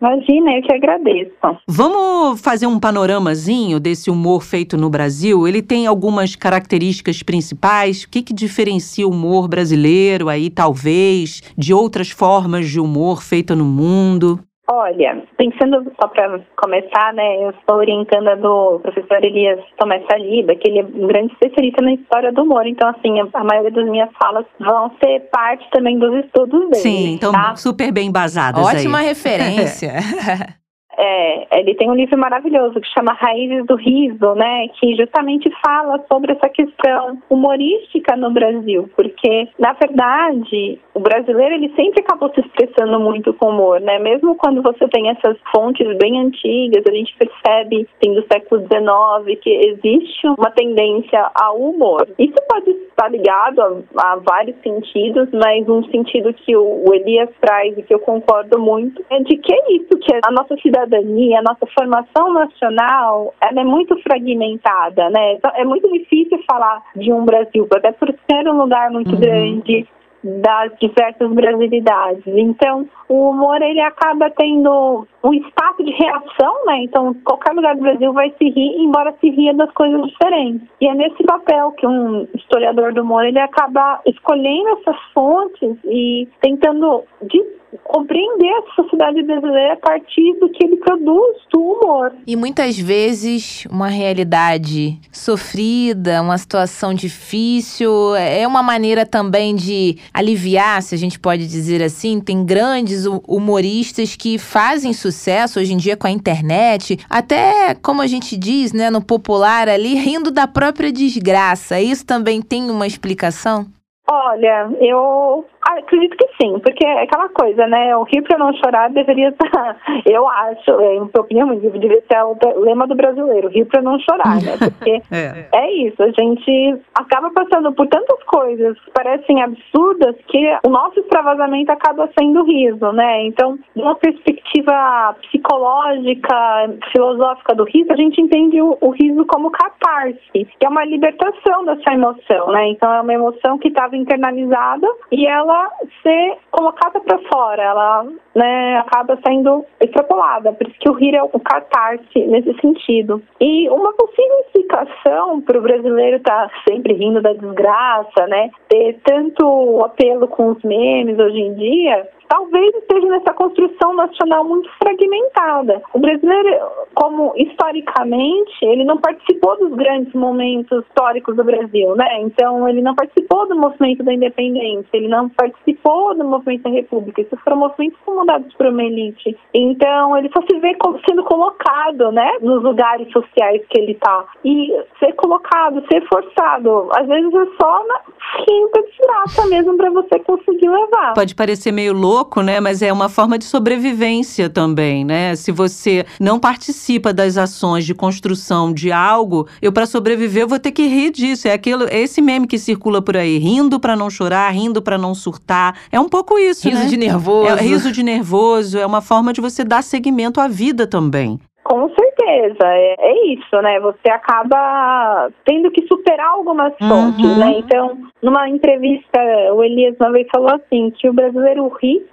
Imagina, 0.00 0.52
eu 0.52 0.62
que 0.62 0.74
agradeço. 0.74 1.32
Vamos 1.66 2.40
fazer 2.40 2.66
um 2.66 2.78
panoramazinho 2.78 3.80
desse 3.80 4.10
humor 4.10 4.42
feito 4.42 4.76
no 4.76 4.90
Brasil? 4.90 5.48
Ele 5.48 5.62
tem 5.62 5.86
algumas 5.86 6.36
características 6.36 7.22
principais? 7.22 8.02
O 8.02 8.10
que, 8.10 8.22
que 8.22 8.34
diferencia 8.34 9.06
o 9.06 9.10
humor 9.10 9.48
brasileiro 9.48 10.28
aí, 10.28 10.50
talvez, 10.50 11.42
de 11.56 11.72
outras 11.72 12.10
formas 12.10 12.68
de 12.68 12.78
humor 12.78 13.22
feita 13.22 13.56
no 13.56 13.64
mundo? 13.64 14.38
Olha, 14.68 15.22
pensando 15.36 15.92
só 16.00 16.08
para 16.08 16.40
começar, 16.56 17.14
né, 17.14 17.46
eu 17.46 17.54
sou 17.68 17.78
orientanda 17.78 18.36
do 18.36 18.80
professor 18.80 19.24
Elias 19.24 19.60
Tomé 19.78 20.02
Saliba, 20.10 20.56
que 20.56 20.68
ele 20.68 20.80
é 20.80 20.82
um 20.82 21.06
grande 21.06 21.32
especialista 21.34 21.80
na 21.82 21.92
história 21.92 22.32
do 22.32 22.42
humor. 22.42 22.66
Então, 22.66 22.88
assim, 22.88 23.20
a, 23.32 23.44
maioria 23.44 23.70
das 23.70 23.88
minhas 23.88 24.10
falas 24.20 24.44
vão 24.58 24.90
ser 25.02 25.20
parte 25.30 25.68
também 25.70 25.98
dos 25.98 26.12
estudos 26.24 26.60
dele. 26.70 26.82
Sim, 26.82 27.12
então 27.14 27.30
tá? 27.30 27.54
super 27.54 27.92
bem 27.92 28.08
embasadas 28.08 28.66
aí. 28.66 28.76
Ótima 28.76 28.98
referência. 28.98 29.92
É, 30.98 31.60
ele 31.60 31.74
tem 31.74 31.90
um 31.90 31.94
livro 31.94 32.18
maravilhoso 32.18 32.80
que 32.80 32.88
chama 32.88 33.12
Raízes 33.12 33.66
do 33.66 33.76
Riso, 33.76 34.34
né, 34.34 34.68
que 34.80 34.96
justamente 34.96 35.50
fala 35.64 36.02
sobre 36.10 36.32
essa 36.32 36.48
questão 36.48 37.18
humorística 37.28 38.16
no 38.16 38.30
Brasil, 38.30 38.88
porque 38.96 39.48
na 39.58 39.74
verdade 39.74 40.78
o 40.94 41.00
brasileiro 41.00 41.54
ele 41.54 41.72
sempre 41.76 42.00
acabou 42.00 42.32
se 42.32 42.40
expressando 42.40 42.98
muito 42.98 43.34
com 43.34 43.50
humor, 43.50 43.80
né, 43.80 43.98
mesmo 43.98 44.36
quando 44.36 44.62
você 44.62 44.88
tem 44.88 45.10
essas 45.10 45.36
fontes 45.54 45.86
bem 45.98 46.20
antigas, 46.20 46.84
a 46.88 46.94
gente 46.94 47.14
percebe, 47.16 47.88
tem 48.00 48.14
do 48.14 48.24
século 48.32 48.62
XIX, 48.62 49.38
que 49.40 49.50
existe 49.50 50.26
uma 50.26 50.50
tendência 50.50 51.30
ao 51.34 51.58
humor. 51.58 52.08
Isso 52.18 52.36
pode 52.48 52.70
estar 52.70 53.08
ligado 53.08 53.60
a, 53.96 54.12
a 54.12 54.16
vários 54.16 54.56
sentidos, 54.62 55.28
mas 55.32 55.68
um 55.68 55.84
sentido 55.90 56.32
que 56.32 56.56
o, 56.56 56.88
o 56.88 56.94
Elias 56.94 57.28
traz 57.40 57.76
e 57.76 57.82
que 57.82 57.94
eu 57.94 57.98
concordo 57.98 58.58
muito 58.58 59.04
é 59.10 59.20
de 59.20 59.36
que 59.36 59.52
é 59.52 59.72
isso, 59.72 59.98
que 60.00 60.14
a 60.24 60.30
nossa 60.30 60.56
cidadania, 60.86 61.40
a 61.40 61.42
nossa 61.42 61.66
formação 61.78 62.32
nacional, 62.32 63.34
ela 63.40 63.60
é 63.60 63.64
muito 63.64 63.96
fragmentada, 64.02 65.10
né? 65.10 65.34
Então, 65.34 65.50
é 65.54 65.64
muito 65.64 65.90
difícil 65.92 66.38
falar 66.50 66.82
de 66.94 67.12
um 67.12 67.24
Brasil, 67.24 67.66
até 67.74 67.92
por 67.92 68.08
ser 68.30 68.48
um 68.48 68.56
lugar 68.56 68.90
muito 68.90 69.12
Uhum. 69.12 69.20
grande 69.20 69.86
das 70.24 70.72
diversas 70.80 71.30
brasilidades. 71.30 72.22
Então, 72.26 72.88
o 73.08 73.30
humor 73.30 73.62
ele 73.62 73.80
acaba 73.80 74.28
tendo 74.30 75.06
um 75.22 75.34
espaço 75.34 75.84
de 75.84 75.92
reação, 75.92 76.64
né? 76.66 76.82
Então, 76.82 77.14
qualquer 77.24 77.52
lugar 77.52 77.76
do 77.76 77.82
Brasil 77.82 78.12
vai 78.12 78.30
se 78.30 78.48
rir, 78.50 78.82
embora 78.82 79.14
se 79.20 79.30
ria 79.30 79.54
das 79.54 79.70
coisas 79.72 80.02
diferentes. 80.06 80.66
E 80.80 80.88
é 80.88 80.94
nesse 80.94 81.22
papel 81.22 81.70
que 81.72 81.86
um 81.86 82.26
historiador 82.34 82.92
do 82.92 83.02
humor 83.02 83.24
ele 83.24 83.38
acaba 83.38 84.00
escolhendo 84.04 84.70
essas 84.80 85.00
fontes 85.14 85.76
e 85.84 86.26
tentando 86.40 87.04
de 87.22 87.44
compreender 87.84 88.50
a 88.50 88.74
sociedade 88.74 89.22
brasileira 89.22 89.74
a 89.74 89.76
partir 89.76 90.34
do 90.40 90.48
que 90.48 90.64
ele 90.64 90.76
produz 90.76 91.36
do 91.52 91.60
humor. 91.60 92.12
E 92.26 92.36
muitas 92.36 92.78
vezes 92.78 93.64
uma 93.70 93.88
realidade 93.88 94.98
sofrida, 95.12 96.22
uma 96.22 96.38
situação 96.38 96.94
difícil, 96.94 98.14
é 98.16 98.46
uma 98.46 98.62
maneira 98.62 99.04
também 99.04 99.54
de 99.54 99.98
aliviar, 100.12 100.82
se 100.82 100.94
a 100.94 100.98
gente 100.98 101.18
pode 101.18 101.46
dizer 101.46 101.82
assim. 101.82 102.20
Tem 102.20 102.44
grandes 102.44 103.06
hu- 103.06 103.22
humoristas 103.26 104.16
que 104.16 104.38
fazem 104.38 104.92
sucesso 104.92 105.60
hoje 105.60 105.72
em 105.72 105.76
dia 105.76 105.96
com 105.96 106.06
a 106.06 106.10
internet, 106.10 106.98
até 107.08 107.74
como 107.74 108.02
a 108.02 108.06
gente 108.06 108.36
diz, 108.36 108.72
né, 108.72 108.90
no 108.90 109.02
popular 109.04 109.68
ali, 109.68 109.94
rindo 109.94 110.30
da 110.30 110.46
própria 110.46 110.90
desgraça. 110.92 111.80
Isso 111.80 112.04
também 112.06 112.40
tem 112.40 112.70
uma 112.70 112.86
explicação? 112.86 113.66
Olha, 114.08 114.68
eu 114.80 115.44
Acredito 115.68 116.16
que 116.16 116.28
sim, 116.40 116.58
porque 116.60 116.86
é 116.86 117.02
aquela 117.02 117.28
coisa, 117.28 117.66
né? 117.66 117.96
O 117.96 118.04
rir 118.04 118.22
para 118.22 118.38
não 118.38 118.52
chorar 118.54 118.88
deveria 118.90 119.30
estar, 119.30 119.76
eu 120.06 120.28
acho, 120.28 120.70
é, 120.80 120.94
em 120.94 121.00
minha 121.00 121.10
opinião, 121.18 121.56
deveria 121.56 122.02
ser 122.06 122.22
o 122.22 122.60
lema 122.60 122.86
do 122.86 122.94
brasileiro, 122.94 123.48
rir 123.48 123.64
para 123.64 123.82
não 123.82 123.98
chorar, 123.98 124.36
né? 124.36 124.56
Porque 124.58 125.02
é. 125.10 125.48
é 125.52 125.72
isso, 125.72 126.00
a 126.00 126.10
gente 126.12 126.80
acaba 126.94 127.30
passando 127.30 127.72
por 127.72 127.88
tantas 127.88 128.22
coisas 128.24 128.78
que 128.78 128.90
parecem 128.92 129.42
absurdas 129.42 130.14
que 130.28 130.58
o 130.64 130.70
nosso 130.70 131.00
extravasamento 131.00 131.72
acaba 131.72 132.08
sendo 132.18 132.44
riso, 132.44 132.92
né? 132.92 133.26
Então, 133.26 133.58
de 133.74 133.82
uma 133.82 133.96
perspectiva 133.96 135.16
psicológica, 135.22 136.70
filosófica 136.92 137.54
do 137.56 137.64
riso, 137.64 137.92
a 137.92 137.96
gente 137.96 138.20
entende 138.20 138.62
o, 138.62 138.78
o 138.80 138.90
riso 138.90 139.24
como 139.26 139.50
catarse, 139.50 140.20
que 140.32 140.64
é 140.64 140.68
uma 140.68 140.84
libertação 140.84 141.64
dessa 141.64 141.92
emoção, 141.92 142.52
né? 142.52 142.68
Então, 142.68 142.92
é 142.92 143.00
uma 143.00 143.12
emoção 143.12 143.58
que 143.58 143.68
estava 143.68 143.96
internalizada 143.96 144.86
e 145.10 145.26
ela 145.26 145.55
ser 146.02 146.38
colocada 146.50 147.00
para 147.00 147.18
fora, 147.32 147.62
ela 147.62 148.06
né, 148.34 148.78
acaba 148.78 149.18
sendo 149.26 149.64
extrapolada. 149.80 150.52
Por 150.52 150.66
isso 150.66 150.78
que 150.78 150.88
o 150.88 150.94
rir 150.94 151.14
é 151.14 151.22
o 151.22 151.40
catarse 151.40 152.18
nesse 152.26 152.54
sentido. 152.60 153.22
E 153.40 153.68
uma 153.70 153.92
possível 153.92 154.38
explicação 154.46 155.40
para 155.40 155.58
o 155.58 155.62
brasileiro 155.62 156.16
estar 156.16 156.48
tá 156.48 156.54
sempre 156.68 156.94
rindo 156.94 157.20
da 157.20 157.32
desgraça, 157.32 158.26
né, 158.28 158.50
ter 158.68 158.98
tanto 159.04 159.82
apelo 159.84 160.28
com 160.28 160.50
os 160.50 160.62
memes 160.62 161.18
hoje 161.18 161.38
em 161.38 161.54
dia, 161.54 162.08
talvez 162.28 162.74
esteja 162.74 163.06
nessa 163.08 163.32
construção 163.32 163.94
nacional 163.94 164.44
muito 164.44 164.68
fragmentada. 164.82 165.82
O 165.92 165.98
brasileiro, 165.98 166.48
como 166.94 167.32
historicamente, 167.36 168.52
ele 168.62 168.84
não 168.84 168.98
participou 168.98 169.58
dos 169.58 169.74
grandes 169.74 170.12
momentos 170.14 170.84
históricos 170.84 171.36
do 171.36 171.44
Brasil, 171.44 171.94
né? 171.96 172.20
Então, 172.20 172.68
ele 172.68 172.82
não 172.82 172.94
participou 172.94 173.48
do 173.48 173.56
movimento 173.56 174.02
da 174.02 174.12
independência, 174.12 174.88
ele 174.92 175.08
não 175.08 175.28
participou 175.28 176.14
do 176.14 176.24
movimento 176.24 176.62
da 176.62 176.70
república. 176.70 177.22
Isso 177.22 177.36
foram 177.44 177.58
movimentos 177.58 177.98
comandados 178.04 178.52
por 178.54 178.66
uma 178.66 178.82
elite. 178.82 179.36
Então, 179.54 180.16
ele 180.16 180.30
só 180.34 180.42
se 180.42 180.58
vê 180.58 180.76
sendo 181.08 181.24
colocado, 181.24 182.12
né, 182.12 182.38
nos 182.40 182.62
lugares 182.62 183.10
sociais 183.12 183.62
que 183.68 183.78
ele 183.78 183.92
está. 183.92 184.24
E 184.44 184.72
ser 184.98 185.12
colocado, 185.14 185.82
ser 185.90 186.06
forçado, 186.08 186.88
às 186.94 187.06
vezes 187.06 187.32
é 187.32 187.46
só 187.60 187.86
na 187.86 188.00
quinta 188.44 188.82
desgraça 188.82 189.46
mesmo 189.48 189.76
para 189.76 189.90
você 189.90 190.18
conseguir 190.20 190.68
levar. 190.68 191.14
Pode 191.14 191.34
parecer 191.34 191.72
meio 191.72 191.92
louco 191.92 192.15
louco, 192.16 192.40
né? 192.40 192.60
Mas 192.60 192.80
é 192.80 192.92
uma 192.92 193.08
forma 193.08 193.38
de 193.38 193.44
sobrevivência 193.44 194.48
também, 194.48 195.04
né? 195.04 195.36
Se 195.36 195.52
você 195.52 196.06
não 196.18 196.38
participa 196.38 197.12
das 197.12 197.36
ações 197.36 197.84
de 197.84 197.94
construção 197.94 198.72
de 198.72 198.90
algo, 198.90 199.46
eu 199.60 199.70
para 199.70 199.86
sobreviver 199.86 200.42
eu 200.44 200.48
vou 200.48 200.58
ter 200.58 200.72
que 200.72 200.86
rir 200.86 201.10
disso. 201.10 201.46
É 201.46 201.52
aquilo, 201.52 201.84
é 201.84 201.98
esse 201.98 202.22
meme 202.22 202.46
que 202.46 202.58
circula 202.58 203.02
por 203.02 203.16
aí, 203.16 203.38
rindo 203.38 203.78
para 203.78 203.94
não 203.94 204.08
chorar, 204.08 204.50
rindo 204.50 204.80
para 204.80 204.96
não 204.96 205.14
surtar. 205.14 205.76
É 205.92 206.00
um 206.00 206.08
pouco 206.08 206.38
isso, 206.38 206.68
riso 206.68 206.82
né? 206.82 206.88
de 206.88 206.96
nervoso. 206.96 207.48
É, 207.48 207.60
riso 207.60 207.92
de 207.92 208.02
nervoso, 208.02 208.78
é 208.78 208.86
uma 208.86 209.02
forma 209.02 209.32
de 209.32 209.40
você 209.40 209.62
dar 209.62 209.82
seguimento 209.82 210.40
à 210.40 210.48
vida 210.48 210.86
também. 210.86 211.38
Com 211.64 211.88
certeza, 212.26 212.66
é, 212.66 212.96
é, 212.98 213.26
isso, 213.34 213.62
né? 213.62 213.78
Você 213.80 214.10
acaba 214.10 215.30
tendo 215.44 215.70
que 215.70 215.86
superar 215.86 216.30
algumas 216.30 216.74
fontes, 216.78 217.24
uhum. 217.24 217.38
né? 217.38 217.54
Então, 217.58 217.98
numa 218.20 218.48
entrevista, 218.48 219.18
o 219.54 219.62
Elias 219.62 219.96
uma 220.00 220.10
vez 220.10 220.26
falou 220.30 220.50
assim, 220.52 220.90
que 220.90 221.08
o 221.08 221.12
brasileiro 221.12 221.68
ri 221.80 222.04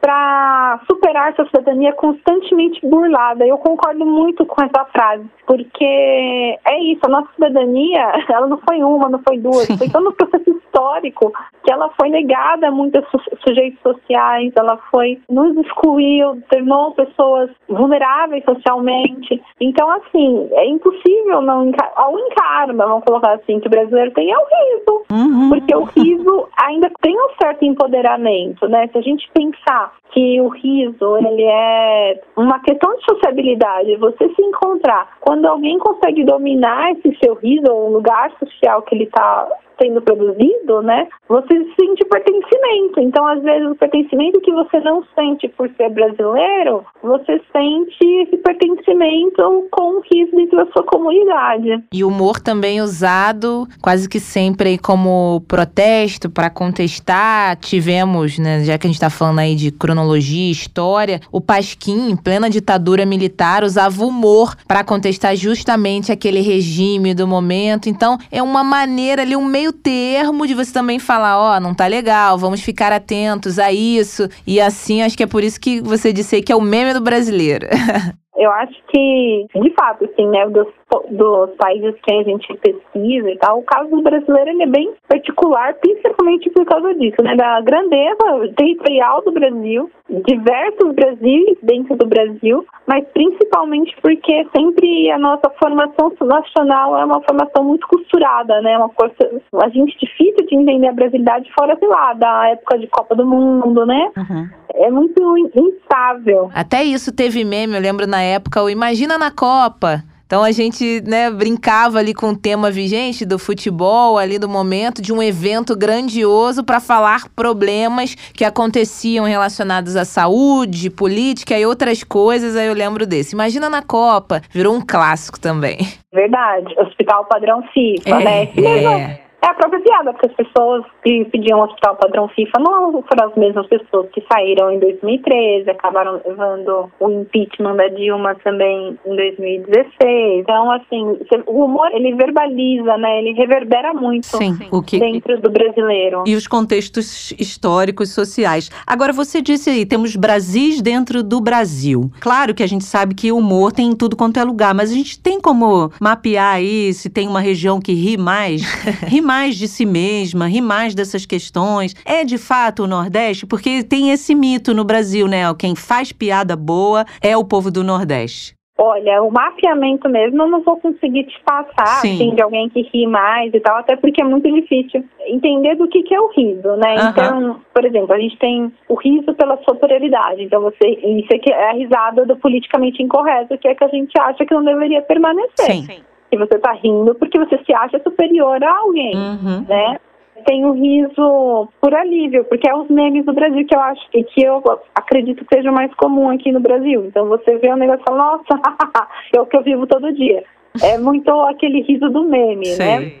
para 0.00 0.80
superar 0.90 1.30
essa 1.30 1.44
cidadania 1.46 1.92
constantemente 1.92 2.80
burlada. 2.86 3.46
Eu 3.46 3.58
concordo 3.58 4.06
muito 4.06 4.46
com 4.46 4.62
essa 4.62 4.84
frase, 4.86 5.24
porque 5.46 5.84
é 5.84 6.82
isso, 6.84 7.00
a 7.04 7.08
nossa 7.08 7.28
cidadania, 7.34 8.12
ela 8.32 8.46
não 8.46 8.58
foi 8.58 8.82
uma, 8.82 9.08
não 9.08 9.20
foi 9.26 9.38
duas, 9.38 9.66
Sim. 9.66 9.76
foi 9.76 9.88
todo 9.90 10.08
um 10.08 10.12
processo 10.12 10.50
histórico 10.50 11.32
que 11.62 11.72
ela 11.72 11.90
foi 12.00 12.08
negada 12.08 12.68
a 12.68 12.70
muitos 12.70 13.04
sujeitos 13.46 13.80
sociais, 13.82 14.52
ela 14.56 14.78
foi, 14.90 15.20
nos 15.28 15.56
excluiu, 15.58 16.40
tornou 16.50 16.92
pessoas 16.92 17.50
vulneráveis 17.68 18.44
socialmente. 18.44 19.42
Então, 19.60 19.90
assim, 19.90 20.48
é 20.52 20.66
impossível 20.66 21.42
não 21.42 21.70
a 21.96 22.08
única 22.08 22.42
arma, 22.42 22.86
vamos 22.86 23.04
colocar 23.04 23.34
assim, 23.34 23.60
que 23.60 23.66
o 23.66 23.70
brasileiro 23.70 24.12
tem 24.12 24.30
é 24.30 24.38
o 24.38 24.44
riso, 24.44 25.02
uhum. 25.12 25.48
porque 25.50 25.76
o 25.76 25.84
riso 25.84 26.48
ainda 26.56 26.90
tem 27.00 27.14
um 27.14 27.28
certo 27.40 27.64
empoderamento, 27.64 28.66
né? 28.68 28.88
Se 28.88 28.98
a 28.98 29.02
gente 29.02 29.28
pensar 29.58 29.92
que 30.12 30.40
o 30.40 30.48
riso 30.48 31.16
ele 31.18 31.44
é 31.44 32.20
uma 32.36 32.58
questão 32.60 32.94
de 32.96 33.04
sociabilidade. 33.04 33.96
Você 33.96 34.28
se 34.34 34.42
encontrar 34.42 35.16
quando 35.20 35.46
alguém 35.46 35.78
consegue 35.78 36.24
dominar 36.24 36.92
esse 36.92 37.16
seu 37.22 37.34
riso 37.34 37.70
ou 37.70 37.88
o 37.88 37.92
lugar 37.94 38.30
social 38.38 38.82
que 38.82 38.94
ele 38.94 39.04
está 39.04 39.48
sendo 39.80 40.02
produzido, 40.02 40.82
né, 40.82 41.06
você 41.28 41.54
sente 41.78 42.04
pertencimento. 42.04 43.00
Então, 43.00 43.24
às 43.26 43.40
vezes, 43.42 43.70
o 43.70 43.76
pertencimento 43.76 44.40
que 44.40 44.52
você 44.52 44.80
não 44.80 45.04
sente 45.14 45.48
por 45.48 45.70
ser 45.76 45.90
brasileiro, 45.90 46.84
você 47.00 47.40
sente 47.52 48.04
esse 48.22 48.36
pertencimento 48.38 49.68
com 49.70 49.98
o 49.98 50.00
riso 50.00 50.37
da 50.58 50.66
sua 50.72 50.82
comunidade. 50.82 51.84
E 51.92 52.02
o 52.02 52.08
humor 52.08 52.40
também 52.40 52.80
usado 52.80 53.68
quase 53.80 54.08
que 54.08 54.18
sempre 54.18 54.76
como 54.76 55.40
protesto 55.46 56.28
para 56.28 56.50
contestar. 56.50 57.56
Tivemos, 57.56 58.38
né, 58.38 58.64
já 58.64 58.76
que 58.76 58.86
a 58.86 58.88
gente 58.88 58.96
está 58.96 59.08
falando 59.08 59.38
aí 59.38 59.54
de 59.54 59.70
cronologia, 59.70 60.50
história, 60.50 61.20
o 61.30 61.40
Pasquim, 61.40 62.10
em 62.10 62.16
plena 62.16 62.50
ditadura 62.50 63.06
militar, 63.06 63.62
usava 63.62 64.02
o 64.02 64.08
humor 64.08 64.56
para 64.66 64.82
contestar 64.82 65.36
justamente 65.36 66.10
aquele 66.10 66.40
regime 66.40 67.14
do 67.14 67.28
momento. 67.28 67.88
Então, 67.88 68.18
é 68.30 68.42
uma 68.42 68.64
maneira 68.64 69.22
ali, 69.22 69.36
um 69.36 69.44
meio 69.44 69.72
termo 69.72 70.46
de 70.46 70.54
você 70.54 70.72
também 70.72 70.98
falar, 70.98 71.38
ó, 71.38 71.56
oh, 71.56 71.60
não 71.60 71.72
tá 71.72 71.86
legal, 71.86 72.36
vamos 72.36 72.60
ficar 72.60 72.92
atentos 72.92 73.58
a 73.60 73.72
isso. 73.72 74.28
E 74.44 74.60
assim, 74.60 75.02
acho 75.02 75.16
que 75.16 75.22
é 75.22 75.26
por 75.26 75.44
isso 75.44 75.60
que 75.60 75.80
você 75.80 76.12
disse 76.12 76.42
que 76.42 76.50
é 76.50 76.56
o 76.56 76.60
meme 76.60 76.92
do 76.92 77.00
brasileiro. 77.00 77.68
Eu 78.38 78.52
acho 78.52 78.80
que, 78.86 79.46
de 79.52 79.74
fato, 79.74 80.04
assim, 80.04 80.26
né, 80.28 80.48
dos, 80.48 80.68
dos 81.10 81.50
países 81.56 81.94
que 82.02 82.12
a 82.12 82.22
gente 82.22 82.46
pesquisa 82.58 83.30
e 83.30 83.38
tal, 83.38 83.58
o 83.58 83.62
caso 83.62 83.90
do 83.90 84.02
brasileiro 84.02 84.50
ele 84.50 84.62
é 84.62 84.66
bem 84.66 84.92
particular, 85.08 85.74
principalmente 85.74 86.50
por 86.50 86.64
causa 86.64 86.94
disso, 86.94 87.22
né, 87.22 87.36
da 87.36 87.60
grandeza 87.60 88.52
territorial 88.56 89.22
do 89.22 89.32
Brasil, 89.32 89.90
diversos 90.26 90.94
Brasis 90.94 91.58
dentro 91.62 91.96
do 91.96 92.06
Brasil, 92.06 92.64
mas 92.86 93.04
principalmente 93.12 93.94
porque 94.00 94.46
sempre 94.56 95.10
a 95.10 95.18
nossa 95.18 95.50
formação 95.62 96.12
nacional 96.22 96.98
é 96.98 97.04
uma 97.04 97.20
formação 97.22 97.64
muito 97.64 97.86
costurada, 97.86 98.60
né, 98.62 98.78
uma 98.78 98.88
coisa, 98.88 99.14
a 99.62 99.68
gente 99.68 99.96
difícil 99.98 100.46
de 100.46 100.54
entender 100.54 100.88
a 100.88 100.92
brasilidade 100.92 101.50
fora, 101.58 101.76
sei 101.78 101.88
lá, 101.88 102.14
da 102.14 102.48
época 102.48 102.78
de 102.78 102.86
Copa 102.86 103.14
do 103.14 103.26
Mundo, 103.26 103.84
né? 103.84 104.10
Uhum 104.16 104.48
é 104.78 104.90
muito 104.90 105.20
instável. 105.56 106.50
Até 106.54 106.84
isso 106.84 107.12
teve 107.12 107.44
meme, 107.44 107.74
eu 107.74 107.80
lembro 107.80 108.06
na 108.06 108.22
época, 108.22 108.62
o 108.62 108.70
Imagina 108.70 109.18
na 109.18 109.30
Copa. 109.30 110.04
Então 110.28 110.44
a 110.44 110.52
gente, 110.52 111.02
né, 111.06 111.30
brincava 111.30 111.98
ali 111.98 112.12
com 112.12 112.28
o 112.28 112.36
tema 112.36 112.70
vigente 112.70 113.24
do 113.24 113.38
futebol 113.38 114.18
ali 114.18 114.38
do 114.38 114.46
momento 114.46 115.00
de 115.00 115.10
um 115.10 115.22
evento 115.22 115.74
grandioso 115.74 116.62
para 116.62 116.80
falar 116.80 117.30
problemas 117.34 118.14
que 118.34 118.44
aconteciam 118.44 119.24
relacionados 119.24 119.96
à 119.96 120.04
saúde, 120.04 120.90
política 120.90 121.58
e 121.58 121.64
outras 121.64 122.04
coisas. 122.04 122.56
Aí 122.56 122.66
eu 122.66 122.74
lembro 122.74 123.06
desse. 123.06 123.34
Imagina 123.34 123.70
na 123.70 123.80
Copa, 123.80 124.42
virou 124.50 124.76
um 124.76 124.82
clássico 124.86 125.40
também. 125.40 125.78
Verdade. 126.12 126.78
Hospital 126.78 127.24
padrão 127.24 127.62
FIFA, 127.72 128.10
é, 128.10 128.24
né? 128.24 128.42
É. 128.54 129.27
É 129.40 129.46
a 129.46 129.54
própria 129.54 129.80
piada, 129.80 130.12
porque 130.12 130.26
as 130.26 130.34
pessoas 130.34 130.84
que 131.02 131.24
pediam 131.26 131.60
o 131.60 131.64
hospital 131.64 131.96
padrão 131.96 132.28
FIFA 132.28 132.58
não 132.58 133.02
foram 133.02 133.28
as 133.28 133.36
mesmas 133.36 133.66
pessoas 133.68 134.08
que 134.10 134.24
saíram 134.30 134.70
em 134.72 134.80
2013, 134.80 135.70
acabaram 135.70 136.20
levando 136.26 136.90
o 136.98 137.10
impeachment 137.10 137.76
da 137.76 137.86
Dilma 137.88 138.34
também 138.42 138.98
em 139.06 139.16
2016. 139.16 140.40
Então, 140.40 140.72
assim, 140.72 141.18
o 141.46 141.64
humor, 141.64 141.88
ele 141.92 142.14
verbaliza, 142.14 142.96
né? 142.96 143.20
Ele 143.20 143.32
reverbera 143.32 143.94
muito 143.94 144.26
Sim, 144.26 144.58
o 144.72 144.82
que... 144.82 144.98
dentro 144.98 145.40
do 145.40 145.50
brasileiro. 145.50 146.24
E 146.26 146.34
os 146.34 146.48
contextos 146.48 147.30
históricos, 147.32 148.10
sociais. 148.10 148.70
Agora, 148.84 149.12
você 149.12 149.40
disse 149.40 149.70
aí, 149.70 149.86
temos 149.86 150.16
Brasis 150.16 150.82
dentro 150.82 151.22
do 151.22 151.40
Brasil. 151.40 152.10
Claro 152.20 152.54
que 152.54 152.62
a 152.62 152.66
gente 152.66 152.84
sabe 152.84 153.14
que 153.14 153.30
o 153.30 153.36
humor 153.38 153.72
tem 153.72 153.90
em 153.90 153.96
tudo 153.96 154.16
quanto 154.16 154.40
é 154.40 154.44
lugar, 154.44 154.74
mas 154.74 154.90
a 154.90 154.94
gente 154.94 155.20
tem 155.20 155.40
como 155.40 155.92
mapear 156.00 156.54
aí 156.54 156.92
se 156.92 157.08
tem 157.08 157.28
uma 157.28 157.40
região 157.40 157.80
que 157.80 157.92
ri 157.92 158.16
mais? 158.16 158.62
ri 159.06 159.27
mais 159.28 159.56
de 159.56 159.68
si 159.68 159.84
mesma, 159.84 160.48
rir 160.48 160.62
mais 160.62 160.94
dessas 160.94 161.26
questões. 161.26 161.94
É 162.02 162.24
de 162.24 162.38
fato 162.38 162.84
o 162.84 162.86
Nordeste? 162.86 163.46
Porque 163.46 163.84
tem 163.84 164.10
esse 164.10 164.34
mito 164.34 164.72
no 164.72 164.84
Brasil, 164.84 165.28
né? 165.28 165.42
Quem 165.58 165.76
faz 165.76 166.12
piada 166.12 166.56
boa 166.56 167.04
é 167.20 167.36
o 167.36 167.44
povo 167.44 167.70
do 167.70 167.84
Nordeste. 167.84 168.56
Olha, 168.80 169.22
o 169.22 169.30
mapeamento 169.30 170.08
mesmo 170.08 170.40
eu 170.40 170.48
não 170.48 170.62
vou 170.62 170.76
conseguir 170.78 171.24
te 171.24 171.38
passar, 171.44 172.00
Sim. 172.00 172.14
assim, 172.14 172.34
de 172.34 172.40
alguém 172.40 172.70
que 172.70 172.80
ri 172.82 173.06
mais 173.06 173.52
e 173.52 173.60
tal, 173.60 173.76
até 173.76 173.96
porque 173.96 174.22
é 174.22 174.24
muito 174.24 174.50
difícil 174.50 175.04
entender 175.26 175.74
do 175.74 175.88
que, 175.88 176.02
que 176.04 176.14
é 176.14 176.20
o 176.20 176.28
riso, 176.28 176.76
né? 176.76 176.94
Uhum. 176.94 177.08
Então, 177.10 177.60
por 177.74 177.84
exemplo, 177.84 178.14
a 178.14 178.18
gente 178.18 178.38
tem 178.38 178.72
o 178.88 178.94
riso 178.94 179.34
pela 179.34 179.58
superioridade. 179.68 180.42
Então, 180.44 180.62
você, 180.62 180.88
isso 180.88 181.34
aqui 181.34 181.52
é 181.52 181.70
a 181.70 181.72
risada 181.74 182.24
do 182.24 182.36
politicamente 182.36 183.02
incorreto, 183.02 183.58
que 183.58 183.68
é 183.68 183.74
que 183.74 183.84
a 183.84 183.88
gente 183.88 184.12
acha 184.20 184.46
que 184.46 184.54
não 184.54 184.64
deveria 184.64 185.02
permanecer. 185.02 185.66
Sim. 185.66 185.82
Sim 185.82 186.00
que 186.30 186.36
você 186.36 186.56
está 186.56 186.72
rindo 186.72 187.14
porque 187.14 187.38
você 187.38 187.58
se 187.64 187.74
acha 187.74 187.98
superior 188.00 188.62
a 188.62 188.78
alguém, 188.78 189.14
uhum. 189.16 189.64
né? 189.68 189.98
tem 190.44 190.64
o 190.64 190.72
riso 190.72 191.68
por 191.80 191.94
alívio, 191.94 192.44
porque 192.44 192.68
é 192.68 192.74
os 192.74 192.88
memes 192.88 193.24
do 193.24 193.32
Brasil 193.32 193.66
que 193.66 193.74
eu 193.74 193.80
acho 193.80 194.02
e 194.14 194.24
que 194.24 194.42
eu 194.42 194.62
acredito 194.94 195.44
que 195.44 195.54
seja 195.54 195.70
mais 195.72 195.92
comum 195.94 196.30
aqui 196.30 196.52
no 196.52 196.60
Brasil. 196.60 197.06
Então 197.06 197.26
você 197.26 197.56
vê 197.58 197.68
o 197.68 197.74
um 197.74 197.76
negócio 197.76 198.02
e 198.02 198.04
fala, 198.04 198.18
nossa, 198.18 198.62
é 199.34 199.40
o 199.40 199.46
que 199.46 199.56
eu 199.56 199.62
vivo 199.62 199.86
todo 199.86 200.12
dia. 200.12 200.44
É 200.82 200.98
muito 200.98 201.30
aquele 201.42 201.82
riso 201.82 202.08
do 202.08 202.24
meme, 202.24 202.66
Sim. 202.66 202.78
né? 202.78 203.12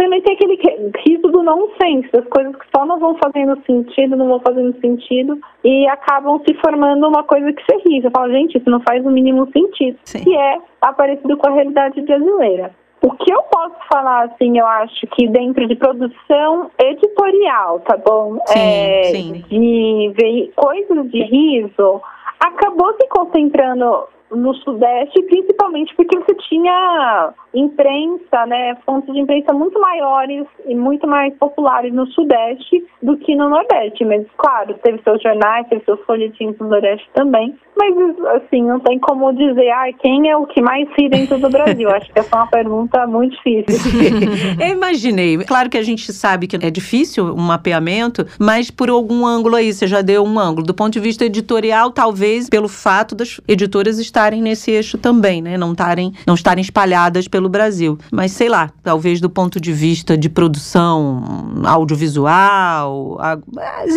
Também 0.00 0.22
tem 0.22 0.32
aquele 0.32 0.58
riso 1.06 1.28
do 1.28 1.42
nonsense, 1.42 2.10
das 2.10 2.24
coisas 2.28 2.56
que 2.56 2.64
só 2.74 2.86
não 2.86 2.98
vão 2.98 3.18
fazendo 3.22 3.62
sentido, 3.66 4.16
não 4.16 4.28
vão 4.28 4.40
fazendo 4.40 4.74
sentido 4.80 5.38
e 5.62 5.86
acabam 5.88 6.40
se 6.48 6.54
formando 6.54 7.06
uma 7.06 7.22
coisa 7.22 7.52
que 7.52 7.62
você 7.62 7.76
ri. 7.86 8.00
Você 8.00 8.08
fala, 8.08 8.30
gente, 8.30 8.56
isso 8.56 8.70
não 8.70 8.80
faz 8.80 9.04
o 9.04 9.10
mínimo 9.10 9.46
sentido. 9.52 9.98
Sim. 10.04 10.24
Que 10.24 10.34
é 10.34 10.56
aparecido 10.80 11.36
com 11.36 11.50
a 11.50 11.52
realidade 11.52 12.00
brasileira. 12.00 12.74
O 13.02 13.10
que 13.10 13.30
eu 13.30 13.42
posso 13.42 13.76
falar, 13.92 14.24
assim, 14.24 14.58
eu 14.58 14.66
acho 14.66 15.06
que 15.08 15.28
dentro 15.28 15.68
de 15.68 15.76
produção 15.76 16.70
editorial, 16.82 17.80
tá 17.80 17.98
bom? 17.98 18.38
Sim, 18.46 18.58
é, 18.58 19.02
sim. 19.04 19.44
De 19.50 20.14
ver 20.18 20.50
coisas 20.56 21.10
de 21.10 21.22
riso, 21.24 22.00
acabou 22.40 22.94
se 22.94 23.06
concentrando 23.08 24.08
no 24.30 24.54
Sudeste, 24.56 25.22
principalmente 25.22 25.94
porque 25.96 26.18
você 26.18 26.34
tinha 26.48 27.32
imprensa, 27.52 28.46
né, 28.46 28.76
fontes 28.86 29.12
de 29.12 29.20
imprensa 29.20 29.52
muito 29.52 29.80
maiores 29.80 30.46
e 30.66 30.74
muito 30.74 31.06
mais 31.06 31.34
populares 31.34 31.92
no 31.92 32.06
Sudeste 32.08 32.84
do 33.02 33.16
que 33.16 33.34
no 33.34 33.48
Nordeste. 33.48 34.04
Mas, 34.04 34.24
claro, 34.36 34.74
teve 34.82 35.02
seus 35.02 35.20
jornais, 35.20 35.66
teve 35.68 35.84
seus 35.84 36.00
folhetins 36.02 36.56
no 36.58 36.68
Nordeste 36.68 37.08
também. 37.12 37.56
Mas, 37.76 37.94
assim, 38.36 38.62
não 38.62 38.78
tem 38.78 38.98
como 38.98 39.32
dizer, 39.32 39.70
ah, 39.70 39.90
quem 40.00 40.28
é 40.28 40.36
o 40.36 40.46
que 40.46 40.60
mais 40.60 40.86
ri 40.96 41.08
dentro 41.08 41.38
do 41.38 41.48
Brasil? 41.48 41.88
Acho 41.90 42.12
que 42.12 42.18
essa 42.18 42.36
é 42.36 42.38
uma 42.38 42.46
pergunta 42.46 43.06
muito 43.06 43.34
difícil. 43.36 43.90
Eu 44.60 44.68
imaginei. 44.68 45.38
Claro 45.38 45.70
que 45.70 45.78
a 45.78 45.82
gente 45.82 46.12
sabe 46.12 46.46
que 46.46 46.56
é 46.56 46.70
difícil 46.70 47.24
um 47.34 47.42
mapeamento, 47.42 48.26
mas 48.38 48.70
por 48.70 48.90
algum 48.90 49.26
ângulo 49.26 49.56
aí, 49.56 49.72
você 49.72 49.86
já 49.86 50.02
deu 50.02 50.22
um 50.22 50.38
ângulo. 50.38 50.66
Do 50.66 50.74
ponto 50.74 50.92
de 50.92 51.00
vista 51.00 51.24
editorial, 51.24 51.90
talvez 51.90 52.48
pelo 52.50 52.68
fato 52.68 53.14
das 53.14 53.40
editoras 53.48 53.98
estarem 53.98 54.19
nesse 54.42 54.70
eixo 54.70 54.98
também, 54.98 55.40
né? 55.40 55.56
Não 55.56 55.72
estarem, 55.72 56.12
não 56.26 56.34
estarem 56.34 56.62
espalhadas 56.62 57.28
pelo 57.28 57.48
Brasil. 57.48 57.98
Mas 58.12 58.32
sei 58.32 58.48
lá, 58.48 58.70
talvez 58.82 59.20
do 59.20 59.30
ponto 59.30 59.60
de 59.60 59.72
vista 59.72 60.16
de 60.16 60.28
produção 60.28 61.22
audiovisual. 61.66 63.16
A, 63.20 63.38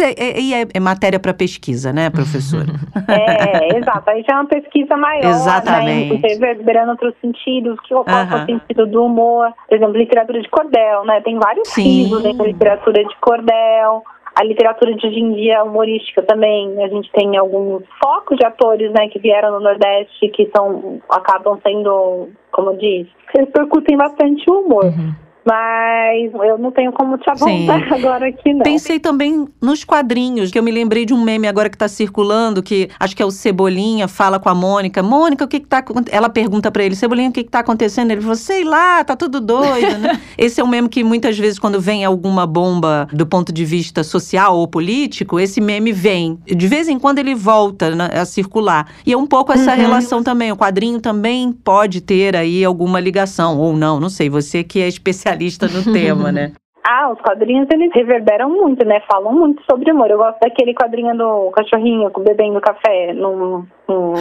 é, 0.02 0.24
é, 0.24 0.62
é, 0.62 0.68
é 0.74 0.80
matéria 0.80 1.20
para 1.20 1.34
pesquisa, 1.34 1.92
né, 1.92 2.10
professora? 2.10 2.74
é, 3.08 3.78
exato. 3.78 4.10
Aí 4.10 4.24
já 4.28 4.36
é 4.36 4.40
uma 4.40 4.48
pesquisa 4.48 4.96
maior, 4.98 5.26
Exatamente. 5.26 6.22
né? 6.22 6.30
Reverberando 6.30 6.92
outros 6.92 7.14
sentidos, 7.22 7.80
que 7.82 7.94
qual 7.94 8.06
é 8.08 8.44
o 8.44 8.46
sentido 8.46 8.88
do 8.88 9.06
humor. 9.06 9.52
Por 9.68 9.76
exemplo, 9.76 9.98
literatura 9.98 10.42
de 10.42 10.50
cordel, 10.50 11.06
né? 11.06 11.22
Tem 11.22 11.38
vários 11.38 11.76
risos 11.76 12.22
dentro 12.24 12.40
da 12.40 12.46
literatura 12.46 13.04
de 13.04 13.16
cordel. 13.20 14.04
A 14.36 14.44
literatura 14.44 14.96
de 14.96 15.06
hoje 15.06 15.20
em 15.20 15.34
dia 15.34 15.64
humorística 15.64 16.24
também, 16.24 16.84
a 16.84 16.88
gente 16.88 17.12
tem 17.12 17.38
alguns 17.38 17.84
focos 18.04 18.38
de 18.38 18.46
atores, 18.46 18.92
né, 18.92 19.08
que 19.08 19.20
vieram 19.20 19.52
no 19.52 19.60
Nordeste, 19.60 20.28
que 20.30 20.50
são, 20.56 21.00
acabam 21.08 21.60
sendo, 21.62 22.30
como 22.52 22.76
disse, 22.78 23.12
eles 23.36 23.50
percutem 23.52 23.96
bastante 23.96 24.44
o 24.50 24.62
humor. 24.62 24.86
Uhum. 24.86 25.14
Mas 25.46 26.34
eu 26.34 26.58
não 26.58 26.72
tenho 26.72 26.92
como 26.94 27.18
te 27.18 27.30
apontar 27.30 27.80
Sim. 27.80 27.94
agora 27.94 28.30
aqui, 28.30 28.54
não. 28.54 28.64
Pensei 28.64 29.00
também 29.00 29.48
nos 29.62 29.84
quadrinhos, 29.84 30.52
que 30.52 30.58
eu 30.58 30.64
me 30.64 30.72
lembrei 30.72 31.06
de 31.06 31.14
um 31.14 31.22
meme 31.22 31.48
agora 31.48 31.70
que 31.70 31.78
tá 31.78 31.88
circulando, 31.88 32.64
que 32.64 32.90
acho 33.00 33.16
que 33.16 33.22
é 33.22 33.26
o 33.26 33.32
Cebolinha, 33.32 34.08
fala 34.08 34.40
com 34.40 34.50
a 34.50 34.56
Mônica. 34.56 35.04
Mônica, 35.04 35.44
o 35.44 35.48
que 35.48 35.60
que 35.60 35.68
tá 35.68 35.84
Ela 36.10 36.30
pergunta 36.30 36.72
para 36.72 36.84
ele, 36.84 36.96
Cebolinha, 36.96 37.30
o 37.30 37.34
que 37.34 37.44
que 37.44 37.50
tá 37.50 37.60
acontecendo? 37.60 38.12
Ele 38.12 38.22
falou, 38.22 38.36
sei 38.36 38.64
lá, 38.64 39.04
tá 39.04 39.16
tudo 39.16 39.42
doido, 39.42 39.98
né? 39.98 40.20
esse 40.38 40.62
é 40.62 40.64
um 40.64 40.68
meme 40.68 40.88
que 40.88 41.04
muitas 41.04 41.38
vezes, 41.38 41.60
quando 41.60 41.80
vem 41.80 42.06
alguma 42.06 42.48
bomba 42.48 43.08
do 43.12 43.26
ponto 43.26 43.52
de 43.52 43.66
vista 43.66 44.04
social 44.04 44.58
ou 44.58 44.68
político, 44.68 45.40
esse 45.40 45.60
meme 45.60 45.92
vem. 45.92 46.40
De 46.46 46.68
vez 46.68 46.88
em 46.88 46.98
quando 46.98 47.20
ele 47.20 47.36
volta 47.36 47.94
né, 47.94 48.10
a 48.14 48.24
circular. 48.24 48.88
E 49.06 49.12
é 49.12 49.18
um 49.18 49.28
pouco 49.28 49.52
essa 49.52 49.72
uhum. 49.72 49.78
relação 49.78 50.24
também. 50.24 50.52
O 50.52 50.58
quadrinho 50.58 51.02
também 51.02 51.52
pode 51.52 52.00
ter 52.00 52.36
aí 52.36 52.64
alguma 52.64 53.00
ligação, 53.00 53.60
ou 53.60 53.76
não, 53.76 54.00
não 54.00 54.10
sei. 54.10 54.30
Você 54.30 54.64
que 54.64 54.80
é 54.80 54.88
especialista 54.88 55.33
especialista 55.42 55.68
no 55.68 55.94
tema, 55.94 56.32
né? 56.32 56.54
Ah, 56.86 57.10
os 57.12 57.22
quadrinhos 57.22 57.68
eles 57.72 57.92
reverberam 57.94 58.50
muito, 58.50 58.86
né? 58.86 59.02
Falam 59.10 59.34
muito 59.34 59.64
sobre 59.70 59.90
amor. 59.92 60.10
Eu 60.10 60.18
gosto 60.18 60.40
daquele 60.40 60.74
quadrinho 60.74 61.16
do 61.16 61.52
cachorrinho 61.52 62.12
bebendo 62.20 62.60
café 62.60 63.14
num, 63.14 63.66
num 63.88 64.14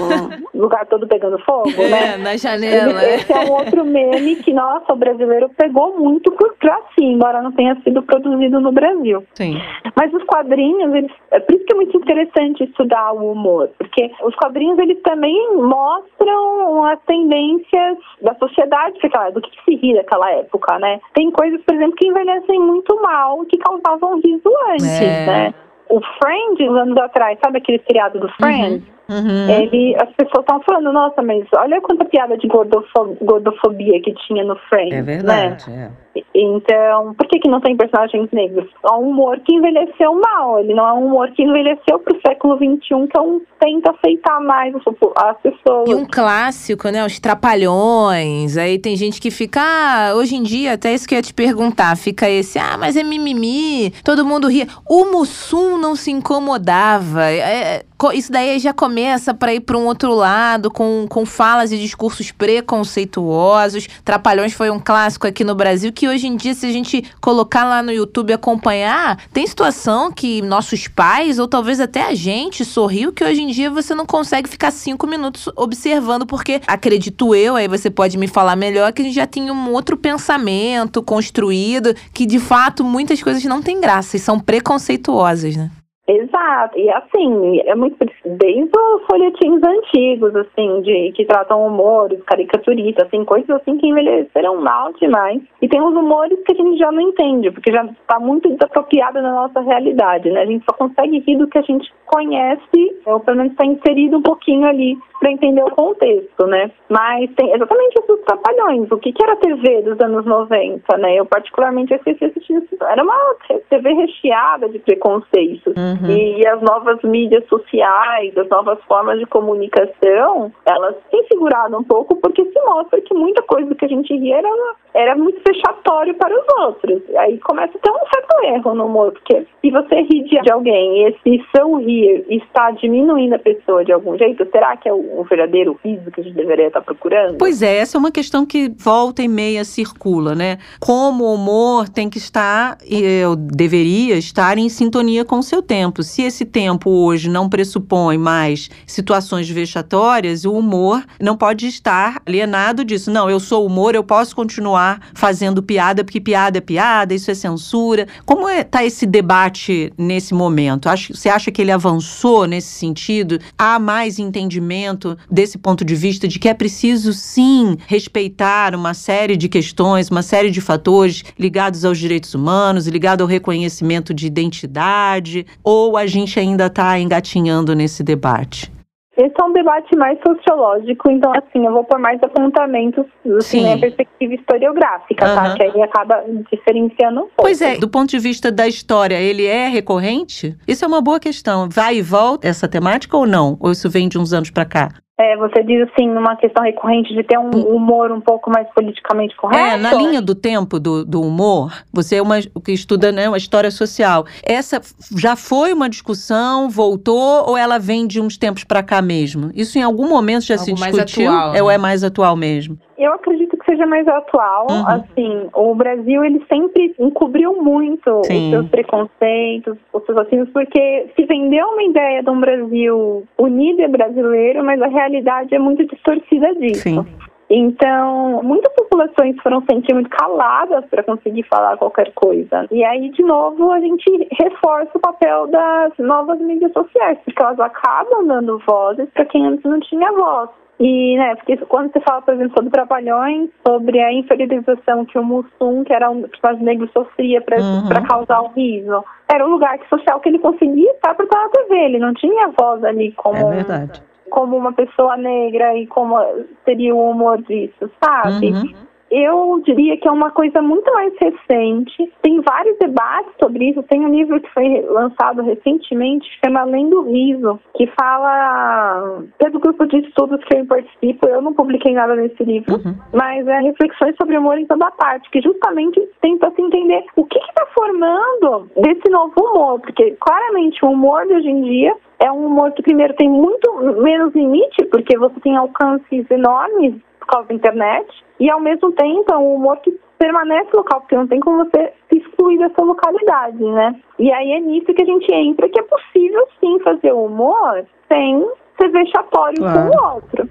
lugar 0.55 0.87
todo 0.87 1.07
pegando 1.09 1.39
fogo, 1.41 1.71
é, 1.77 1.89
né? 1.89 2.17
na 2.19 2.37
janela. 2.37 3.03
Esse, 3.05 3.33
esse 3.33 3.33
é 3.33 3.51
um 3.51 3.53
outro 3.53 3.85
meme 3.85 4.37
que, 4.37 4.53
nossa, 4.53 4.93
o 4.93 4.97
brasileiro 4.97 5.49
pegou 5.57 5.99
muito 5.99 6.31
por 6.33 6.53
si, 6.95 7.05
embora 7.05 7.43
não 7.43 7.53
tenha 7.53 7.75
sido 7.83 8.03
produzido 8.03 8.61
no 8.61 8.73
Brasil. 8.73 9.25
Sim. 9.35 9.61
Mas 9.97 10.13
os 10.13 10.23
quadrinhos, 10.25 10.95
eles, 10.95 11.11
é 11.31 11.41
por 11.41 11.55
isso 11.55 11.65
que 11.65 11.73
é 11.73 11.77
muito 11.77 11.97
interessante 11.97 12.65
estudar 12.65 13.13
o 13.13 13.33
humor, 13.33 13.71
porque 13.79 14.11
os 14.23 14.35
quadrinhos 14.37 14.79
eles 14.79 15.01
também 15.03 15.57
mostram 15.57 16.85
as 16.87 17.01
tendências 17.03 17.99
da 18.21 18.35
sociedade, 18.35 18.99
do 19.33 19.41
que 19.41 19.51
se 19.65 19.77
ri 19.77 19.95
daquela 19.95 20.31
época, 20.33 20.79
né? 20.79 21.01
Tem 21.15 21.31
coisas, 21.31 21.61
por 21.63 21.75
exemplo, 21.75 21.97
que 21.97 22.09
envelhecem 22.09 22.52
muito 22.59 23.01
mal 23.03 23.45
que 23.47 23.59
causavam 23.59 24.21
riso 24.21 24.51
antes, 24.71 25.01
é. 25.01 25.27
né? 25.27 25.55
O 25.89 26.01
Friends, 26.01 26.69
anos 26.69 26.97
atrás, 26.99 27.39
sabe 27.45 27.59
aquele 27.59 27.83
seriado 27.87 28.19
do 28.19 28.29
Friends? 28.31 28.83
Uhum. 28.83 28.93
Uhum. 29.13 29.51
Ele, 29.51 29.95
as 29.97 30.09
pessoas 30.15 30.41
estão 30.41 30.61
falando, 30.63 30.93
nossa, 30.93 31.23
mas 31.23 31.45
olha 31.57 31.81
quanta 31.81 32.05
piada 32.07 32.37
de 32.39 32.49
gordofobia, 32.49 33.17
gordofobia 33.21 34.01
que 34.01 34.15
tinha 34.27 34.45
no 34.45 34.57
Friends. 34.69 34.95
É 34.95 35.03
verdade, 35.03 35.71
né? 35.71 35.93
é. 35.99 36.03
Então, 36.35 37.15
por 37.15 37.27
que, 37.27 37.39
que 37.39 37.49
não 37.49 37.61
tem 37.61 37.77
personagens 37.77 38.29
negros? 38.33 38.69
É 38.85 38.93
um 38.93 39.11
humor 39.11 39.41
que 39.41 39.55
envelheceu 39.55 40.15
mal. 40.15 40.61
Ele 40.61 40.75
não 40.75 40.87
é 40.87 40.93
um 40.93 41.07
humor 41.07 41.31
que 41.31 41.43
envelheceu 41.43 41.99
para 41.99 42.17
o 42.17 42.21
século 42.27 42.57
XXI, 42.57 43.09
que 43.09 43.17
é 43.17 43.21
um, 43.21 43.41
tenta 43.59 43.93
aceitar 43.93 44.41
mais 44.41 44.75
as 44.75 45.37
pessoas. 45.39 45.89
E 45.89 45.95
um 45.95 46.07
clássico, 46.07 46.89
né? 46.91 47.05
Os 47.05 47.19
trapalhões. 47.19 48.57
Aí 48.57 48.79
tem 48.79 48.95
gente 48.97 49.21
que 49.21 49.31
fica, 49.31 49.61
ah, 49.63 50.15
hoje 50.15 50.37
em 50.37 50.43
dia, 50.43 50.75
até 50.75 50.93
isso 50.93 51.09
que 51.09 51.15
eu 51.15 51.19
ia 51.19 51.23
te 51.23 51.33
perguntar, 51.33 51.97
fica 51.97 52.29
esse, 52.29 52.59
ah, 52.59 52.77
mas 52.79 52.97
é 52.97 53.03
mimimi, 53.03 53.91
todo 54.05 54.25
mundo 54.25 54.49
ria. 54.49 54.67
O 54.89 55.07
Mussum 55.07 55.79
não 55.79 55.97
se 55.97 56.11
incomodava. 56.11 57.25
É, 57.25 57.39
é 57.77 57.83
isso 58.15 58.33
daí 58.33 58.59
já 58.59 58.73
começa 58.73 59.02
para 59.39 59.55
ir 59.55 59.61
para 59.61 59.77
um 59.77 59.87
outro 59.87 60.15
lado, 60.15 60.71
com, 60.71 61.07
com 61.09 61.25
falas 61.25 61.73
e 61.73 61.79
discursos 61.79 62.31
preconceituosos. 62.31 63.89
Trapalhões 64.05 64.53
foi 64.53 64.71
um 64.71 64.79
clássico 64.79 65.27
aqui 65.27 65.45
no 65.45 65.55
Brasil 65.55 65.93
que 65.93 66.09
hoje 66.09 66.27
em 66.27 66.37
dia, 66.37 66.55
se 66.55 66.67
a 66.67 66.73
gente 66.73 67.05
colocar 67.21 67.65
lá 67.65 67.83
no 67.83 67.93
YouTube 67.93 68.31
e 68.31 68.33
acompanhar, 68.33 69.19
tem 69.33 69.47
situação 69.47 70.11
que 70.13 70.43
nossos 70.43 70.89
pais, 70.89 71.39
ou 71.39 71.49
talvez 71.49 71.81
até 71.81 72.03
a 72.03 72.15
gente, 72.15 72.65
sorriu, 72.65 73.13
que 73.13 73.25
hoje 73.25 73.43
em 73.43 73.49
dia 73.49 73.71
você 73.71 73.95
não 73.95 74.07
consegue 74.07 74.49
ficar 74.49 74.71
cinco 74.71 75.07
minutos 75.07 75.49
observando, 75.57 76.27
porque 76.27 76.61
acredito 76.67 77.35
eu, 77.35 77.57
aí 77.57 77.69
você 77.69 77.91
pode 77.91 78.17
me 78.17 78.29
falar 78.29 78.57
melhor, 78.57 78.93
que 78.93 79.03
a 79.03 79.05
gente 79.05 79.15
já 79.15 79.27
tinha 79.27 79.53
um 79.53 79.73
outro 79.73 79.97
pensamento 79.97 81.03
construído, 81.03 81.95
que 82.13 82.27
de 82.27 82.39
fato 82.39 82.85
muitas 82.85 83.23
coisas 83.23 83.43
não 83.45 83.63
têm 83.63 83.81
graça 83.81 84.17
e 84.17 84.21
são 84.21 84.39
preconceituosas, 84.39 85.57
né? 85.57 85.71
Exato, 86.13 86.79
e 86.79 86.91
assim, 86.91 87.61
é 87.65 87.75
muito 87.75 87.97
desde 88.25 88.65
os 88.65 89.07
folhetins 89.07 89.63
antigos, 89.63 90.37
assim, 90.37 90.83
de 90.83 91.13
que 91.13 91.25
tratam 91.25 91.67
humores, 91.67 92.23
caricaturistas, 92.25 93.07
assim, 93.07 93.25
coisas 93.25 93.49
assim 93.49 93.79
que 93.79 93.87
envelheceram 93.87 94.61
mal 94.61 94.93
demais. 94.93 95.41
E 95.63 95.69
tem 95.69 95.81
uns 95.81 95.95
humores 95.95 96.39
que 96.45 96.53
a 96.53 96.55
gente 96.55 96.79
já 96.79 96.93
não 96.93 97.01
entende, 97.01 97.51
porque 97.51 97.73
já 97.73 97.83
está 97.85 98.21
muito 98.21 98.51
desapropriado 98.51 99.23
na 99.23 99.33
nossa 99.33 99.61
realidade, 99.63 100.31
né? 100.31 100.43
A 100.43 100.47
gente 100.47 100.67
só 100.67 100.77
consegue 100.77 101.21
rir 101.21 101.39
do 101.39 101.49
que 101.49 101.57
a 101.57 101.63
gente 101.63 101.91
conhece, 102.05 103.01
ou 103.07 103.21
pelo 103.21 103.39
menos 103.39 103.53
está 103.53 103.65
inserido 103.65 104.19
um 104.19 104.23
pouquinho 104.23 104.67
ali 104.67 104.99
para 105.19 105.31
entender 105.31 105.63
o 105.63 105.71
contexto, 105.71 106.47
né? 106.47 106.71
Mas 106.91 107.31
tem 107.37 107.53
exatamente 107.55 107.95
esses 107.97 108.25
trapalhões. 108.25 108.91
O 108.91 108.99
que, 108.99 109.13
que 109.13 109.23
era 109.23 109.35
a 109.35 109.37
TV 109.37 109.83
dos 109.83 110.01
anos 110.01 110.27
90, 110.27 110.99
né? 110.99 111.15
Eu 111.15 111.25
particularmente 111.25 111.95
assisti 111.95 112.25
assistindo. 112.25 112.67
Era 112.83 113.03
uma 113.03 113.37
TV 113.71 113.93
recheada 113.95 114.69
de 114.69 114.81
preconceitos. 114.81 115.73
Uhum. 115.77 116.02
E 116.11 116.47
as 116.47 116.61
novas 116.61 117.01
mídias 117.03 117.45
sociais, 117.47 118.37
as 118.37 118.49
novas 118.49 118.79
formas 118.85 119.19
de 119.19 119.27
comunicação, 119.27 120.53
elas 120.67 120.97
têm 121.11 121.25
segurado 121.29 121.79
um 121.79 121.85
pouco 121.85 122.17
porque 122.17 122.45
se 122.45 122.61
mostra 122.63 123.01
que 123.01 123.15
muita 123.15 123.43
coisa 123.43 123.75
que 123.75 123.85
a 123.85 123.89
gente 123.89 124.15
ria 124.17 124.39
era, 124.39 124.49
era 124.95 125.17
muito 125.17 125.41
fechatório 125.47 126.15
para 126.15 126.35
os 126.35 126.47
outros. 126.67 127.03
Aí 127.17 127.39
começa 127.39 127.77
a 127.77 127.81
ter 127.81 127.91
um 127.91 128.07
certo 128.13 128.45
erro 128.45 128.75
no 128.75 128.87
humor, 128.87 129.13
porque 129.13 129.47
se 129.61 129.71
você 129.71 129.95
ri 130.03 130.25
de 130.25 130.53
alguém 130.53 130.99
e 130.99 131.09
esse 131.09 131.45
seu 131.55 131.77
rir 131.77 132.25
está 132.29 132.71
diminuindo 132.73 133.35
a 133.35 133.39
pessoa 133.39 133.85
de 133.85 133.93
algum 133.93 134.17
jeito, 134.19 134.47
será 134.51 134.77
que 134.77 134.89
é 134.89 134.93
o 134.93 135.23
o 135.23 135.25
verdadeiro 135.25 135.79
riso 135.85 136.11
que 136.11 136.21
a 136.21 136.25
gente 136.25 136.35
deveria 136.35 136.67
estar 136.67 136.81
procurando? 136.81 137.39
Pois 137.39 137.63
é, 137.63 137.79
essa 137.79 137.97
é 137.97 137.99
uma 137.99 138.11
questão 138.11 138.47
que 138.47 138.69
volta 138.77 139.23
e 139.23 139.29
meia 139.29 139.65
circula, 139.65 140.35
né? 140.35 140.59
Como 140.81 141.25
o 141.25 141.35
humor 141.35 141.89
tem 141.89 142.09
que 142.09 142.19
estar, 142.19 142.79
eu 142.89 143.37
deveria 143.37 144.17
estar 144.17 144.59
em 144.59 144.69
sintonia 144.69 145.25
com 145.25 145.39
o 145.39 145.43
seu 145.43 145.63
tempo. 145.63 145.82
Se 146.03 146.23
esse 146.23 146.45
tempo 146.45 146.91
hoje 146.91 147.29
não 147.29 147.49
pressupõe 147.49 148.19
mais 148.19 148.69
situações 148.87 149.49
vexatórias, 149.49 150.45
o 150.45 150.53
humor 150.53 151.03
não 151.21 151.37
pode 151.37 151.67
estar 151.67 152.21
alienado 152.27 152.85
disso. 152.85 153.11
Não, 153.11 153.31
eu 153.31 153.41
sou 153.41 153.67
humor, 153.67 153.95
eu 153.95 154.05
posso 154.05 154.37
continuar 154.37 155.01
fazendo 155.15 155.63
piada, 155.63 156.05
porque 156.05 156.21
piada 156.21 156.59
é 156.59 156.61
piada, 156.61 157.15
isso 157.15 157.31
é 157.31 157.35
censura. 157.35 158.07
Como 158.27 158.49
está 158.49 158.61
é, 158.61 158.65
tá 158.65 158.85
esse 158.85 159.07
debate 159.07 159.93
nesse 159.97 160.35
momento? 160.35 160.89
Acho, 160.89 161.15
você 161.15 161.29
acha 161.29 161.51
que 161.51 161.63
ele 161.63 161.73
avançou 161.73 162.47
nesse 162.47 162.69
sentido? 162.69 163.39
Há 163.57 163.79
mais 163.79 164.19
entendimento 164.19 165.17
desse 165.31 165.57
ponto 165.59 165.85
de 165.85 165.95
vista 165.95 166.29
de 166.29 166.39
que 166.39 166.49
é 166.49 166.55
preciso 166.55 167.13
sim 167.13 167.77
respeitar 167.87 168.75
uma 168.75 168.95
série 168.95 169.37
de 169.37 169.49
questões, 169.49 170.11
uma 170.11 170.23
série 170.23 170.51
de 170.51 170.61
fatores 170.61 171.25
ligados 171.39 171.85
aos 171.85 171.99
direitos 171.99 172.35
humanos, 172.35 172.87
ligado 172.87 173.23
ao 173.23 173.27
reconhecimento 173.27 174.13
de 174.13 174.27
identidade, 174.27 175.47
ou 175.73 175.97
a 175.97 176.07
gente 176.07 176.39
ainda 176.39 176.67
está 176.67 176.99
engatinhando 176.99 177.75
nesse 177.75 178.03
debate? 178.03 178.71
Esse 179.17 179.35
é 179.41 179.45
um 179.45 179.53
debate 179.53 179.95
mais 179.97 180.19
sociológico, 180.27 181.11
então 181.11 181.33
assim, 181.33 181.67
eu 181.67 181.73
vou 181.73 181.85
por 181.85 181.99
mais 181.99 182.23
apontamentos 182.23 183.05
assim, 183.39 183.63
na 183.63 183.79
perspectiva 183.79 184.35
historiográfica, 184.35 185.29
uhum. 185.29 185.35
tá? 185.35 185.55
Que 185.55 185.63
aí 185.63 185.83
acaba 185.83 186.25
diferenciando 186.51 187.21
um 187.21 187.23
pouco. 187.25 187.35
Pois 187.37 187.61
é, 187.61 187.77
do 187.77 187.89
ponto 187.89 188.11
de 188.11 188.19
vista 188.19 188.51
da 188.51 188.67
história, 188.67 189.17
ele 189.17 189.45
é 189.45 189.69
recorrente? 189.69 190.57
Isso 190.67 190.85
é 190.85 190.89
uma 190.89 191.03
boa 191.03 191.21
questão. 191.21 191.69
Vai 191.71 191.97
e 191.97 192.03
volta 192.03 192.49
essa 192.49 192.67
temática 192.67 193.17
ou 193.17 193.27
não? 193.27 193.57
Ou 193.61 193.73
isso 193.73 193.89
vem 193.89 194.09
de 194.09 194.19
uns 194.19 194.33
anos 194.33 194.51
para 194.51 194.65
cá? 194.65 194.89
É, 195.21 195.37
você 195.37 195.63
diz 195.63 195.89
assim, 195.89 196.09
uma 196.09 196.37
questão 196.37 196.65
recorrente 196.65 197.15
de 197.15 197.23
ter 197.23 197.39
um 197.39 197.51
humor 197.51 198.11
um 198.11 198.21
pouco 198.21 198.51
mais 198.51 198.67
politicamente 198.75 199.37
correto? 199.37 199.63
É, 199.63 199.77
na 199.77 199.93
linha 199.93 200.23
do 200.23 200.35
tempo 200.35 200.81
do, 200.81 201.05
do 201.05 201.21
humor, 201.21 201.71
você 201.93 202.17
é 202.17 202.23
uma 202.23 202.41
que 202.41 202.73
estuda 202.73 203.13
né, 203.13 203.29
uma 203.29 203.37
história 203.37 203.71
social. 203.71 204.25
Essa 204.43 204.81
já 205.17 205.37
foi 205.37 205.75
uma 205.75 205.89
discussão, 205.89 206.71
voltou, 206.71 207.45
ou 207.47 207.59
ela 207.59 207.79
vem 207.79 208.07
de 208.07 208.21
uns 208.21 208.39
tempos 208.39 208.65
para 208.65 208.83
cá 208.83 209.03
mesmo? 209.03 209.51
Isso 209.55 209.79
em 209.79 209.83
algum 209.83 210.09
momento 210.09 210.47
já 210.47 210.55
Algo 210.55 210.65
se 210.65 210.75
discutiu? 210.75 211.27
Mais 211.27 211.39
atual, 211.39 211.53
né? 211.53 211.63
Ou 211.63 211.71
é 211.71 211.79
mais 211.79 212.03
atual 212.03 212.35
mesmo? 212.35 212.79
Eu 213.03 213.13
acredito 213.15 213.57
que 213.57 213.65
seja 213.65 213.87
mais 213.87 214.07
atual. 214.07 214.67
Uhum. 214.71 214.89
Assim, 214.89 215.49
o 215.55 215.75
Brasil 215.75 216.25
ele 216.25 216.45
sempre 216.49 216.95
encobriu 216.99 217.63
muito 217.63 218.23
Sim. 218.25 218.47
os 218.47 218.51
seus 218.51 218.69
preconceitos, 218.69 219.77
os 219.93 220.05
seus 220.05 220.19
racismos, 220.19 220.51
porque 220.51 221.11
se 221.17 221.25
vendeu 221.27 221.67
uma 221.67 221.83
ideia 221.83 222.23
de 222.23 222.31
um 222.31 222.41
Brasil 222.41 223.25
unido 223.39 223.83
e 223.83 223.89
brasileiro, 223.89 224.65
mas 224.65 224.81
a 224.81 224.89
realidade 224.89 225.55
é 225.55 225.59
muito 225.59 225.85
distorcida 225.87 226.55
disso. 226.55 226.83
Sim. 226.83 227.07
Então, 227.55 228.41
muitas 228.43 228.73
populações 228.75 229.37
foram 229.43 229.63
sentindo 229.71 229.97
muito 229.97 230.09
caladas 230.09 230.87
para 230.87 231.03
conseguir 231.03 231.43
falar 231.43 231.77
qualquer 231.77 232.11
coisa. 232.15 232.67
E 232.71 232.83
aí, 232.83 233.11
de 233.11 233.23
novo, 233.23 233.71
a 233.71 233.79
gente 233.79 234.29
reforça 234.41 234.91
o 234.95 235.01
papel 235.01 235.49
das 235.49 235.93
novas 235.99 236.41
mídias 236.41 236.73
sociais, 236.73 237.19
porque 237.23 237.43
elas 237.43 237.61
acabam 237.61 238.27
dando 238.27 238.59
vozes 238.67 239.07
para 239.11 239.27
quem 239.27 239.47
antes 239.47 239.65
não 239.65 239.81
tinha 239.81 240.11
voz. 240.13 240.49
E, 240.81 241.17
né, 241.17 241.37
porque 241.37 241.57
quando 241.59 241.93
você 241.93 242.01
fala, 242.01 242.23
por 242.23 242.35
exemplo, 242.35 242.55
sobre 242.57 242.71
Trapalhões, 242.71 243.51
sobre 243.67 244.01
a 244.01 244.13
inferiorização 244.13 245.05
que 245.05 245.19
o 245.19 245.25
Mussum, 245.25 245.85
que 245.85 245.93
era 245.93 246.11
um 246.11 246.23
personagem 246.23 246.65
negro, 246.65 246.91
sofria 246.93 247.41
para 247.41 247.61
uhum. 247.61 247.89
causar 248.09 248.41
o 248.43 248.49
riso, 248.49 249.05
era 249.33 249.47
o 249.47 249.51
lugar 249.51 249.79
social 249.89 250.19
que 250.21 250.29
ele 250.29 250.39
conseguia 250.41 250.91
estar 250.93 251.15
para 251.15 251.25
estar 251.25 251.41
na 251.41 251.49
TV. 251.51 251.75
Ele 251.77 251.99
não 251.99 252.13
tinha 252.15 252.49
voz 252.59 252.83
ali 252.83 253.13
como, 253.13 253.53
é 253.53 253.89
como 254.31 254.57
uma 254.57 254.73
pessoa 254.73 255.17
negra 255.17 255.77
e 255.77 255.87
como 255.87 256.17
seria 256.65 256.95
o 256.95 257.11
humor 257.11 257.41
disso, 257.43 257.91
sabe? 258.03 258.51
Uhum 258.51 258.92
eu 259.13 259.61
diria 259.65 259.99
que 259.99 260.09
é 260.09 260.11
uma 260.11 260.31
coisa 260.31 260.63
muito 260.63 260.91
mais 260.95 261.13
recente. 261.21 262.11
Tem 262.23 262.41
vários 262.41 262.79
debates 262.79 263.33
sobre 263.43 263.71
isso. 263.71 263.83
Tem 263.85 264.01
um 264.05 264.09
livro 264.09 264.41
que 264.41 264.51
foi 264.51 264.81
lançado 264.89 265.43
recentemente, 265.43 266.27
chama 266.43 266.61
Além 266.61 266.89
do 266.89 267.03
Riso, 267.03 267.61
que 267.77 267.87
fala. 267.89 269.23
Do 269.53 269.61
grupo 269.61 269.87
de 269.87 269.99
estudos 269.99 270.43
que 270.45 270.57
eu 270.57 270.65
participo. 270.65 271.29
Eu 271.29 271.43
não 271.43 271.53
publiquei 271.53 271.93
nada 271.93 272.17
nesse 272.17 272.43
livro, 272.43 272.77
uhum. 272.77 272.95
mas 273.13 273.47
é 273.47 273.61
reflexões 273.61 274.17
sobre 274.17 274.39
humor 274.39 274.57
em 274.59 274.67
toda 274.67 274.91
parte, 274.93 275.31
que 275.31 275.43
justamente 275.43 276.01
tenta 276.23 276.51
se 276.53 276.63
entender 276.63 277.05
o 277.17 277.27
que 277.27 277.39
está 277.39 277.67
formando 277.75 278.71
desse 278.77 279.11
novo 279.11 279.35
humor, 279.39 279.81
porque 279.81 280.17
claramente 280.21 280.83
o 280.85 280.91
humor 280.91 281.27
de 281.27 281.35
hoje 281.35 281.51
em 281.51 281.63
dia 281.63 281.95
é 282.19 282.33
um 282.33 282.47
humor 282.47 282.73
que 282.73 282.83
primeiro 282.83 283.15
tem 283.15 283.29
muito 283.29 283.73
menos 284.01 284.35
limite, 284.35 284.85
porque 284.91 285.19
você 285.19 285.39
tem 285.41 285.57
alcances 285.57 286.31
enormes 286.31 286.95
por 287.19 287.27
causa 287.27 287.49
da 287.49 287.55
internet, 287.55 288.25
e 288.43 288.51
ao 288.51 288.61
mesmo 288.61 288.91
tempo 288.91 289.33
é 289.33 289.39
um 289.39 289.55
humor 289.55 289.77
que 289.79 289.97
permanece 290.19 290.69
local, 290.75 291.01
porque 291.01 291.15
não 291.15 291.29
tem 291.29 291.39
como 291.39 291.59
você 291.59 291.93
se 292.11 292.19
excluir 292.19 292.59
dessa 292.59 292.83
localidade, 292.83 293.63
né? 293.63 293.95
E 294.19 294.33
aí 294.33 294.51
é 294.55 294.59
nisso 294.59 294.93
que 294.93 295.01
a 295.01 295.05
gente 295.05 295.33
entra, 295.33 295.69
que 295.69 295.79
é 295.79 295.83
possível 295.85 296.49
sim 296.59 296.81
fazer 296.81 297.13
humor 297.13 297.85
sem 298.09 298.45
ser 298.81 298.89
vexatório 298.91 299.59
claro. 299.59 299.91
com 299.91 299.97
o 299.97 300.15
outro. 300.15 300.49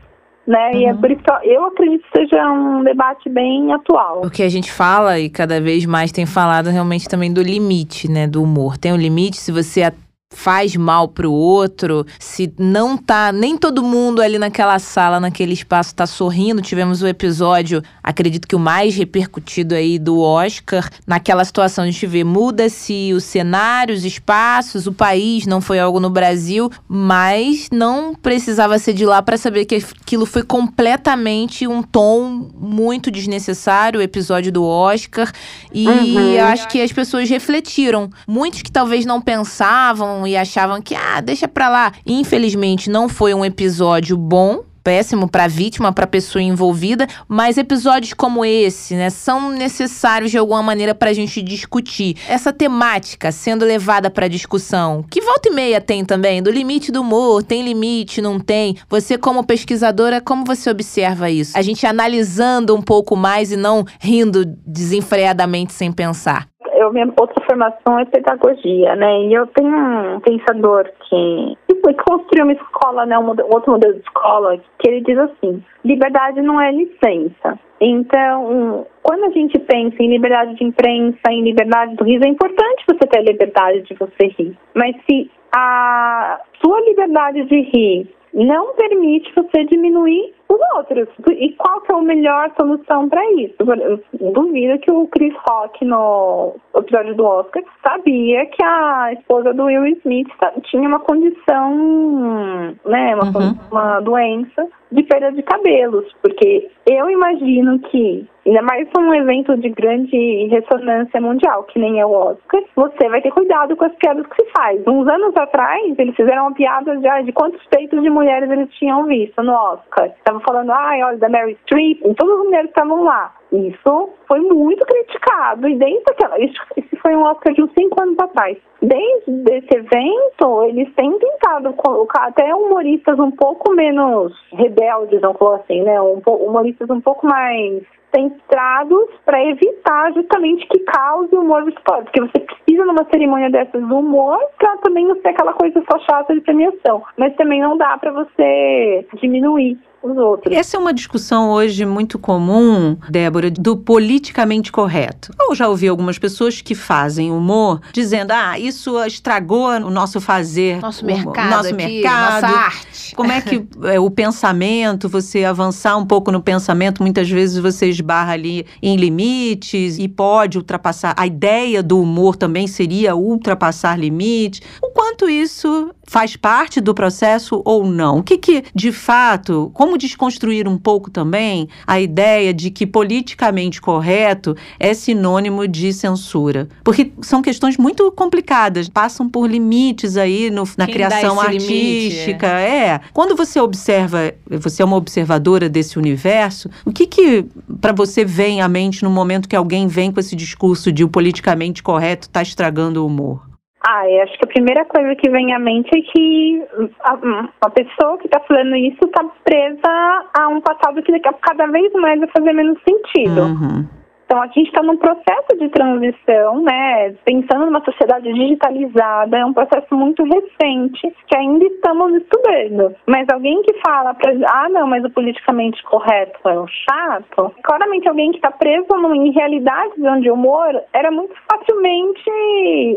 Né? 0.48 0.72
Uhum. 0.72 0.80
E 0.80 0.86
é 0.86 0.94
uhum. 0.94 1.02
por 1.02 1.12
isso 1.12 1.22
que 1.22 1.50
eu 1.50 1.66
acredito 1.66 2.04
que 2.04 2.20
seja 2.20 2.50
um 2.50 2.82
debate 2.82 3.30
bem 3.30 3.74
atual. 3.74 4.22
O 4.24 4.32
que 4.32 4.42
a 4.42 4.50
gente 4.50 4.72
fala 4.72 5.20
e 5.20 5.30
cada 5.30 5.60
vez 5.60 5.86
mais 5.86 6.14
tem 6.14 6.26
falado 6.26 6.70
realmente 6.70 7.10
também 7.10 7.32
do 7.32 7.42
limite, 7.42 8.10
né, 8.10 8.26
do 8.26 8.42
humor. 8.42 8.78
Tem 8.78 8.94
um 8.94 8.98
limite 8.98 9.36
se 9.36 9.52
você 9.52 9.84
faz 10.32 10.76
mal 10.76 11.10
pro 11.10 11.32
outro, 11.32 12.06
se 12.18 12.52
não 12.58 12.98
tá 12.98 13.32
nem 13.32 13.58
todo 13.58 13.84
mundo 13.84 14.22
ali 14.22 14.40
naquela 14.40 14.80
sala, 14.80 15.20
naquele 15.20 15.54
espaço 15.54 15.94
tá 15.94 16.08
sorrindo. 16.08 16.62
Tivemos 16.62 17.02
o 17.02 17.08
episódio, 17.08 17.84
acredito 18.02 18.48
que 18.48 18.56
o 18.56 18.60
mais 18.60 18.96
repercutido 18.96 19.76
aí 19.76 20.00
do 20.00 20.20
Oscar, 20.20 20.90
naquela 21.06 21.44
situação 21.44 21.84
a 21.84 21.88
gente 21.88 22.08
vê 22.08 22.24
muda-se 22.24 23.12
o 23.14 23.20
cenário, 23.20 23.94
os 23.94 24.06
espaços, 24.06 24.88
o 24.88 24.94
país, 24.94 25.46
não 25.46 25.60
foi 25.60 25.80
algo 25.80 26.00
no 26.00 26.10
Brasil, 26.10 26.72
mas 26.88 27.68
não 27.72 28.16
precisava 28.16 28.80
ser 28.80 28.94
de 28.94 29.06
lá 29.06 29.22
para 29.22 29.38
saber 29.38 29.66
que 29.66 29.76
aquilo 29.76 30.26
foi 30.26 30.44
completamente 30.44 31.68
um 31.68 31.84
tom 31.84 32.50
muito 32.58 33.12
desnecessário, 33.12 34.00
o 34.00 34.04
episódio 34.04 34.52
do 34.52 34.64
Oscar, 34.64 35.32
e 35.74 35.88
uhum. 35.88 36.44
acho 36.46 36.68
que 36.70 36.82
as 36.82 36.92
pessoas 36.92 37.30
refletiram, 37.30 38.10
muitos 38.26 38.62
que 38.62 38.72
talvez 38.72 39.06
não 39.06 39.22
pensavam 39.22 40.21
e 40.28 40.38
achavam 40.38 40.82
que, 40.82 40.96
ah, 40.96 41.22
deixa 41.22 41.48
pra 41.48 41.70
lá. 41.70 41.92
Infelizmente, 42.06 42.90
não 42.90 43.08
foi 43.10 43.34
um 43.34 43.46
episódio 43.46 44.18
bom, 44.18 44.64
péssimo 44.84 45.30
para 45.30 45.46
a 45.46 45.48
vítima, 45.48 45.92
para 45.92 46.08
pessoa 46.08 46.42
envolvida, 46.42 47.08
mas 47.28 47.58
episódios 47.58 48.14
como 48.14 48.44
esse, 48.44 48.96
né, 48.96 49.10
são 49.10 49.50
necessários 49.52 50.32
de 50.32 50.38
alguma 50.38 50.62
maneira 50.62 50.94
para 50.96 51.10
a 51.10 51.14
gente 51.14 51.42
discutir 51.42 52.18
essa 52.28 52.52
temática 52.52 53.32
sendo 53.32 53.66
levada 53.66 54.10
para 54.10 54.28
discussão. 54.28 55.04
Que 55.10 55.22
volta 55.22 55.50
e 55.50 55.52
meia 55.52 55.80
tem 55.80 56.04
também 56.04 56.42
do 56.42 56.52
limite 56.52 56.92
do 56.92 57.02
humor, 57.02 57.44
tem 57.44 57.64
limite, 57.64 58.22
não 58.22 58.40
tem. 58.40 58.76
Você 58.90 59.18
como 59.18 59.44
pesquisadora, 59.44 60.22
como 60.22 60.46
você 60.46 60.70
observa 60.70 61.30
isso? 61.30 61.58
A 61.58 61.62
gente 61.62 61.86
analisando 61.86 62.76
um 62.76 62.82
pouco 62.82 63.16
mais 63.16 63.52
e 63.52 63.58
não 63.58 63.86
rindo 64.00 64.46
desenfreadamente 64.66 65.74
sem 65.74 65.92
pensar 65.92 66.51
eu 66.82 66.92
minha 66.92 67.08
outra 67.20 67.44
formação 67.46 68.00
é 68.00 68.06
pedagogia, 68.06 68.96
né? 68.96 69.22
E 69.24 69.34
eu 69.34 69.48
tenho 69.48 69.76
um 69.76 70.20
pensador 70.20 70.90
que, 71.08 71.58
que 71.68 71.94
construiu 71.94 72.46
uma 72.46 72.54
escola, 72.54 73.06
né? 73.06 73.18
Um 73.18 73.28
outro 73.28 73.72
modelo 73.72 73.94
de 73.94 74.00
escola 74.02 74.58
que 74.80 74.90
ele 74.90 75.02
diz 75.02 75.18
assim: 75.18 75.64
liberdade 75.84 76.42
não 76.42 76.60
é 76.60 76.72
licença. 76.72 77.60
Então, 77.80 78.86
quando 79.02 79.26
a 79.26 79.30
gente 79.32 79.58
pensa 79.58 79.96
em 80.00 80.10
liberdade 80.10 80.56
de 80.56 80.64
imprensa, 80.64 81.20
em 81.30 81.44
liberdade 81.44 81.96
do 81.96 82.04
riso, 82.04 82.24
é 82.24 82.28
importante 82.28 82.86
você 82.88 83.08
ter 83.08 83.20
a 83.20 83.24
liberdade 83.24 83.82
de 83.82 83.96
você 83.96 84.28
rir. 84.38 84.56
Mas 84.76 84.96
se 85.10 85.32
a 85.54 86.40
sua 86.64 86.80
liberdade 86.82 87.44
de 87.46 87.62
rir 87.62 88.08
não 88.34 88.76
permite 88.76 89.34
você 89.36 89.66
diminuir 89.66 90.34
os 90.54 90.78
outros. 90.78 91.08
E 91.30 91.54
qual 91.54 91.82
que 91.82 91.92
é 91.92 91.96
a 91.96 92.02
melhor 92.02 92.52
solução 92.60 93.08
para 93.10 93.24
isso? 93.34 93.56
Eu 93.60 94.32
duvido 94.32 94.80
que 94.80 94.92
o 94.92 95.08
Chris 95.08 95.34
Rock, 95.48 95.86
no 95.86 96.56
episódio 96.76 97.16
do 97.16 97.26
Oscar, 97.26 97.64
sabia 97.84 98.46
que 98.48 98.64
a 98.64 99.14
esposa 99.14 99.54
do 99.54 99.66
Will 99.66 99.86
Smith 99.98 100.30
tinha 100.64 100.88
uma 100.88 101.00
condição, 101.00 102.76
né, 102.86 103.16
uma, 103.16 103.26
uhum. 103.26 103.56
uma 103.72 104.00
doença 104.02 104.68
de 104.92 105.04
perda 105.04 105.32
de 105.32 105.42
cabelos, 105.42 106.06
porque 106.22 106.70
eu 106.86 107.10
imagino 107.10 107.80
que 107.80 108.28
ainda 108.46 108.62
mais 108.64 108.88
um 108.98 109.14
evento 109.14 109.56
de 109.58 109.70
grande 109.70 110.48
ressonância 110.48 111.22
mundial, 111.22 111.64
que 111.64 111.80
nem 111.80 112.00
é 112.00 112.06
o 112.06 112.12
Oscar, 112.12 112.62
você 112.76 113.08
vai 113.08 113.22
ter 113.22 113.32
cuidado 113.32 113.76
com 113.76 113.86
as 113.86 113.96
piadas 113.96 114.26
que 114.28 114.44
se 114.44 114.52
faz. 114.52 114.82
Uns 114.86 115.08
anos 115.08 115.36
atrás, 115.38 115.98
eles 115.98 116.16
fizeram 116.16 116.44
uma 116.44 116.54
piada 116.54 117.00
já 117.00 117.22
de 117.22 117.32
quantos 117.32 117.64
peitos 117.68 118.02
de 118.02 118.10
mulheres 118.10 118.50
eles 118.50 118.70
tinham 118.74 119.06
visto 119.06 119.42
no 119.44 119.54
Oscar. 119.54 120.08
Estavam 120.08 120.41
falando, 120.42 120.72
ai, 120.72 121.04
olha, 121.04 121.18
da 121.18 121.30
Mary 121.30 121.58
Streep, 121.64 122.02
todas 122.16 122.40
as 122.40 122.46
mulheres 122.46 122.70
estavam 122.70 123.04
lá. 123.04 123.34
Isso 123.52 124.10
foi 124.28 124.40
muito 124.40 124.86
criticado. 124.86 125.68
E 125.68 125.76
desde 125.76 126.04
aquela. 126.10 126.40
Esse 126.40 126.96
foi 127.02 127.16
um 127.16 127.24
Oscar 127.24 127.54
de 127.54 127.64
uns 127.64 127.72
cinco 127.78 128.02
anos 128.02 128.18
atrás. 128.20 128.58
desde 128.82 129.56
esse 129.56 129.78
evento, 129.78 130.64
eles 130.64 130.94
têm 130.96 131.12
tentado 131.20 131.74
colocar 131.74 132.28
até 132.28 132.54
humoristas 132.56 133.20
um 133.20 133.32
pouco 133.32 133.74
menos 133.74 134.34
rebeldes, 134.54 135.22
não 135.22 135.34
colocar 135.34 135.64
assim, 135.64 135.82
né? 135.84 136.02
Um, 136.02 136.22
humoristas 136.26 136.90
um 136.90 137.02
pouco 137.02 137.28
mais 137.28 137.84
centrados 138.16 139.10
para 139.26 139.44
evitar 139.44 140.14
justamente 140.14 140.68
que 140.68 140.80
cause 140.80 141.36
humor. 141.36 141.64
Porque 141.84 142.22
você 142.22 142.40
precisa, 142.40 142.86
numa 142.86 143.06
cerimônia 143.06 143.50
dessas, 143.50 143.82
do 143.82 143.98
humor 143.98 144.40
para 144.58 144.78
também 144.78 145.06
não 145.06 145.16
ser 145.22 145.30
aquela 145.30 145.54
coisa 145.54 145.84
só 145.90 146.00
chata 146.00 146.34
de 146.34 146.42
premiação. 146.42 147.04
Mas 147.18 147.36
também 147.36 147.62
não 147.62 147.78
dá 147.78 147.98
para 147.98 148.12
você 148.12 149.06
diminuir 149.16 149.78
os 150.04 150.18
outros. 150.18 150.56
Essa 150.56 150.78
é 150.78 150.80
uma 150.80 150.94
discussão 150.94 151.52
hoje 151.52 151.86
muito 151.86 152.18
comum, 152.18 152.98
Débora, 153.10 153.50
do 153.52 153.78
politicamente 153.78 154.72
correto. 154.72 155.34
Eu 155.40 155.56
já 155.56 155.68
ouvi 155.68 155.88
algumas 155.88 156.18
pessoas 156.18 156.62
que 156.62 156.76
fazem 156.76 157.32
humor 157.32 157.82
dizendo: 157.94 158.32
ah, 158.32 158.58
isso 158.58 158.98
estragou 159.06 159.70
o 159.70 159.90
nosso 159.90 160.20
fazer, 160.20 160.82
nosso 160.82 161.06
mercado, 161.06 161.50
nosso 161.50 161.74
aqui, 161.74 162.02
mercado, 162.02 162.42
nossa 162.42 162.58
arte. 162.58 163.16
Como 163.16 163.32
é 163.32 163.42
que 163.42 163.66
é, 163.84 164.00
o 164.00 164.10
pensamento, 164.10 165.08
você 165.08 165.44
avançar 165.44 165.98
um 165.98 166.06
pouco 166.06 166.32
no 166.32 166.42
pensamento, 166.42 167.02
muitas 167.02 167.30
vezes 167.30 167.58
você 167.58 167.88
esbarra 167.90 168.34
ali 168.34 168.66
em 168.82 168.96
limites 168.96 169.98
e 169.98 170.08
pode 170.08 170.58
ultrapassar. 170.58 171.14
A 171.18 171.28
ideia 171.28 171.84
do 171.84 172.00
humor 172.00 172.36
também 172.36 172.68
seria 172.68 173.16
ultrapassar 173.16 173.98
limites. 174.00 174.62
O 174.82 174.90
quanto 174.90 175.30
isso 175.30 175.92
faz 176.12 176.36
parte 176.36 176.82
do 176.82 176.94
processo 176.94 177.62
ou 177.64 177.86
não? 177.86 178.20
O 178.20 178.24
que, 178.24 178.38
que 178.38 178.64
de 178.76 178.92
fato, 178.92 179.72
como 179.74 179.91
desconstruir 179.98 180.68
um 180.68 180.78
pouco 180.78 181.10
também 181.10 181.68
a 181.86 182.00
ideia 182.00 182.54
de 182.54 182.70
que 182.70 182.86
politicamente 182.86 183.82
correto 183.82 184.56
é 184.80 184.94
sinônimo 184.94 185.68
de 185.68 185.94
censura? 185.94 186.68
Porque 186.84 187.12
são 187.22 187.42
questões 187.42 187.78
muito 187.78 188.12
complicadas, 188.12 188.90
passam 188.90 189.30
por 189.30 189.50
limites 189.50 190.18
aí 190.18 190.50
no, 190.50 190.64
na 190.78 190.86
Quem 190.86 190.94
criação 190.94 191.40
artística. 191.40 192.48
é. 192.48 193.02
Quando 193.14 193.36
você 193.36 193.60
observa, 193.60 194.34
você 194.50 194.82
é 194.82 194.86
uma 194.86 194.98
observadora 194.98 195.70
desse 195.70 195.98
universo, 195.98 196.70
o 196.86 196.92
que 196.92 197.06
que 197.06 197.46
para 197.80 197.94
você 197.94 198.24
vem 198.26 198.62
à 198.62 198.68
mente 198.68 199.04
no 199.04 199.10
momento 199.10 199.48
que 199.48 199.56
alguém 199.56 199.88
vem 199.88 200.12
com 200.12 200.20
esse 200.20 200.36
discurso 200.36 200.92
de 200.92 201.04
o 201.04 201.10
politicamente 201.10 201.84
correto 201.84 202.28
está 202.28 202.42
estragando 202.42 203.04
o 203.04 203.08
humor? 203.08 203.51
Ah, 203.84 204.08
eu 204.08 204.22
acho 204.22 204.38
que 204.38 204.46
a 204.46 204.48
primeira 204.48 204.86
coisa 204.86 205.16
que 205.16 205.30
vem 205.30 205.54
à 205.54 205.60
mente 205.60 205.90
é 205.98 206.02
que 206.02 206.64
a, 207.04 207.18
a 207.66 207.70
pessoa 207.72 208.18
que 208.20 208.28
está 208.28 208.40
falando 208.42 208.76
isso 208.76 209.00
está 209.04 209.24
presa 209.44 210.30
a 210.38 210.48
um 210.50 210.62
passado 210.62 211.02
que 211.02 211.20
cada 211.20 211.66
vez 211.68 211.92
mais 211.94 212.20
vai 212.20 212.30
fazer 212.30 212.54
menos 212.54 212.78
sentido. 212.88 213.42
Uhum. 213.42 214.01
Então, 214.32 214.44
a 214.44 214.48
gente 214.48 214.68
está 214.68 214.82
num 214.82 214.96
processo 214.96 215.58
de 215.60 215.68
transição, 215.68 216.64
né? 216.64 217.14
Pensando 217.26 217.66
numa 217.66 217.84
sociedade 217.84 218.32
digitalizada, 218.32 219.38
é 219.38 219.46
um 219.46 219.52
processo 219.52 219.94
muito 219.94 220.24
recente 220.24 221.14
que 221.28 221.36
ainda 221.36 221.66
estamos 221.66 222.14
estudando. 222.14 222.96
Mas 223.06 223.28
alguém 223.28 223.62
que 223.64 223.74
fala 223.86 224.14
para 224.14 224.32
ah, 224.48 224.70
não, 224.70 224.88
mas 224.88 225.04
o 225.04 225.10
politicamente 225.10 225.84
correto 225.84 226.48
é 226.48 226.58
um 226.58 226.66
chato, 226.66 227.54
claramente 227.62 228.08
alguém 228.08 228.32
que 228.32 228.38
está 228.38 228.52
preso 228.52 228.88
em 229.14 229.32
realidades 229.32 230.02
onde 230.02 230.30
o 230.30 230.34
humor 230.34 230.82
era 230.94 231.12
muito 231.12 231.34
facilmente 231.52 232.32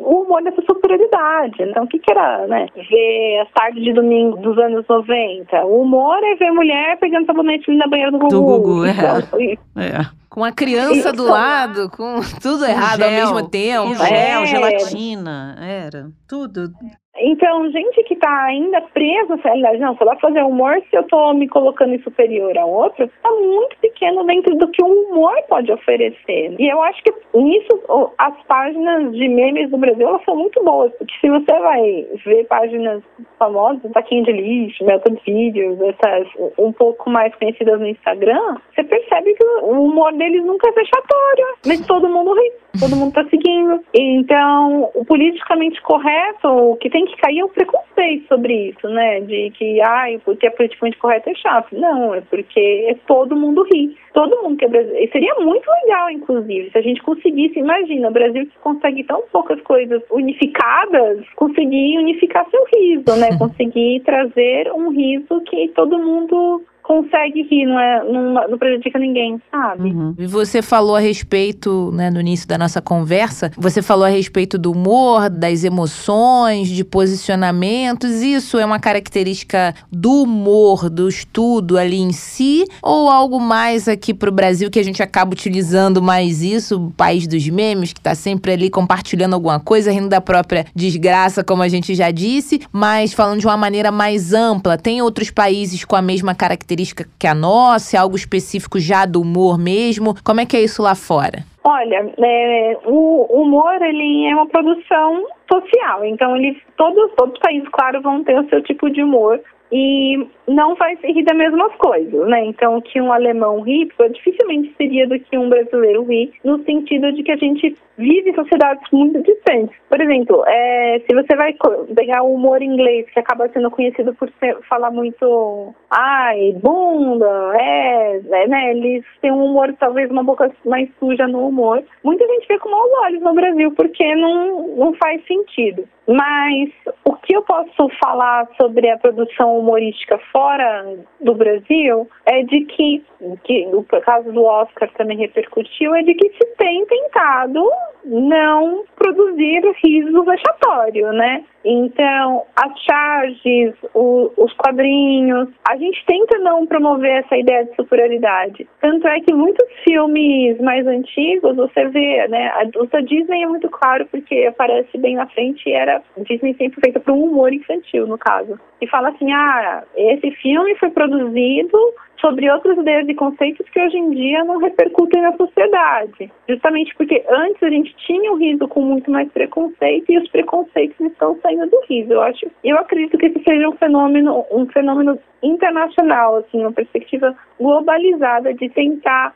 o 0.04 0.22
humor 0.22 0.40
dessa 0.40 0.62
superioridade. 0.62 1.64
Então, 1.64 1.82
o 1.82 1.88
que, 1.88 1.98
que 1.98 2.12
era, 2.12 2.46
né? 2.46 2.68
Ver 2.76 3.40
as 3.40 3.50
tardes 3.50 3.82
de 3.82 3.92
domingo 3.92 4.36
dos 4.36 4.56
anos 4.56 4.86
90. 4.88 5.64
O 5.64 5.82
humor 5.82 6.16
é 6.22 6.36
ver 6.36 6.52
mulher 6.52 6.96
pegando 7.00 7.26
sabonete 7.26 7.72
na 7.72 7.88
banheira 7.88 8.12
do 8.12 8.18
Gugu. 8.18 8.30
Do 8.30 8.42
Gugu, 8.42 8.84
é. 8.86 8.90
Então, 8.92 9.82
É. 9.82 10.24
Com 10.34 10.42
a 10.42 10.50
criança 10.50 11.12
do 11.12 11.23
lado, 11.26 11.88
com 11.90 12.20
tudo 12.40 12.64
errado 12.64 13.02
ao 13.02 13.10
mesmo 13.10 13.48
tempo. 13.48 13.88
com 13.88 13.94
gel, 13.94 14.42
É. 14.42 14.46
gelatina, 14.46 15.56
era 15.60 16.10
tudo. 16.28 16.70
Então, 17.16 17.70
gente 17.70 18.02
que 18.04 18.14
está 18.14 18.44
ainda 18.44 18.80
preso 18.92 19.28
nessa 19.28 19.48
realidade, 19.48 19.78
não, 19.78 19.96
só 19.96 20.04
dá 20.04 20.16
fazer 20.16 20.42
humor 20.42 20.82
se 20.90 20.96
eu 20.96 21.02
estou 21.02 21.32
me 21.32 21.48
colocando 21.48 21.94
em 21.94 22.02
superior 22.02 22.56
a 22.58 22.64
outro, 22.64 23.04
está 23.04 23.30
muito 23.30 23.76
pequeno 23.78 24.24
dentro 24.24 24.56
do 24.56 24.68
que 24.68 24.82
o 24.82 24.86
humor 24.86 25.34
pode 25.48 25.70
oferecer. 25.70 26.56
E 26.58 26.68
eu 26.68 26.82
acho 26.82 27.02
que 27.04 27.12
nisso, 27.34 28.12
as 28.18 28.34
páginas 28.44 29.12
de 29.12 29.28
memes 29.28 29.70
do 29.70 29.78
Brasil, 29.78 30.08
elas 30.08 30.24
são 30.24 30.36
muito 30.36 30.62
boas, 30.64 30.92
porque 30.94 31.14
se 31.20 31.30
você 31.30 31.52
vai 31.60 32.06
ver 32.24 32.46
páginas 32.46 33.02
famosas, 33.38 33.92
Taquinho 33.92 34.24
de 34.24 34.32
Lixo, 34.32 34.84
Melton 34.84 35.16
Videos, 35.24 35.78
essas 35.80 36.28
um 36.58 36.72
pouco 36.72 37.08
mais 37.08 37.34
conhecidas 37.36 37.78
no 37.78 37.86
Instagram, 37.86 38.56
você 38.74 38.82
percebe 38.82 39.34
que 39.34 39.44
o 39.62 39.84
humor 39.84 40.12
deles 40.14 40.44
nunca 40.44 40.68
é 40.68 40.72
vexatório, 40.72 41.46
mas 41.64 41.86
todo 41.86 42.08
mundo 42.08 42.34
ri, 42.34 42.52
todo 42.78 42.96
mundo 42.96 43.12
tá 43.12 43.24
seguindo. 43.28 43.80
Então, 43.94 44.90
o 44.94 45.04
politicamente 45.04 45.80
correto, 45.82 46.48
o 46.48 46.76
que 46.76 46.90
tem 46.90 47.04
que 47.04 47.16
cair 47.16 47.40
é 47.40 47.44
o 47.44 47.48
preconceito 47.48 48.26
sobre 48.28 48.70
isso, 48.70 48.88
né? 48.88 49.20
De 49.20 49.50
que, 49.50 49.80
ai, 49.80 50.20
porque 50.24 50.46
é 50.46 50.50
politicamente 50.50 50.98
correto 50.98 51.30
é 51.30 51.34
chato. 51.34 51.74
Não, 51.76 52.14
é 52.14 52.20
porque 52.20 52.86
é 52.88 52.94
todo 53.06 53.36
mundo 53.36 53.66
ri. 53.72 53.96
Todo 54.12 54.42
mundo 54.42 54.56
que 54.56 54.64
é 54.64 54.68
brasileiro. 54.68 55.12
Seria 55.12 55.34
muito 55.36 55.68
legal, 55.82 56.10
inclusive, 56.10 56.70
se 56.70 56.78
a 56.78 56.82
gente 56.82 57.02
conseguisse, 57.02 57.58
imagina, 57.58 58.08
o 58.08 58.12
Brasil 58.12 58.46
que 58.46 58.58
consegue 58.58 59.04
tão 59.04 59.22
poucas 59.32 59.60
coisas 59.62 60.02
unificadas, 60.10 61.26
conseguir 61.36 61.98
unificar 61.98 62.48
seu 62.50 62.64
riso, 62.74 63.16
né? 63.18 63.28
Conseguir 63.38 64.00
trazer 64.04 64.72
um 64.72 64.90
riso 64.90 65.40
que 65.42 65.68
todo 65.68 65.98
mundo 65.98 66.64
consegue 66.84 67.42
rir, 67.50 67.64
não, 67.64 67.80
é, 67.80 68.04
não, 68.04 68.48
não 68.50 68.58
prejudica 68.58 68.98
ninguém, 68.98 69.40
sabe? 69.50 69.90
Uhum. 69.90 70.14
E 70.18 70.26
você 70.26 70.60
falou 70.60 70.94
a 70.94 71.00
respeito, 71.00 71.90
né, 71.92 72.10
no 72.10 72.20
início 72.20 72.46
da 72.46 72.58
nossa 72.58 72.80
conversa, 72.80 73.50
você 73.56 73.80
falou 73.80 74.04
a 74.04 74.08
respeito 74.08 74.58
do 74.58 74.70
humor, 74.70 75.30
das 75.30 75.64
emoções, 75.64 76.68
de 76.68 76.84
posicionamentos. 76.84 78.22
Isso 78.22 78.58
é 78.58 78.66
uma 78.66 78.78
característica 78.78 79.74
do 79.90 80.24
humor, 80.24 80.90
do 80.90 81.08
estudo 81.08 81.78
ali 81.78 81.96
em 81.96 82.12
si, 82.12 82.64
ou 82.82 83.08
algo 83.08 83.40
mais 83.40 83.88
aqui 83.88 84.12
pro 84.12 84.30
Brasil 84.30 84.70
que 84.70 84.78
a 84.78 84.84
gente 84.84 85.02
acaba 85.02 85.32
utilizando 85.32 86.02
mais 86.02 86.42
isso, 86.42 86.88
o 86.88 86.90
país 86.90 87.26
dos 87.26 87.48
memes, 87.48 87.94
que 87.94 88.00
tá 88.00 88.14
sempre 88.14 88.52
ali 88.52 88.68
compartilhando 88.68 89.32
alguma 89.32 89.58
coisa, 89.58 89.90
rindo 89.90 90.10
da 90.10 90.20
própria 90.20 90.66
desgraça, 90.74 91.42
como 91.42 91.62
a 91.62 91.68
gente 91.68 91.94
já 91.94 92.10
disse, 92.10 92.60
mas 92.70 93.14
falando 93.14 93.40
de 93.40 93.46
uma 93.46 93.56
maneira 93.56 93.90
mais 93.90 94.34
ampla. 94.34 94.76
Tem 94.76 95.00
outros 95.00 95.30
países 95.30 95.82
com 95.82 95.96
a 95.96 96.02
mesma 96.02 96.34
característica 96.34 96.73
que 97.18 97.26
a 97.26 97.34
nossa, 97.34 98.00
algo 98.00 98.16
específico 98.16 98.78
já 98.78 99.06
do 99.06 99.20
humor 99.20 99.58
mesmo? 99.58 100.14
Como 100.24 100.40
é 100.40 100.46
que 100.46 100.56
é 100.56 100.62
isso 100.62 100.82
lá 100.82 100.94
fora? 100.94 101.44
Olha, 101.64 102.12
é, 102.18 102.78
o 102.84 103.40
humor 103.40 103.80
ele 103.80 104.26
é 104.26 104.34
uma 104.34 104.46
produção 104.46 105.26
social, 105.50 106.04
então 106.04 106.36
ele, 106.36 106.60
todos, 106.76 107.10
todos 107.16 107.34
os 107.34 107.40
países, 107.40 107.68
claro, 107.70 108.02
vão 108.02 108.22
ter 108.22 108.38
o 108.38 108.48
seu 108.48 108.62
tipo 108.62 108.90
de 108.90 109.02
humor 109.02 109.40
e 109.72 110.26
não 110.46 110.74
vai 110.74 110.94
rir 111.02 111.24
das 111.24 111.36
mesmas 111.36 111.74
coisas, 111.76 112.28
né? 112.28 112.44
Então, 112.44 112.80
que 112.80 113.00
um 113.00 113.12
alemão 113.12 113.60
ri, 113.60 113.88
dificilmente 114.12 114.74
seria 114.76 115.08
do 115.08 115.18
que 115.18 115.36
um 115.36 115.48
brasileiro 115.48 116.04
ri, 116.04 116.32
no 116.44 116.62
sentido 116.64 117.10
de 117.12 117.22
que 117.22 117.32
a 117.32 117.36
gente 117.36 117.74
vive 117.96 118.34
sociedades 118.34 118.82
muito 118.92 119.22
diferentes. 119.22 119.76
Por 119.88 120.00
exemplo, 120.00 120.44
é, 120.46 121.00
se 121.06 121.14
você 121.14 121.36
vai 121.36 121.54
pegar 121.94 122.22
o 122.22 122.34
humor 122.34 122.62
inglês, 122.62 123.08
que 123.10 123.20
acaba 123.20 123.48
sendo 123.48 123.70
conhecido 123.70 124.14
por 124.14 124.30
ser- 124.40 124.58
falar 124.68 124.90
muito 124.90 125.74
ai, 125.90 126.52
bunda, 126.60 127.52
é, 127.58 128.20
é, 128.30 128.48
né? 128.48 128.70
Eles 128.72 129.04
têm 129.20 129.32
um 129.32 129.44
humor, 129.44 129.74
talvez 129.78 130.10
uma 130.10 130.24
boca 130.24 130.50
mais 130.64 130.88
suja 130.98 131.26
no 131.26 131.48
humor. 131.48 131.82
Muita 132.02 132.26
gente 132.26 132.48
vê 132.48 132.58
com 132.58 132.70
maus 132.70 132.90
olhos 133.04 133.22
no 133.22 133.34
Brasil, 133.34 133.72
porque 133.72 134.14
não, 134.14 134.68
não 134.76 134.94
faz 134.94 135.24
sentido. 135.26 135.88
Mas 136.06 136.70
o 137.04 137.14
que 137.14 137.34
eu 137.34 137.42
posso 137.42 137.88
falar 138.02 138.46
sobre 138.60 138.90
a 138.90 138.98
produção 138.98 139.58
humorística 139.58 140.18
fora 140.30 140.96
do 141.20 141.34
Brasil 141.34 142.08
é 142.26 142.42
de 142.42 142.60
que, 142.66 143.02
que 143.44 143.66
o 143.72 143.82
caso 144.02 144.30
do 144.30 144.44
Oscar 144.44 144.90
também 144.98 145.16
repercutiu, 145.16 145.94
é 145.94 146.02
de 146.02 146.14
que 146.14 146.28
se 146.30 146.44
tem 146.56 146.84
tentado 146.84 147.66
não 148.04 148.84
produzir 148.96 149.62
riso 149.84 150.22
vexatório, 150.24 151.12
né? 151.12 151.44
Então, 151.64 152.42
as 152.56 152.78
charges, 152.82 153.74
o- 153.94 154.30
os 154.36 154.52
quadrinhos, 154.54 155.48
a 155.66 155.76
gente 155.76 156.04
tenta 156.04 156.38
não 156.40 156.66
promover 156.66 157.24
essa 157.24 157.36
ideia 157.36 157.64
de 157.64 157.74
superioridade. 157.74 158.68
Tanto 158.80 159.08
é 159.08 159.20
que 159.20 159.32
muitos 159.32 159.66
filmes 159.82 160.60
mais 160.60 160.86
antigos, 160.86 161.56
você 161.56 161.86
vê, 161.86 162.28
né? 162.28 162.48
A, 162.48 162.64
o 162.78 162.86
da 162.86 163.00
Disney 163.00 163.42
é 163.44 163.46
muito 163.46 163.68
claro 163.70 164.06
porque 164.10 164.44
aparece 164.46 164.98
bem 164.98 165.16
na 165.16 165.26
frente 165.28 165.68
e 165.68 165.72
era 165.72 166.02
Disney 166.18 166.54
sempre 166.54 166.80
feita 166.80 167.00
para 167.00 167.14
um 167.14 167.24
humor 167.24 167.52
infantil, 167.52 168.06
no 168.06 168.18
caso. 168.18 168.58
E 168.80 168.86
fala 168.86 169.08
assim, 169.08 169.32
ah, 169.32 169.82
esse 169.96 170.30
filme 170.32 170.74
foi 170.76 170.90
produzido 170.90 171.78
sobre 172.20 172.50
outras 172.50 172.78
ideias 172.78 173.08
e 173.08 173.14
conceitos 173.14 173.68
que 173.68 173.80
hoje 173.80 173.96
em 173.96 174.10
dia 174.10 174.44
não 174.44 174.58
repercutem 174.58 175.22
na 175.22 175.36
sociedade. 175.36 176.30
Justamente 176.48 176.94
porque 176.96 177.24
antes 177.28 177.62
a 177.62 177.70
gente 177.70 177.94
tinha 177.96 178.32
o 178.32 178.36
riso 178.36 178.66
com 178.68 178.82
muito 178.82 179.10
mais 179.10 179.30
preconceito 179.30 180.10
e 180.10 180.18
os 180.18 180.28
preconceitos 180.30 180.98
estão 181.00 181.38
saindo 181.42 181.68
do 181.68 181.80
riso. 181.88 182.12
Eu 182.12 182.22
acho, 182.22 182.46
eu 182.62 182.78
acredito 182.78 183.18
que 183.18 183.26
esse 183.26 183.42
seja 183.42 183.68
um 183.68 183.76
fenômeno, 183.76 184.44
um 184.50 184.66
fenômeno 184.66 185.18
internacional, 185.42 186.36
assim, 186.36 186.60
uma 186.60 186.72
perspectiva 186.72 187.36
globalizada 187.58 188.54
de 188.54 188.68
tentar 188.68 189.34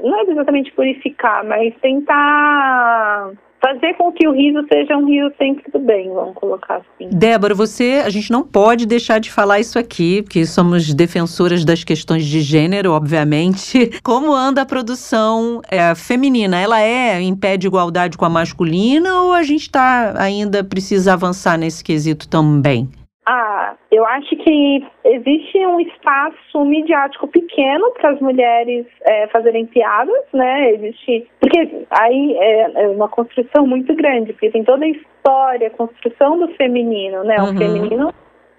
não 0.00 0.20
é 0.20 0.22
exatamente 0.30 0.72
purificar, 0.72 1.44
mas 1.44 1.74
tentar 1.80 3.32
fazer 3.60 3.94
com 3.94 4.12
que 4.12 4.26
o 4.26 4.32
riso 4.32 4.64
seja 4.70 4.96
um 4.96 5.06
riso 5.06 5.32
sempre 5.38 5.70
do 5.70 5.78
bem, 5.78 6.12
vamos 6.12 6.34
colocar 6.34 6.76
assim. 6.76 7.08
Débora, 7.10 7.54
você, 7.54 8.02
a 8.04 8.10
gente 8.10 8.30
não 8.30 8.42
pode 8.42 8.86
deixar 8.86 9.18
de 9.18 9.30
falar 9.30 9.60
isso 9.60 9.78
aqui, 9.78 10.22
porque 10.22 10.44
somos 10.46 10.92
defensoras 10.92 11.64
das 11.64 11.84
questões 11.84 12.24
de 12.24 12.40
gênero, 12.40 12.92
obviamente. 12.92 13.90
Como 14.02 14.32
anda 14.34 14.62
a 14.62 14.66
produção 14.66 15.60
é, 15.70 15.94
feminina? 15.94 16.58
Ela 16.58 16.80
é 16.80 17.20
em 17.20 17.34
pé 17.34 17.56
de 17.56 17.66
igualdade 17.66 18.16
com 18.16 18.24
a 18.24 18.30
masculina 18.30 19.22
ou 19.22 19.32
a 19.32 19.42
gente 19.42 19.70
tá, 19.70 20.14
ainda 20.16 20.62
precisa 20.62 21.12
avançar 21.12 21.58
nesse 21.58 21.82
quesito 21.82 22.28
também? 22.28 22.88
Ah, 23.28 23.74
eu 23.90 24.06
acho 24.06 24.36
que 24.36 24.86
existe 25.04 25.58
um 25.66 25.80
espaço 25.80 26.64
midiático 26.64 27.26
pequeno 27.26 27.90
para 27.90 28.10
as 28.10 28.20
mulheres 28.20 28.86
é, 29.02 29.26
fazerem 29.26 29.66
piadas, 29.66 30.22
né? 30.32 30.70
Existe. 30.70 31.28
Porque 31.40 31.84
aí 31.90 32.36
é, 32.38 32.84
é, 32.84 32.88
uma 32.88 33.08
construção 33.08 33.66
muito 33.66 33.92
grande, 33.96 34.32
porque 34.32 34.50
tem 34.50 34.62
toda 34.62 34.84
a 34.84 34.88
história, 34.88 35.66
a 35.66 35.70
construção 35.70 36.38
do 36.38 36.46
feminino, 36.54 37.24
né? 37.24 37.36
Uhum. 37.40 37.50
O 37.50 37.58
feminino 37.58 38.14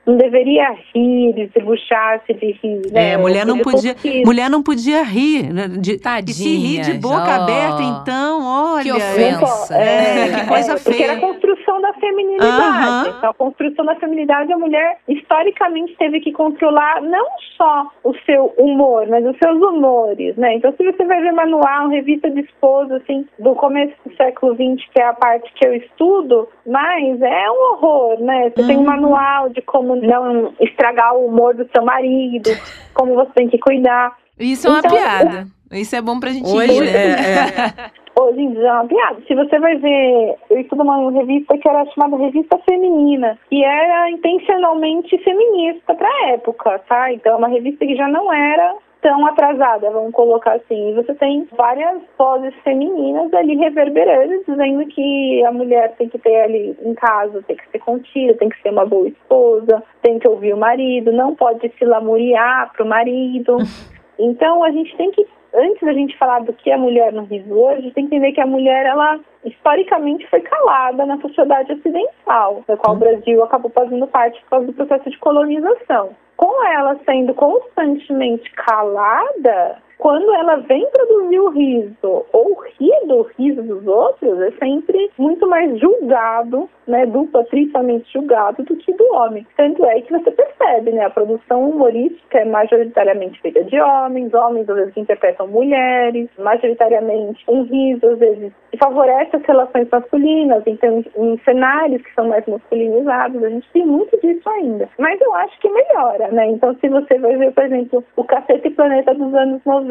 não 0.08 0.16
deveria 0.16 0.74
rir, 0.96 1.34
desembuchar-se 1.34 2.34
de 2.34 2.54
rir, 2.64 2.82
né? 2.94 3.12
É, 3.12 3.18
mulher 3.18 3.46
não 3.46 3.60
podia, 3.60 3.94
mulher 4.26 4.50
não 4.50 4.64
podia 4.64 5.04
rir, 5.04 5.54
né? 5.54 5.68
De, 5.68 6.00
Tadinha, 6.00 6.34
se 6.34 6.56
rir 6.56 6.82
de 6.82 6.94
boca 6.94 7.28
ó. 7.28 7.44
aberta, 7.44 7.84
então, 7.84 8.42
olha, 8.42 8.84
Que 8.84 8.92
ofensa. 8.94 9.76
É, 9.76 10.40
que 10.40 10.48
coisa 10.48 10.72
é, 10.72 10.76
Porque 10.78 11.04
era 11.04 11.14
feia. 11.16 11.18
a 11.18 11.20
construção 11.20 11.82
da 11.82 11.94
feminilidade. 11.96 12.56
Aham. 12.56 13.14
Então, 13.18 13.30
a 13.30 13.34
construção 13.34 13.86
da 13.86 13.96
feminilidade, 13.96 14.54
a 14.54 14.58
mulher 14.58 14.98
historicamente 15.10 15.94
teve 15.98 16.22
que 16.22 16.32
controlar 16.32 17.02
não 17.02 17.28
só 17.58 17.92
o 18.04 18.14
seu 18.26 18.54
humor, 18.58 19.08
mas 19.10 19.26
os 19.26 19.38
seus 19.38 19.62
humores, 19.62 20.38
né? 20.38 20.56
Então, 20.56 20.74
se 20.78 20.86
você 20.90 21.04
vai 21.04 21.22
ver 21.22 21.34
manual, 21.34 21.90
revista 21.90 22.30
de 22.30 22.40
esposa, 22.42 22.96
assim, 22.96 23.26
do 23.38 23.54
começo 23.56 23.94
do 24.06 24.16
século 24.16 24.56
XX, 24.56 24.88
que 24.94 25.02
é 25.02 25.08
a 25.08 25.14
parte 25.14 25.52
que 25.54 25.68
eu 25.68 25.74
estudo, 25.76 26.48
mas 26.66 27.22
é 27.22 27.52
um 27.52 27.74
horror, 27.74 28.22
né? 28.22 28.52
Você 28.56 28.66
tem 28.66 28.78
um 28.78 28.86
manual 28.86 29.50
de 29.50 29.62
como 29.62 29.97
não 30.02 30.54
estragar 30.60 31.16
o 31.16 31.26
humor 31.28 31.54
do 31.56 31.68
seu 31.74 31.84
marido, 31.84 32.50
como 32.94 33.16
você 33.16 33.32
tem 33.36 33.48
que 33.50 33.58
cuidar. 33.58 34.16
Isso 34.40 34.68
é 34.68 34.70
uma 34.70 34.80
Então, 34.80 34.92
piada. 34.92 35.48
Isso 35.72 35.96
é 35.96 36.02
bom 36.02 36.20
pra 36.20 36.32
gente 36.32 36.48
Hoje, 36.50 36.72
rir, 36.72 36.82
né? 36.82 36.92
é, 36.92 37.84
é. 37.84 37.92
Hoje 38.20 38.42
em 38.42 38.52
dia 38.52 38.68
é 38.68 38.74
uma 38.74 38.86
piada. 38.86 39.18
Se 39.28 39.36
você 39.36 39.60
vai 39.60 39.76
ver, 39.76 40.36
eu 40.50 40.60
estudo 40.60 40.82
uma 40.82 41.12
revista 41.12 41.56
que 41.56 41.70
era 41.70 41.86
chamada 41.92 42.18
Revista 42.18 42.58
Feminina, 42.68 43.38
que 43.48 43.64
era 43.64 44.10
intencionalmente 44.10 45.16
feminista 45.20 45.94
para 45.94 46.08
a 46.10 46.30
época, 46.30 46.80
tá? 46.90 47.14
Então 47.14 47.34
é 47.34 47.36
uma 47.38 47.48
revista 47.48 47.86
que 47.86 47.96
já 47.96 48.08
não 48.08 48.34
era 48.34 48.74
tão 49.02 49.26
atrasada, 49.26 49.90
vamos 49.92 50.12
colocar 50.12 50.54
assim. 50.54 50.90
E 50.90 50.94
você 50.94 51.14
tem 51.16 51.48
várias 51.56 52.02
vozes 52.18 52.54
femininas 52.64 53.34
ali 53.34 53.56
reverberando, 53.56 54.44
dizendo 54.48 54.86
que 54.88 55.44
a 55.46 55.52
mulher 55.52 55.96
tem 55.98 56.10
que 56.10 56.18
ter 56.18 56.42
ali 56.42 56.78
em 56.82 56.94
casa, 56.94 57.44
tem 57.44 57.56
que 57.56 57.70
ser 57.70 57.80
contida, 57.80 58.34
tem 58.36 58.50
que 58.50 58.62
ser 58.62 58.70
uma 58.70 58.86
boa 58.86 59.08
esposa, 59.08 59.84
tem 60.02 60.20
que 60.20 60.28
ouvir 60.28 60.54
o 60.54 60.58
marido, 60.58 61.12
não 61.12 61.36
pode 61.36 61.72
se 61.78 61.86
lamuriar 61.86 62.72
pro 62.74 62.86
marido. 62.86 63.58
Então 64.20 64.64
a 64.64 64.72
gente 64.72 64.98
tem 64.98 65.12
que, 65.12 65.28
antes 65.58 65.82
da 65.82 65.94
gente 65.94 66.18
falar 66.18 66.40
do 66.40 66.54
que 66.54 66.70
é 66.70 66.78
mulher 66.78 67.12
no 67.12 67.24
riso 67.24 67.52
hoje, 67.52 67.92
tem 67.92 68.08
que 68.08 68.16
entender 68.16 68.34
que 68.34 68.42
a 68.42 68.46
mulher, 68.46 68.86
ela 68.86 69.20
historicamente 69.44 70.28
foi 70.30 70.42
calada 70.42 71.06
na 71.06 71.20
sociedade 71.20 71.74
ocidental, 71.74 72.64
da 72.68 72.78
qual 72.78 72.96
o 72.96 73.00
Brasil 73.00 73.44
acabou 73.44 73.72
fazendo 73.72 74.06
parte 74.08 74.40
por 74.42 74.50
causa 74.50 74.68
do 74.68 74.74
processo 74.74 75.10
de 75.10 75.18
colonização. 75.18 76.12
Com 76.36 76.64
ela 76.68 77.00
sendo 77.04 77.34
constantemente 77.34 78.52
calada, 78.52 79.82
quando 79.98 80.32
ela 80.34 80.58
vem 80.58 80.88
produzir 80.92 81.40
o 81.40 81.50
riso 81.50 82.26
ou 82.32 82.64
rir 82.80 83.08
do 83.08 83.24
riso 83.38 83.64
dos 83.64 83.86
outros, 83.88 84.40
é 84.42 84.52
sempre 84.52 85.10
muito 85.18 85.48
mais 85.48 85.80
julgado, 85.80 86.70
né, 86.88 87.06
dupla, 87.06 87.44
triplamente 87.46 88.12
julgado 88.14 88.64
do 88.64 88.76
que 88.76 88.94
do 88.94 89.04
homem. 89.14 89.46
Tanto 89.58 89.84
é 89.86 90.02
que 90.02 90.12
você 90.12 90.32
percebe, 90.32 90.92
né, 90.92 91.06
a 91.06 91.10
produção 91.10 91.70
humorística 91.70 92.40
é 92.40 92.46
majoritariamente 92.46 93.42
feita 93.42 93.64
de 93.64 93.80
homens, 93.80 94.34
homens 94.34 94.70
às 94.70 94.76
vezes 94.76 94.98
interpretam 94.98 95.48
mulheres, 95.48 96.30
majoritariamente 96.38 97.44
um 97.48 97.64
riso 97.64 98.08
às 98.08 98.20
vezes 98.20 98.54
favorece 98.80 99.36
as 99.36 99.44
relações 99.44 99.88
masculinas, 99.90 100.62
então 100.68 101.04
em 101.18 101.38
cenários 101.40 102.02
que 102.04 102.14
são 102.14 102.28
mais 102.28 102.46
masculinizados, 102.46 103.44
a 103.44 103.50
gente 103.50 103.68
tem 103.72 103.86
muito 103.86 104.16
disso 104.22 104.48
ainda. 104.50 104.88
Mas 105.00 105.20
eu 105.20 105.34
acho 105.34 105.60
que 105.60 105.70
melhora, 105.70 106.28
né? 106.28 106.48
Então 106.52 106.76
se 106.76 106.88
você 106.88 107.18
vai 107.18 107.36
ver, 107.38 107.52
por 107.54 107.64
exemplo, 107.64 108.04
o 108.16 108.24
Cacete 108.24 108.70
Planeta 108.70 109.16
dos 109.16 109.34
anos 109.34 109.62
90 109.66 109.87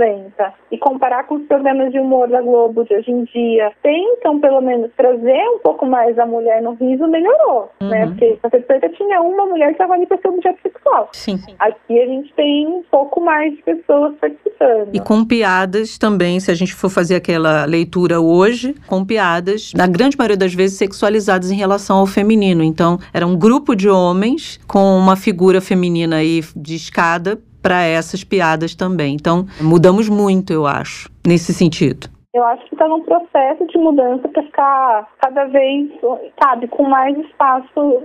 e 0.70 0.78
comparar 0.78 1.24
com 1.24 1.36
os 1.36 1.46
programas 1.46 1.92
de 1.92 1.98
humor 1.98 2.28
da 2.28 2.40
Globo 2.40 2.84
de 2.84 2.94
hoje 2.94 3.10
em 3.10 3.24
dia, 3.24 3.72
tentam 3.82 4.40
pelo 4.40 4.60
menos 4.60 4.90
trazer 4.96 5.42
um 5.54 5.58
pouco 5.60 5.86
mais 5.86 6.18
a 6.18 6.26
mulher 6.26 6.62
no 6.62 6.74
riso, 6.74 7.06
melhorou, 7.08 7.70
né? 7.80 8.06
Porque 8.06 8.38
Cacete 8.42 8.62
e 8.62 8.66
Planeta 8.66 8.88
tinha 8.90 9.20
uma 9.20 9.46
mulher 9.46 9.66
que 9.68 9.72
estava 9.72 9.94
ali 9.94 10.06
para 10.06 10.18
ser 10.18 10.28
objeto 10.28 10.58
sexual. 10.62 11.08
Sim. 11.12 11.38
Aqui 11.58 12.00
a 12.00 12.06
gente 12.06 12.32
tem 12.34 12.66
um 12.66 12.82
pouco 12.90 13.20
mais 13.20 13.54
de 13.56 13.62
pessoas 13.62 14.14
participando. 14.20 14.90
E 14.92 15.00
com 15.00 15.24
piadas 15.24 15.98
também, 15.98 16.40
se 16.40 16.50
a 16.50 16.54
gente 16.54 16.74
for 16.74 16.90
fazer 16.90 17.16
aquela 17.16 17.64
leitura 17.64 18.20
hoje, 18.20 18.74
com 18.86 19.04
piadas, 19.04 19.72
na 19.74 19.86
grande 19.86 20.16
maioria 20.16 20.36
das 20.36 20.54
vezes 20.54 20.78
sexualizadas 20.78 21.50
em 21.50 21.56
relação 21.56 21.98
ao 21.98 22.06
feminino. 22.06 22.62
Então, 22.62 22.98
era 23.12 23.26
um 23.26 23.36
grupo 23.36 23.74
de 23.74 23.88
homens 23.88 24.58
com 24.66 24.98
uma 24.98 25.16
figura 25.16 25.60
feminina 25.60 26.16
aí 26.16 26.42
de 26.54 26.74
escada 26.74 27.38
para 27.66 27.82
essas 27.82 28.22
piadas 28.22 28.76
também. 28.76 29.16
Então, 29.16 29.44
mudamos 29.60 30.08
muito, 30.08 30.52
eu 30.52 30.68
acho, 30.68 31.10
nesse 31.26 31.52
sentido. 31.52 32.08
Eu 32.36 32.44
acho 32.44 32.66
que 32.66 32.74
está 32.74 32.86
num 32.86 33.02
processo 33.02 33.66
de 33.66 33.78
mudança 33.78 34.28
para 34.28 34.42
ficar 34.42 35.08
cada 35.22 35.46
vez, 35.46 35.90
sabe, 36.38 36.68
com 36.68 36.82
mais 36.82 37.16
espaço 37.16 38.02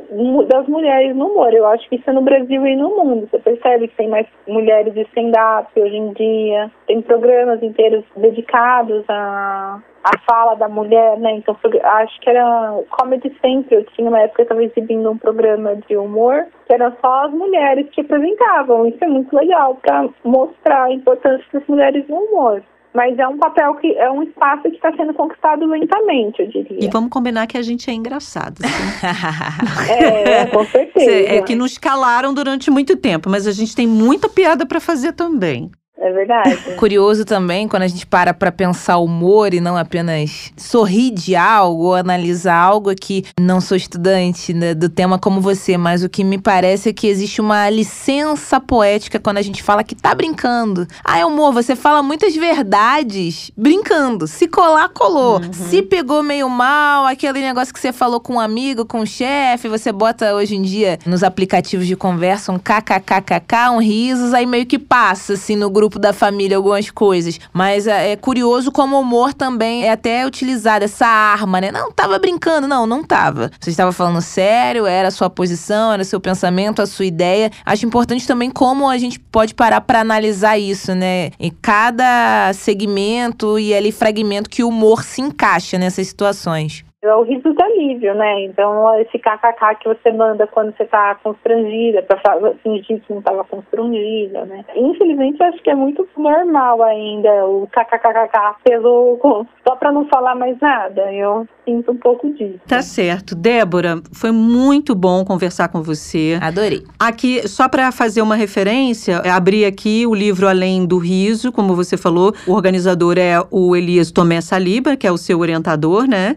das 0.47 0.65
mulheres 0.69 1.13
no 1.17 1.27
humor. 1.27 1.53
Eu 1.53 1.67
acho 1.67 1.89
que 1.89 1.97
isso 1.97 2.09
é 2.09 2.13
no 2.13 2.21
Brasil 2.21 2.65
e 2.65 2.77
no 2.77 2.95
mundo. 2.95 3.27
Você 3.29 3.39
percebe 3.39 3.89
que 3.89 3.97
tem 3.97 4.07
mais 4.07 4.25
mulheres 4.47 4.93
de 4.93 5.01
stand-up 5.01 5.67
hoje 5.77 5.97
em 5.97 6.13
dia, 6.13 6.71
tem 6.88 7.01
programas 7.01 7.61
inteiros 7.61 8.05
dedicados 8.15 9.03
a 9.09 9.82
a 10.03 10.17
fala 10.27 10.55
da 10.55 10.67
mulher, 10.67 11.17
né? 11.19 11.34
Então, 11.34 11.55
acho 11.84 12.19
que 12.21 12.29
era 12.29 12.73
Comedy 12.89 13.32
Central, 13.39 13.84
tinha 13.95 14.09
uma 14.09 14.19
época 14.19 14.38
que 14.38 14.41
estava 14.41 14.63
exibindo 14.63 15.11
um 15.11 15.17
programa 15.17 15.75
de 15.75 15.95
humor, 15.95 16.47
que 16.65 16.73
eram 16.73 16.91
só 16.99 17.25
as 17.25 17.32
mulheres 17.32 17.88
que 17.91 18.01
apresentavam. 18.01 18.88
Isso 18.88 18.97
é 19.03 19.07
muito 19.07 19.32
legal 19.36 19.75
para 19.75 20.09
mostrar 20.23 20.86
a 20.86 20.91
importância 20.91 21.45
das 21.53 21.67
mulheres 21.67 22.07
no 22.07 22.15
humor. 22.15 22.63
Mas 22.93 23.17
é 23.17 23.27
um 23.27 23.37
papel 23.37 23.75
que 23.75 23.97
é 23.97 24.11
um 24.11 24.23
espaço 24.23 24.63
que 24.63 24.75
está 24.75 24.93
sendo 24.95 25.13
conquistado 25.13 25.65
lentamente, 25.65 26.41
eu 26.41 26.47
diria. 26.47 26.79
E 26.81 26.89
vamos 26.89 27.09
combinar 27.09 27.47
que 27.47 27.57
a 27.57 27.61
gente 27.61 27.89
é 27.89 27.93
engraçado. 27.93 28.59
assim. 28.63 29.91
É, 29.91 30.45
com 30.47 30.65
certeza. 30.65 31.11
É 31.11 31.41
que 31.41 31.55
nos 31.55 31.77
calaram 31.77 32.33
durante 32.33 32.69
muito 32.69 32.95
tempo, 32.95 33.29
mas 33.29 33.47
a 33.47 33.51
gente 33.51 33.75
tem 33.75 33.87
muita 33.87 34.27
piada 34.27 34.65
para 34.65 34.79
fazer 34.79 35.13
também. 35.13 35.71
É 36.01 36.11
verdade. 36.11 36.57
Curioso 36.77 37.23
também 37.23 37.67
quando 37.67 37.83
a 37.83 37.87
gente 37.87 38.07
para 38.07 38.33
pra 38.33 38.51
pensar 38.51 38.97
humor 38.97 39.53
e 39.53 39.61
não 39.61 39.77
apenas 39.77 40.51
sorrir 40.57 41.11
de 41.11 41.35
algo 41.35 41.83
ou 41.83 41.95
analisar 41.95 42.55
algo 42.55 42.93
que 42.95 43.23
não 43.39 43.61
sou 43.61 43.77
estudante 43.77 44.51
né, 44.51 44.73
do 44.73 44.89
tema 44.89 45.19
como 45.19 45.39
você, 45.39 45.77
mas 45.77 46.03
o 46.03 46.09
que 46.09 46.23
me 46.23 46.39
parece 46.39 46.89
é 46.89 46.93
que 46.93 47.05
existe 47.05 47.39
uma 47.39 47.69
licença 47.69 48.59
poética 48.59 49.19
quando 49.19 49.37
a 49.37 49.41
gente 49.43 49.61
fala 49.61 49.83
que 49.83 49.93
tá 49.93 50.15
brincando. 50.15 50.87
Ah, 51.05 51.23
humor, 51.23 51.53
você 51.53 51.75
fala 51.75 52.01
muitas 52.01 52.35
verdades 52.35 53.51
brincando. 53.55 54.25
Se 54.25 54.47
colar, 54.47 54.89
colou. 54.89 55.39
Se 55.51 55.83
pegou 55.83 56.23
meio 56.23 56.49
mal, 56.49 57.05
aquele 57.05 57.41
negócio 57.41 57.71
que 57.71 57.79
você 57.79 57.93
falou 57.93 58.19
com 58.19 58.33
um 58.33 58.39
amigo, 58.39 58.85
com 58.85 59.01
um 59.01 59.05
chefe, 59.05 59.69
você 59.69 59.91
bota 59.91 60.33
hoje 60.33 60.55
em 60.55 60.63
dia 60.63 60.97
nos 61.05 61.21
aplicativos 61.21 61.85
de 61.85 61.95
conversa 61.95 62.51
um 62.51 62.57
kkkk, 62.57 63.69
um 63.71 63.79
risos, 63.79 64.33
aí 64.33 64.47
meio 64.47 64.65
que 64.65 64.79
passa 64.79 65.33
assim 65.33 65.55
no 65.55 65.69
grupo 65.69 65.90
da 65.99 66.13
família 66.13 66.57
algumas 66.57 66.89
coisas. 66.89 67.39
Mas 67.53 67.87
é, 67.87 68.11
é 68.11 68.15
curioso 68.15 68.71
como 68.71 68.95
o 68.95 69.01
humor 69.01 69.33
também 69.33 69.85
é 69.85 69.91
até 69.91 70.25
utilizado, 70.25 70.85
essa 70.85 71.05
arma, 71.05 71.61
né? 71.61 71.71
Não, 71.71 71.91
tava 71.91 72.19
brincando. 72.19 72.67
Não, 72.67 72.85
não 72.85 73.03
tava. 73.03 73.51
Você 73.59 73.69
estava 73.69 73.91
falando 73.91 74.21
sério, 74.21 74.85
era 74.85 75.07
a 75.07 75.11
sua 75.11 75.29
posição, 75.29 75.93
era 75.93 76.01
o 76.01 76.05
seu 76.05 76.19
pensamento, 76.19 76.81
a 76.81 76.85
sua 76.85 77.05
ideia. 77.05 77.51
Acho 77.65 77.85
importante 77.85 78.27
também 78.27 78.49
como 78.49 78.89
a 78.89 78.97
gente 78.97 79.19
pode 79.19 79.53
parar 79.53 79.81
para 79.81 80.01
analisar 80.01 80.57
isso, 80.57 80.93
né? 80.93 81.31
Em 81.39 81.51
cada 81.61 82.51
segmento 82.53 83.59
e 83.59 83.73
ali 83.73 83.91
fragmento 83.91 84.49
que 84.49 84.63
o 84.63 84.69
humor 84.69 85.03
se 85.03 85.21
encaixa 85.21 85.77
nessas 85.77 86.07
situações. 86.07 86.83
É 87.03 87.15
o 87.15 87.23
riso 87.23 87.51
do 87.51 87.63
alívio, 87.63 88.13
né? 88.13 88.43
Então, 88.45 88.95
esse 88.99 89.17
kkk 89.17 89.75
que 89.79 89.87
você 89.89 90.11
manda 90.11 90.45
quando 90.45 90.71
você 90.77 90.85
tá 90.85 91.15
constrangida, 91.23 92.03
pra 92.03 92.19
fa- 92.19 92.53
fingir 92.61 93.01
que 93.01 93.11
não 93.11 93.23
tava 93.23 93.43
constrangida, 93.43 94.45
né? 94.45 94.63
Infelizmente, 94.75 95.41
acho 95.41 95.63
que 95.63 95.71
é 95.71 95.75
muito 95.75 96.07
normal 96.15 96.83
ainda 96.83 97.27
o 97.47 97.67
kkkk 97.71 98.57
pelo, 98.63 99.47
só 99.67 99.75
pra 99.77 99.91
não 99.91 100.05
falar 100.09 100.35
mais 100.35 100.55
nada. 100.61 101.11
Eu 101.11 101.47
sinto 101.65 101.91
um 101.91 101.97
pouco 101.97 102.29
disso. 102.33 102.59
Tá 102.67 102.83
certo. 102.83 103.33
Débora, 103.33 103.99
foi 104.13 104.31
muito 104.31 104.93
bom 104.93 105.25
conversar 105.25 105.69
com 105.69 105.81
você. 105.81 106.37
Adorei. 106.39 106.83
Aqui, 106.99 107.47
só 107.47 107.67
para 107.67 107.91
fazer 107.91 108.21
uma 108.21 108.35
referência, 108.35 109.23
eu 109.25 109.31
abri 109.33 109.65
aqui 109.65 110.05
o 110.05 110.13
livro 110.13 110.47
Além 110.47 110.85
do 110.85 110.99
Riso, 110.99 111.51
como 111.51 111.75
você 111.75 111.97
falou. 111.97 112.31
O 112.45 112.53
organizador 112.53 113.17
é 113.17 113.41
o 113.49 113.75
Elias 113.75 114.11
Tomé 114.11 114.39
Saliba, 114.39 114.95
que 114.95 115.07
é 115.07 115.11
o 115.11 115.17
seu 115.17 115.39
orientador, 115.39 116.07
né? 116.07 116.35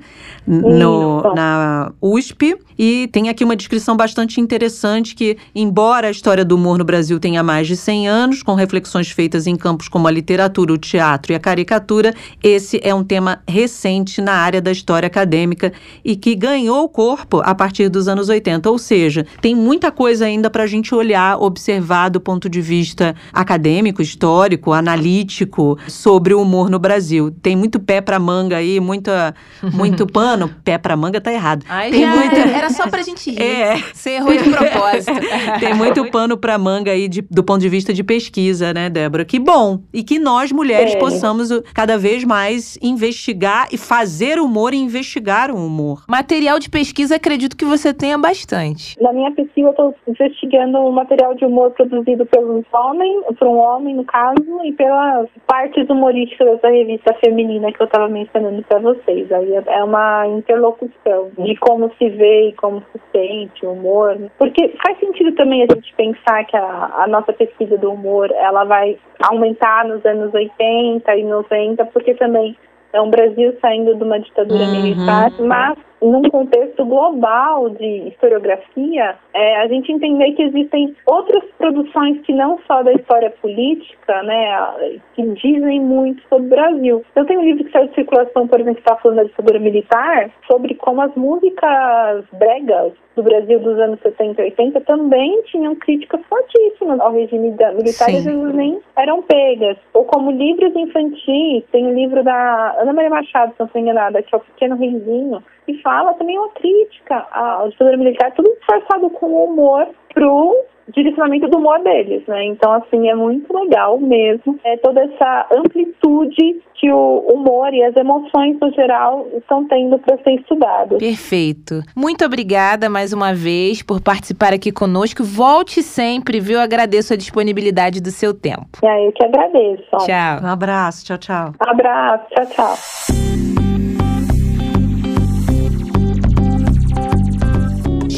No, 0.63 1.35
na 1.35 1.93
USP. 2.01 2.57
E 2.79 3.09
tem 3.09 3.29
aqui 3.29 3.45
uma 3.45 3.57
descrição 3.57 3.97
bastante 3.97 4.41
interessante 4.41 5.15
que, 5.15 5.37
embora 5.55 6.09
a 6.09 6.11
história 6.11 6.45
do 6.45 6.57
humor 6.57 6.79
no 6.79 6.85
Brasil 6.85 7.21
tenha 7.21 7.43
mais 7.43 7.67
de 7.67 7.77
100 7.77 8.09
anos, 8.09 8.43
com 8.43 8.55
reflexões 8.55 9.11
feitas 9.11 9.47
em 9.47 9.57
campos 9.57 9.89
como 9.89 10.09
a 10.09 10.11
literatura, 10.11 10.73
o 10.73 10.79
teatro 10.79 11.33
e 11.33 11.35
a 11.35 11.41
caricatura, 11.41 12.15
esse 12.43 12.81
é 12.83 12.95
um 12.95 13.05
tema 13.05 13.43
recente 13.49 14.21
na 14.21 14.33
área 14.33 14.61
da 14.61 14.73
história 14.73 15.07
acadêmica 15.07 15.73
e 16.05 16.17
que 16.17 16.35
ganhou 16.35 16.89
corpo 16.89 17.41
a 17.45 17.55
partir 17.55 17.89
dos 17.89 18.09
anos 18.09 18.29
80. 18.29 18.69
Ou 18.71 18.79
seja, 18.79 19.27
tem 19.41 19.55
muita 19.55 19.91
coisa 19.91 20.27
ainda 20.27 20.51
para 20.51 20.65
a 20.65 20.67
gente 20.67 20.95
olhar, 20.95 21.41
observar 21.41 22.09
do 22.09 22.21
ponto 22.21 22.49
de 22.49 22.61
vista 22.61 23.15
acadêmico, 23.33 24.03
histórico, 24.03 24.73
analítico 24.73 25.79
sobre 25.89 26.35
o 26.35 26.43
humor 26.43 26.69
no 26.69 26.79
Brasil. 26.79 27.31
Tem 27.43 27.57
muito 27.57 27.79
pé 27.79 28.01
para 28.01 28.19
manga 28.19 28.57
aí, 28.57 28.81
muita, 28.81 29.35
muito 29.73 30.07
pano. 30.11 30.51
Pé 30.65 30.79
para 30.79 30.97
manga 30.97 31.21
tá 31.21 31.33
errado. 31.33 31.65
Ai, 31.69 31.91
tem 31.91 32.01
já 32.01 32.15
muita... 32.15 32.64
Era 32.65 32.73
só 32.73 32.89
pra 32.89 33.03
gente 33.03 33.31
rir. 33.31 33.41
É. 33.43 33.77
Você 33.93 34.11
errou 34.11 34.33
de 34.33 34.51
propósito. 34.51 35.13
Tem 35.61 35.75
muito 35.75 36.05
pano 36.11 36.37
para 36.37 36.57
manga 36.59 36.91
aí 36.91 37.09
de, 37.09 37.23
do 37.23 37.43
ponto 37.45 37.61
de 37.61 37.69
vista 37.69 37.93
de 37.93 38.03
pesquisa, 38.03 38.73
né, 38.73 38.89
Débora? 38.89 39.25
Que 39.25 39.39
bom. 39.39 39.81
E 39.93 40.03
que 40.03 40.19
nós, 40.19 40.51
mulheres, 40.53 40.95
É. 40.95 40.99
possamos 40.99 41.51
uh, 41.51 41.63
cada 41.75 41.99
vez 41.99 42.25
mais 42.25 42.79
investigar 42.83 43.69
e 43.73 43.77
fazer 43.79 44.39
humor 44.39 44.73
e 44.75 44.77
investigar 44.79 45.51
o 45.51 45.57
humor. 45.57 46.05
Material 46.09 46.59
de 46.59 46.71
pesquisa, 46.71 47.17
acredito 47.17 47.57
que 47.57 47.65
você 47.65 47.93
tenha 47.93 48.17
bastante. 48.19 48.97
Na 49.01 49.13
minha 49.13 49.31
pesquisa, 49.33 49.69
eu 49.69 49.71
estou 49.71 49.95
investigando 50.09 50.79
um 50.79 50.93
material 50.93 51.35
de 51.35 51.45
humor 51.45 51.71
produzido 51.73 52.25
pelos 52.27 52.65
homens, 52.73 53.25
por 53.39 53.49
um 53.49 53.59
homem, 53.59 53.95
no 53.95 54.05
caso, 54.05 54.35
e 54.65 54.73
pelas 54.73 55.29
partes 55.47 55.89
humorísticas 55.89 56.61
da 56.61 56.69
revista 56.71 57.15
feminina 57.25 57.73
que 57.73 57.81
eu 57.81 57.87
estava 57.87 58.09
mencionando 58.09 58.63
para 58.63 58.79
vocês. 58.79 59.31
Aí 59.33 59.53
é- 59.55 59.65
é 59.79 59.85
uma 59.85 60.27
interlocução 60.29 61.31
de 61.39 61.57
como 61.57 61.91
se 61.99 62.09
vê 62.11 62.49
e 62.49 62.53
como 62.55 62.83
se 62.93 63.01
sente 63.13 63.67
o 63.67 63.73
humor. 63.73 64.19
Porque 64.39 64.75
faz 64.83 64.99
sentido 64.99 65.33
também 65.33 65.63
a 65.63 65.75
gente 65.75 65.95
pensar 65.95 66.45
que 66.45 66.57
a, 66.57 67.03
a 67.03 67.07
nossa 67.07 67.33
pesquisa 67.33 67.77
do 67.79 67.93
humor 67.93 68.31
ela 68.33 68.65
vai 68.65 68.99
aumentar 69.23 69.85
nos 69.87 70.05
anos 70.05 70.33
80 70.33 71.17
e 71.17 71.25
90, 71.25 71.85
porque 71.87 72.15
também 72.15 72.57
é 72.93 73.01
um 73.01 73.11
Brasil 73.11 73.57
saindo 73.61 73.95
de 73.97 74.05
uma 74.05 74.21
ditadura 74.21 74.65
Uhum. 74.65 74.71
militar, 74.71 75.31
mas 75.41 75.77
num 76.01 76.23
contexto 76.23 76.85
global 76.85 77.71
de 77.71 78.09
historiografia, 78.09 79.17
é, 79.33 79.57
a 79.63 79.69
gente 79.69 79.91
entender 79.91 80.33
que 80.33 80.43
existem 80.43 80.95
outras 81.07 81.43
produções 81.57 82.21
que 82.23 82.33
não 82.33 82.59
só 82.67 82.83
da 82.83 82.93
história 82.93 83.31
política, 83.31 84.23
né, 84.23 84.99
que 85.15 85.23
dizem 85.23 85.81
muito 85.81 86.23
sobre 86.29 86.47
o 86.47 86.51
Brasil. 86.51 87.05
Eu 87.17 87.25
tenho 87.25 87.41
um 87.41 87.45
livro 87.45 87.65
que 87.65 87.73
saiu 87.73 87.89
de 87.89 87.95
circulação, 87.95 88.47
por 88.47 88.61
exemplo, 88.61 88.83
que 88.83 88.89
está 88.89 88.97
falando 88.97 89.19
da 89.19 89.25
ditadura 89.25 89.59
militar, 89.59 90.31
sobre 90.47 90.75
como 90.75 91.01
as 91.01 91.15
músicas 91.15 92.25
bregas 92.33 92.93
do 93.15 93.23
Brasil 93.23 93.61
dos 93.61 93.79
anos 93.79 94.01
70 94.01 94.43
e 94.43 94.45
80 94.47 94.81
também 94.83 95.43
tinham 95.43 95.75
críticas 95.77 96.21
fortíssimas 96.29 96.99
ao 97.01 97.13
regime 97.13 97.53
da, 97.53 97.73
militar 97.73 98.11
e 98.11 98.17
às 98.17 98.23
Sim. 98.25 98.41
vezes 98.41 98.55
nem 98.55 98.81
eram 98.97 99.23
pegas. 99.23 99.77
Ou 99.93 100.05
como 100.05 100.31
livros 100.33 100.75
infantis, 100.75 101.65
tem 101.71 101.87
o 101.87 101.95
livro 101.95 102.23
da 102.25 102.77
Ana 102.79 102.93
Maria 102.93 103.11
Machado, 103.11 103.53
se 103.53 103.61
não 103.61 103.67
estou 103.67 103.81
enganada, 103.81 104.23
que 104.23 104.35
é 104.35 104.39
o 104.39 104.41
Pequeno 104.41 104.77
Reizinho, 104.77 105.43
que 105.67 105.81
fala 105.83 106.15
também 106.15 106.39
uma 106.39 106.51
crítica 106.51 107.27
à 107.31 107.67
ditadura 107.69 107.97
militar, 107.97 108.33
tudo 108.33 108.55
disfarçado 108.59 109.11
com 109.11 109.45
humor 109.45 109.89
pro 110.13 110.65
direcionamento 110.93 111.49
do 111.49 111.59
humor 111.59 111.83
deles, 111.83 112.23
né? 112.27 112.45
Então, 112.45 112.73
assim, 112.73 113.09
é 113.09 113.15
muito 113.15 113.53
legal 113.57 113.99
mesmo 113.99 114.59
é 114.65 114.77
toda 114.77 115.03
essa 115.03 115.47
amplitude 115.53 116.63
que 116.75 116.91
o 116.91 117.19
humor 117.33 117.73
e 117.73 117.83
as 117.83 117.97
emoções, 117.97 118.59
no 118.61 118.71
geral, 118.73 119.27
estão 119.37 119.67
tendo 119.67 119.99
para 119.99 120.17
ser 120.19 120.35
estudadas. 120.35 120.99
Perfeito. 120.99 121.81
Muito 121.97 122.25
obrigada 122.25 122.89
mais 122.89 123.13
uma 123.13 123.33
vez 123.33 123.83
por 123.83 124.01
participar 124.01 124.53
aqui 124.53 124.71
conosco. 124.71 125.25
Volte 125.25 125.83
sempre, 125.83 126.41
viu? 126.41 126.61
Agradeço 126.61 127.15
a 127.15 127.17
disponibilidade 127.17 128.01
do 128.01 128.11
seu 128.11 128.35
tempo. 128.35 128.79
E 128.83 128.87
aí, 128.87 129.07
eu 129.07 129.13
que 129.13 129.25
agradeço. 129.25 129.85
Tchau. 130.05 130.41
Um 130.43 130.49
abraço, 130.49 131.05
tchau, 131.07 131.19
tchau. 131.19 131.53
Abraço, 131.61 132.25
tchau, 132.35 132.47
tchau. 132.47 133.64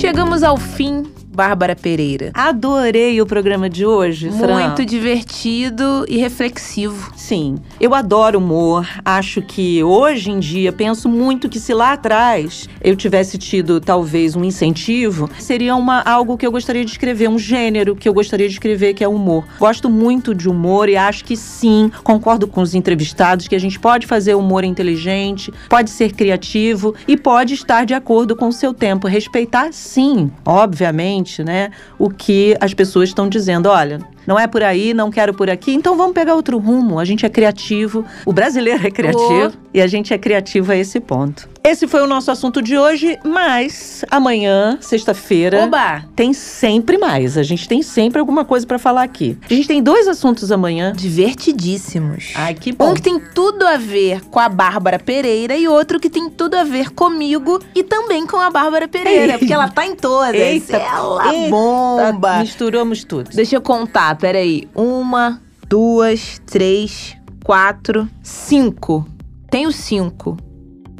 Chegamos 0.07 0.45
ao 0.45 0.57
fim, 0.57 1.03
Bárbara 1.37 1.77
Pereira. 1.77 2.31
Adorei 2.33 3.21
o 3.21 3.27
programa 3.27 3.69
de 3.69 3.85
hoje, 3.85 4.31
Fran. 4.31 4.69
Muito 4.69 4.87
divertido 4.87 6.07
e 6.09 6.17
reflexivo. 6.17 7.13
Sim, 7.15 7.57
eu 7.79 7.95
adoro 7.95 8.39
humor. 8.39 8.89
Acho 9.05 9.43
que 9.43 9.85
hoje 9.85 10.31
em 10.31 10.39
dia 10.39 10.73
penso 10.73 11.11
muito 11.11 11.47
que 11.47 11.61
se 11.61 11.75
lá 11.75 11.93
atrás 11.93 12.67
eu 12.81 12.97
tivesse 12.97 13.37
tido 13.37 13.83
talvez 13.83 14.35
um 14.35 14.43
incentivo, 14.43 15.29
seria 15.39 15.77
uma 15.77 16.01
algo 16.01 16.39
que 16.39 16.47
eu 16.47 16.51
gostaria 16.51 16.87
de 16.87 16.93
escrever, 16.93 17.29
um 17.29 17.39
gênero 17.39 17.95
que 17.95 18.09
eu 18.09 18.15
gostaria 18.15 18.49
de 18.49 18.55
escrever 18.55 18.95
que 18.95 19.05
é 19.05 19.09
humor. 19.09 19.45
Gosto 19.59 19.91
muito 19.91 20.35
de 20.35 20.49
humor 20.49 20.89
e 20.89 20.97
acho 20.97 21.23
que 21.23 21.37
sim, 21.37 21.93
concordo 22.03 22.47
com 22.47 22.63
os 22.63 22.75
entrevistados 22.75 23.47
que 23.47 23.55
a 23.55 23.61
gente 23.61 23.79
pode 23.79 24.07
fazer 24.07 24.35
humor 24.35 24.65
inteligente, 24.65 25.53
pode 25.69 25.91
ser 25.91 26.15
criativo 26.15 26.95
e 27.07 27.15
pode 27.15 27.53
estar 27.53 27.85
de 27.85 27.93
acordo 27.93 28.35
com 28.35 28.49
o 28.49 28.53
seu 28.53 28.73
tempo, 28.73 29.07
respeitar 29.07 29.71
sim, 29.71 30.31
obviamente, 30.43 31.26
né, 31.43 31.71
o 31.99 32.09
que 32.11 32.57
as 32.61 32.75
pessoas 32.75 33.09
estão 33.09 33.29
dizendo, 33.29 33.69
olha, 33.69 34.01
não 34.27 34.39
é 34.39 34.47
por 34.47 34.63
aí, 34.63 34.93
não 34.93 35.11
quero 35.11 35.33
por 35.33 35.49
aqui, 35.49 35.73
então 35.73 35.97
vamos 35.97 36.15
pegar 36.15 36.35
outro 36.35 36.59
rumo. 36.59 36.99
A 36.99 37.05
gente 37.05 37.25
é 37.25 37.29
criativo, 37.29 38.05
o 38.25 38.33
brasileiro 38.33 38.87
é 38.87 38.91
criativo 38.91 39.53
e 39.73 39.81
a 39.81 39.87
gente 39.87 40.13
é 40.13 40.19
criativo 40.19 40.73
a 40.73 40.77
esse 40.77 40.99
ponto. 41.01 41.49
Esse 41.67 41.89
foi 41.89 42.01
o 42.01 42.07
nosso 42.07 42.31
assunto 42.31 42.63
de 42.63 42.79
hoje, 42.79 43.19
mas 43.25 44.05
amanhã, 44.09 44.79
sexta-feira, 44.81 45.69
tem 46.15 46.33
sempre 46.33 46.97
mais. 46.97 47.37
A 47.37 47.43
gente 47.43 47.67
tem 47.67 47.83
sempre 47.83 48.21
alguma 48.21 48.45
coisa 48.45 48.65
pra 48.65 48.79
falar 48.79 49.03
aqui. 49.03 49.37
A 49.51 49.53
gente 49.53 49.67
tem 49.67 49.83
dois 49.83 50.07
assuntos 50.07 50.53
amanhã. 50.53 50.93
Divertidíssimos. 50.93 52.35
Ai, 52.37 52.55
que 52.55 52.71
bom. 52.71 52.93
Um 52.93 52.95
que 52.95 53.03
tem 53.03 53.19
tudo 53.19 53.67
a 53.67 53.77
ver 53.77 54.21
com 54.27 54.39
a 54.39 54.49
Bárbara 54.49 54.97
Pereira 55.01 55.57
e 55.57 55.67
outro 55.67 55.99
que 55.99 56.09
tem 56.09 56.31
tudo 56.31 56.55
a 56.55 56.63
ver 56.63 56.91
comigo 56.91 57.59
e 57.75 57.83
também 57.83 58.29
com 58.29 58.37
a 58.37 58.49
Bárbara 58.49 58.87
Pereira, 58.87 59.33
Ei. 59.33 59.39
porque 59.39 59.53
ela 59.53 59.69
tá 59.69 59.85
em 59.85 59.97
todas. 59.97 60.41
Eita, 60.41 60.77
ela 60.77 61.35
eita, 61.35 61.51
bomba. 61.51 62.39
Misturamos 62.39 63.03
tudo. 63.03 63.31
Deixa 63.35 63.57
eu 63.57 63.61
contar, 63.61 64.15
peraí. 64.15 64.69
Uma, 64.73 65.43
duas, 65.69 66.41
três, 66.47 67.17
quatro, 67.45 68.09
cinco. 68.23 69.05
Tenho 69.51 69.73
cinco. 69.73 70.37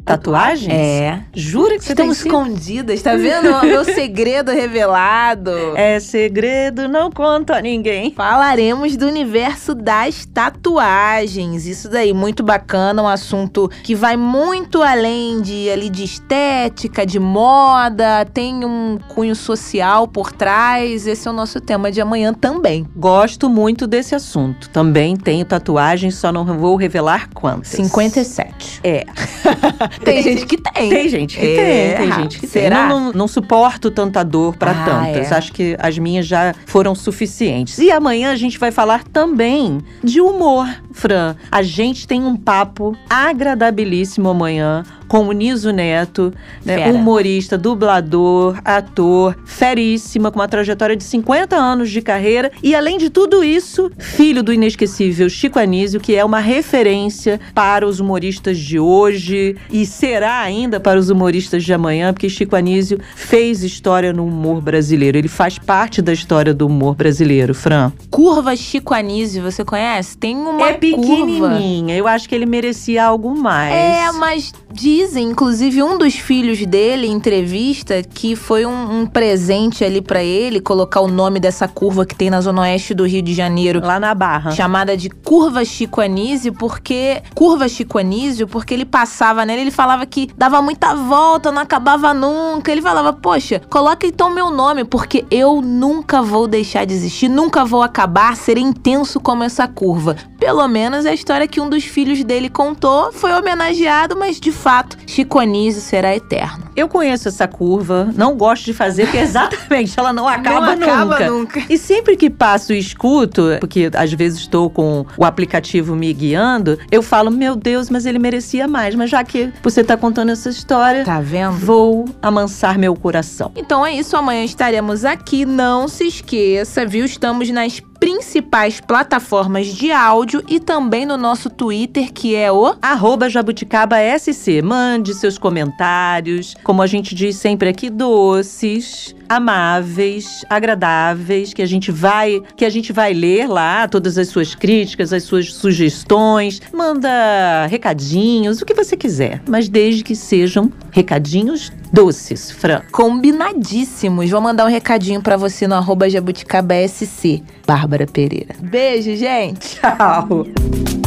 Tatuagens? 0.07 0.73
É. 0.73 1.21
Jura 1.33 1.77
que 1.77 1.83
você 1.83 1.91
Estamos 1.91 2.17
tem 2.17 2.31
cinco? 2.31 2.41
escondidas, 2.41 3.01
tá 3.01 3.17
vendo? 3.17 3.49
O 3.49 3.61
meu 3.67 3.83
segredo 3.83 4.51
revelado. 4.51 5.51
É 5.75 5.99
segredo, 5.99 6.87
não 6.87 7.11
conta 7.11 7.57
a 7.57 7.61
ninguém. 7.61 8.13
Falaremos 8.13 8.95
do 8.95 9.05
universo 9.05 9.75
das 9.75 10.25
tatuagens. 10.25 11.65
Isso 11.65 11.89
daí, 11.89 12.13
muito 12.13 12.41
bacana, 12.41 13.03
um 13.03 13.07
assunto 13.07 13.69
que 13.83 13.93
vai 13.93 14.15
muito 14.15 14.81
além 14.81 15.41
de 15.41 15.69
ali 15.69 15.89
de 15.89 16.05
estética, 16.05 17.05
de 17.05 17.19
moda, 17.19 18.23
tem 18.33 18.63
um 18.63 18.97
cunho 19.09 19.35
social 19.35 20.07
por 20.07 20.31
trás. 20.31 21.05
Esse 21.05 21.27
é 21.27 21.31
o 21.31 21.33
nosso 21.33 21.59
tema 21.59 21.91
de 21.91 21.99
amanhã 21.99 22.33
também. 22.33 22.87
Gosto 22.95 23.49
muito 23.49 23.85
desse 23.85 24.15
assunto. 24.15 24.69
Também 24.69 25.17
tenho 25.17 25.43
tatuagens, 25.43 26.15
só 26.15 26.31
não 26.31 26.45
vou 26.45 26.77
revelar 26.77 27.27
quantas. 27.33 27.67
57. 27.69 28.79
É. 28.85 29.05
Tem 30.03 30.21
gente 30.21 30.45
que 30.45 30.57
tem. 30.57 30.89
Tem 30.89 31.09
gente 31.09 31.37
que 31.37 31.45
É, 31.45 31.95
tem, 31.97 32.07
tem 32.09 32.11
gente 32.21 32.39
que 32.39 32.47
será? 32.47 32.79
tem. 32.81 32.87
Não, 32.89 32.99
não, 33.05 33.13
não 33.13 33.27
suporto 33.27 33.89
tanta 33.91 34.23
dor 34.23 34.55
pra 34.55 34.71
Ah, 34.71 34.85
tantas. 34.85 35.31
é. 35.31 35.35
Acho 35.35 35.51
que 35.51 35.75
as 35.79 35.97
minhas 35.97 36.25
já 36.25 36.53
foram 36.65 36.93
suficientes. 36.95 37.77
E 37.79 37.91
amanhã 37.91 38.31
a 38.31 38.35
gente 38.35 38.57
vai 38.59 38.71
falar 38.71 39.03
também 39.05 39.79
de 40.03 40.21
humor, 40.21 40.67
Fran. 40.91 41.35
A 41.51 41.61
gente 41.61 42.07
tem 42.07 42.23
um 42.23 42.35
papo 42.35 42.95
agradabilíssimo 43.09 44.29
amanhã 44.29 44.83
com 45.07 45.27
o 45.27 45.31
Niso 45.31 45.71
Neto, 45.71 46.33
né, 46.65 46.91
humorista, 46.91 47.57
dublador, 47.57 48.59
ator, 48.63 49.35
feríssima, 49.45 50.31
com 50.31 50.39
uma 50.39 50.47
trajetória 50.47 50.95
de 50.95 51.03
50 51.03 51.55
anos 51.55 51.89
de 51.89 52.01
carreira. 52.01 52.51
E 52.61 52.75
além 52.75 52.97
de 52.97 53.09
tudo 53.09 53.43
isso, 53.43 53.91
filho 53.97 54.43
do 54.43 54.53
inesquecível 54.53 55.29
Chico 55.29 55.59
Anísio, 55.59 55.99
que 55.99 56.15
é 56.15 56.23
uma 56.23 56.39
referência 56.39 57.39
para 57.53 57.87
os 57.87 57.99
humoristas 57.99 58.57
de 58.57 58.79
hoje 58.79 59.55
e 59.71 59.85
será 59.85 60.39
ainda 60.39 60.79
para 60.79 60.99
os 60.99 61.09
humoristas 61.09 61.63
de 61.63 61.73
amanhã, 61.73 62.13
porque 62.13 62.29
Chico 62.29 62.55
Anísio 62.55 62.99
fez 63.15 63.63
história 63.63 64.11
no 64.11 64.25
humor 64.25 64.61
brasileiro. 64.61 65.17
Ele 65.17 65.27
faz 65.27 65.57
parte 65.57 66.01
da 66.01 66.13
história 66.13 66.53
do 66.53 66.67
humor 66.67 66.95
brasileiro, 66.95 67.53
Fran. 67.53 67.91
Curva 68.09 68.55
Chico 68.55 68.93
Anísio, 68.93 69.43
você 69.43 69.63
conhece? 69.63 70.17
Tem 70.17 70.35
uma 70.35 70.69
é 70.69 70.73
curva. 70.73 70.79
pequenininha. 70.79 71.95
Eu 71.95 72.07
acho 72.07 72.27
que 72.27 72.35
ele 72.35 72.45
merecia 72.45 73.05
algo 73.05 73.35
mais. 73.37 73.73
É, 73.73 74.11
mas 74.11 74.53
de 74.71 74.96
dizem, 74.97 75.29
inclusive 75.29 75.83
um 75.83 75.95
dos 75.95 76.15
filhos 76.15 76.65
dele, 76.65 77.05
em 77.05 77.11
entrevista, 77.11 78.01
que 78.01 78.35
foi 78.35 78.65
um, 78.65 79.01
um 79.01 79.05
presente 79.05 79.83
ali 79.83 80.01
para 80.01 80.23
ele 80.23 80.59
colocar 80.59 81.01
o 81.01 81.07
nome 81.07 81.39
dessa 81.39 81.67
curva 81.67 82.05
que 82.05 82.15
tem 82.15 82.31
na 82.31 82.41
zona 82.41 82.61
oeste 82.61 82.95
do 82.95 83.05
Rio 83.05 83.21
de 83.21 83.33
Janeiro. 83.33 83.79
Lá 83.79 83.99
na 83.99 84.15
Barra. 84.15 84.51
Chamada 84.51 84.97
de 84.97 85.09
Curva 85.09 85.63
Chico 85.63 86.01
Anísio, 86.01 86.53
porque. 86.53 87.21
Curva 87.35 87.67
Chico 87.67 87.99
Anísio, 87.99 88.47
porque 88.47 88.73
ele 88.73 88.85
passava 88.85 89.45
nela, 89.45 89.61
ele 89.61 89.71
falava 89.71 90.05
que 90.05 90.29
dava 90.35 90.61
muita 90.61 90.95
volta, 90.95 91.51
não 91.51 91.61
acabava 91.61 92.13
nunca. 92.13 92.71
Ele 92.71 92.81
falava, 92.81 93.13
poxa, 93.13 93.61
coloca 93.69 94.07
então 94.07 94.31
meu 94.31 94.49
nome, 94.49 94.83
porque 94.83 95.25
eu 95.29 95.61
nunca 95.61 96.21
vou 96.21 96.47
deixar 96.47 96.85
de 96.85 96.93
existir, 96.93 97.27
nunca 97.27 97.63
vou 97.63 97.83
acabar, 97.83 98.35
ser 98.35 98.57
intenso 98.57 99.19
como 99.19 99.43
essa 99.43 99.67
curva. 99.67 100.15
Pelo 100.39 100.67
menos 100.67 101.05
a 101.05 101.13
história 101.13 101.47
que 101.47 101.59
um 101.59 101.69
dos 101.69 101.83
filhos 101.83 102.23
dele 102.23 102.49
contou 102.49 103.11
foi 103.11 103.33
homenageado, 103.33 104.15
mas 104.15 104.39
de 104.39 104.51
fato, 104.51 104.86
Chico 105.05 105.39
Anísio 105.39 105.81
será 105.81 106.15
eterno. 106.15 106.65
Eu 106.75 106.87
conheço 106.87 107.27
essa 107.27 107.47
curva, 107.47 108.09
não 108.15 108.35
gosto 108.37 108.65
de 108.65 108.73
fazer, 108.73 109.03
porque 109.05 109.17
exatamente 109.17 109.97
ela 109.97 110.13
não 110.13 110.27
acaba, 110.27 110.75
não 110.75 110.83
acaba 110.87 111.19
nunca. 111.19 111.29
nunca. 111.59 111.63
E 111.69 111.77
sempre 111.77 112.15
que 112.15 112.29
passo 112.29 112.71
e 112.73 112.77
escuto, 112.79 113.43
porque 113.59 113.89
às 113.93 114.13
vezes 114.13 114.39
estou 114.39 114.69
com 114.69 115.05
o 115.17 115.25
aplicativo 115.25 115.95
me 115.95 116.13
guiando, 116.13 116.77
eu 116.91 117.01
falo, 117.01 117.31
meu 117.31 117.55
Deus, 117.55 117.89
mas 117.89 118.05
ele 118.05 118.19
merecia 118.19 118.67
mais. 118.67 118.93
Mas 118.95 119.09
já 119.09 119.23
que 119.23 119.51
você 119.63 119.81
está 119.81 119.97
contando 119.97 120.29
essa 120.31 120.49
história, 120.49 121.03
Tá 121.03 121.19
vendo? 121.19 121.53
vou 121.57 122.05
amansar 122.21 122.77
meu 122.77 122.95
coração. 122.95 123.51
Então 123.55 123.85
é 123.85 123.93
isso, 123.93 124.15
amanhã 124.15 124.43
estaremos 124.43 125.03
aqui. 125.05 125.45
Não 125.45 125.87
se 125.87 126.05
esqueça, 126.05 126.85
viu? 126.85 127.05
Estamos 127.05 127.49
nas 127.49 127.81
principais 127.99 128.79
plataformas 128.79 129.67
de 129.67 129.91
áudio 129.91 130.43
e 130.47 130.59
também 130.59 131.05
no 131.05 131.17
nosso 131.17 131.49
Twitter, 131.49 132.11
que 132.11 132.35
é 132.35 132.51
o 132.51 132.75
Arroba 132.81 133.29
Jabuticaba 133.29 133.97
SC. 134.17 134.61
Mande 134.61 135.13
seus 135.13 135.37
comentários. 135.37 136.55
Como 136.63 136.81
a 136.81 136.87
gente 136.87 137.13
diz 137.13 137.35
sempre 137.37 137.69
aqui, 137.69 137.89
doces, 137.89 139.15
amáveis, 139.29 140.45
agradáveis, 140.49 141.53
que 141.53 141.61
a 141.61 141.65
gente 141.65 141.91
vai, 141.91 142.41
que 142.55 142.65
a 142.65 142.69
gente 142.69 142.91
vai 142.93 143.13
ler 143.13 143.47
lá 143.47 143.87
todas 143.87 144.17
as 144.17 144.27
suas 144.27 144.55
críticas, 144.55 145.13
as 145.13 145.23
suas 145.23 145.53
sugestões. 145.53 146.61
Manda 146.73 147.67
recadinhos, 147.67 148.61
o 148.61 148.65
que 148.65 148.73
você 148.73 148.95
quiser, 148.95 149.41
mas 149.47 149.69
desde 149.69 150.03
que 150.03 150.15
sejam 150.15 150.71
recadinhos 150.91 151.71
doces, 151.91 152.51
Fran. 152.51 152.81
Combinadíssimos. 152.91 154.29
Vou 154.29 154.41
mandar 154.41 154.65
um 154.65 154.69
recadinho 154.69 155.21
pra 155.21 155.37
você 155.37 155.67
no 155.67 155.75
arroba 155.75 156.09
Jabuticaba 156.09 156.75
SC, 156.87 157.43
Bárbara 157.65 158.05
Pereira. 158.05 158.55
Beijo, 158.59 159.15
gente. 159.15 159.79
Tchau. 159.79 161.06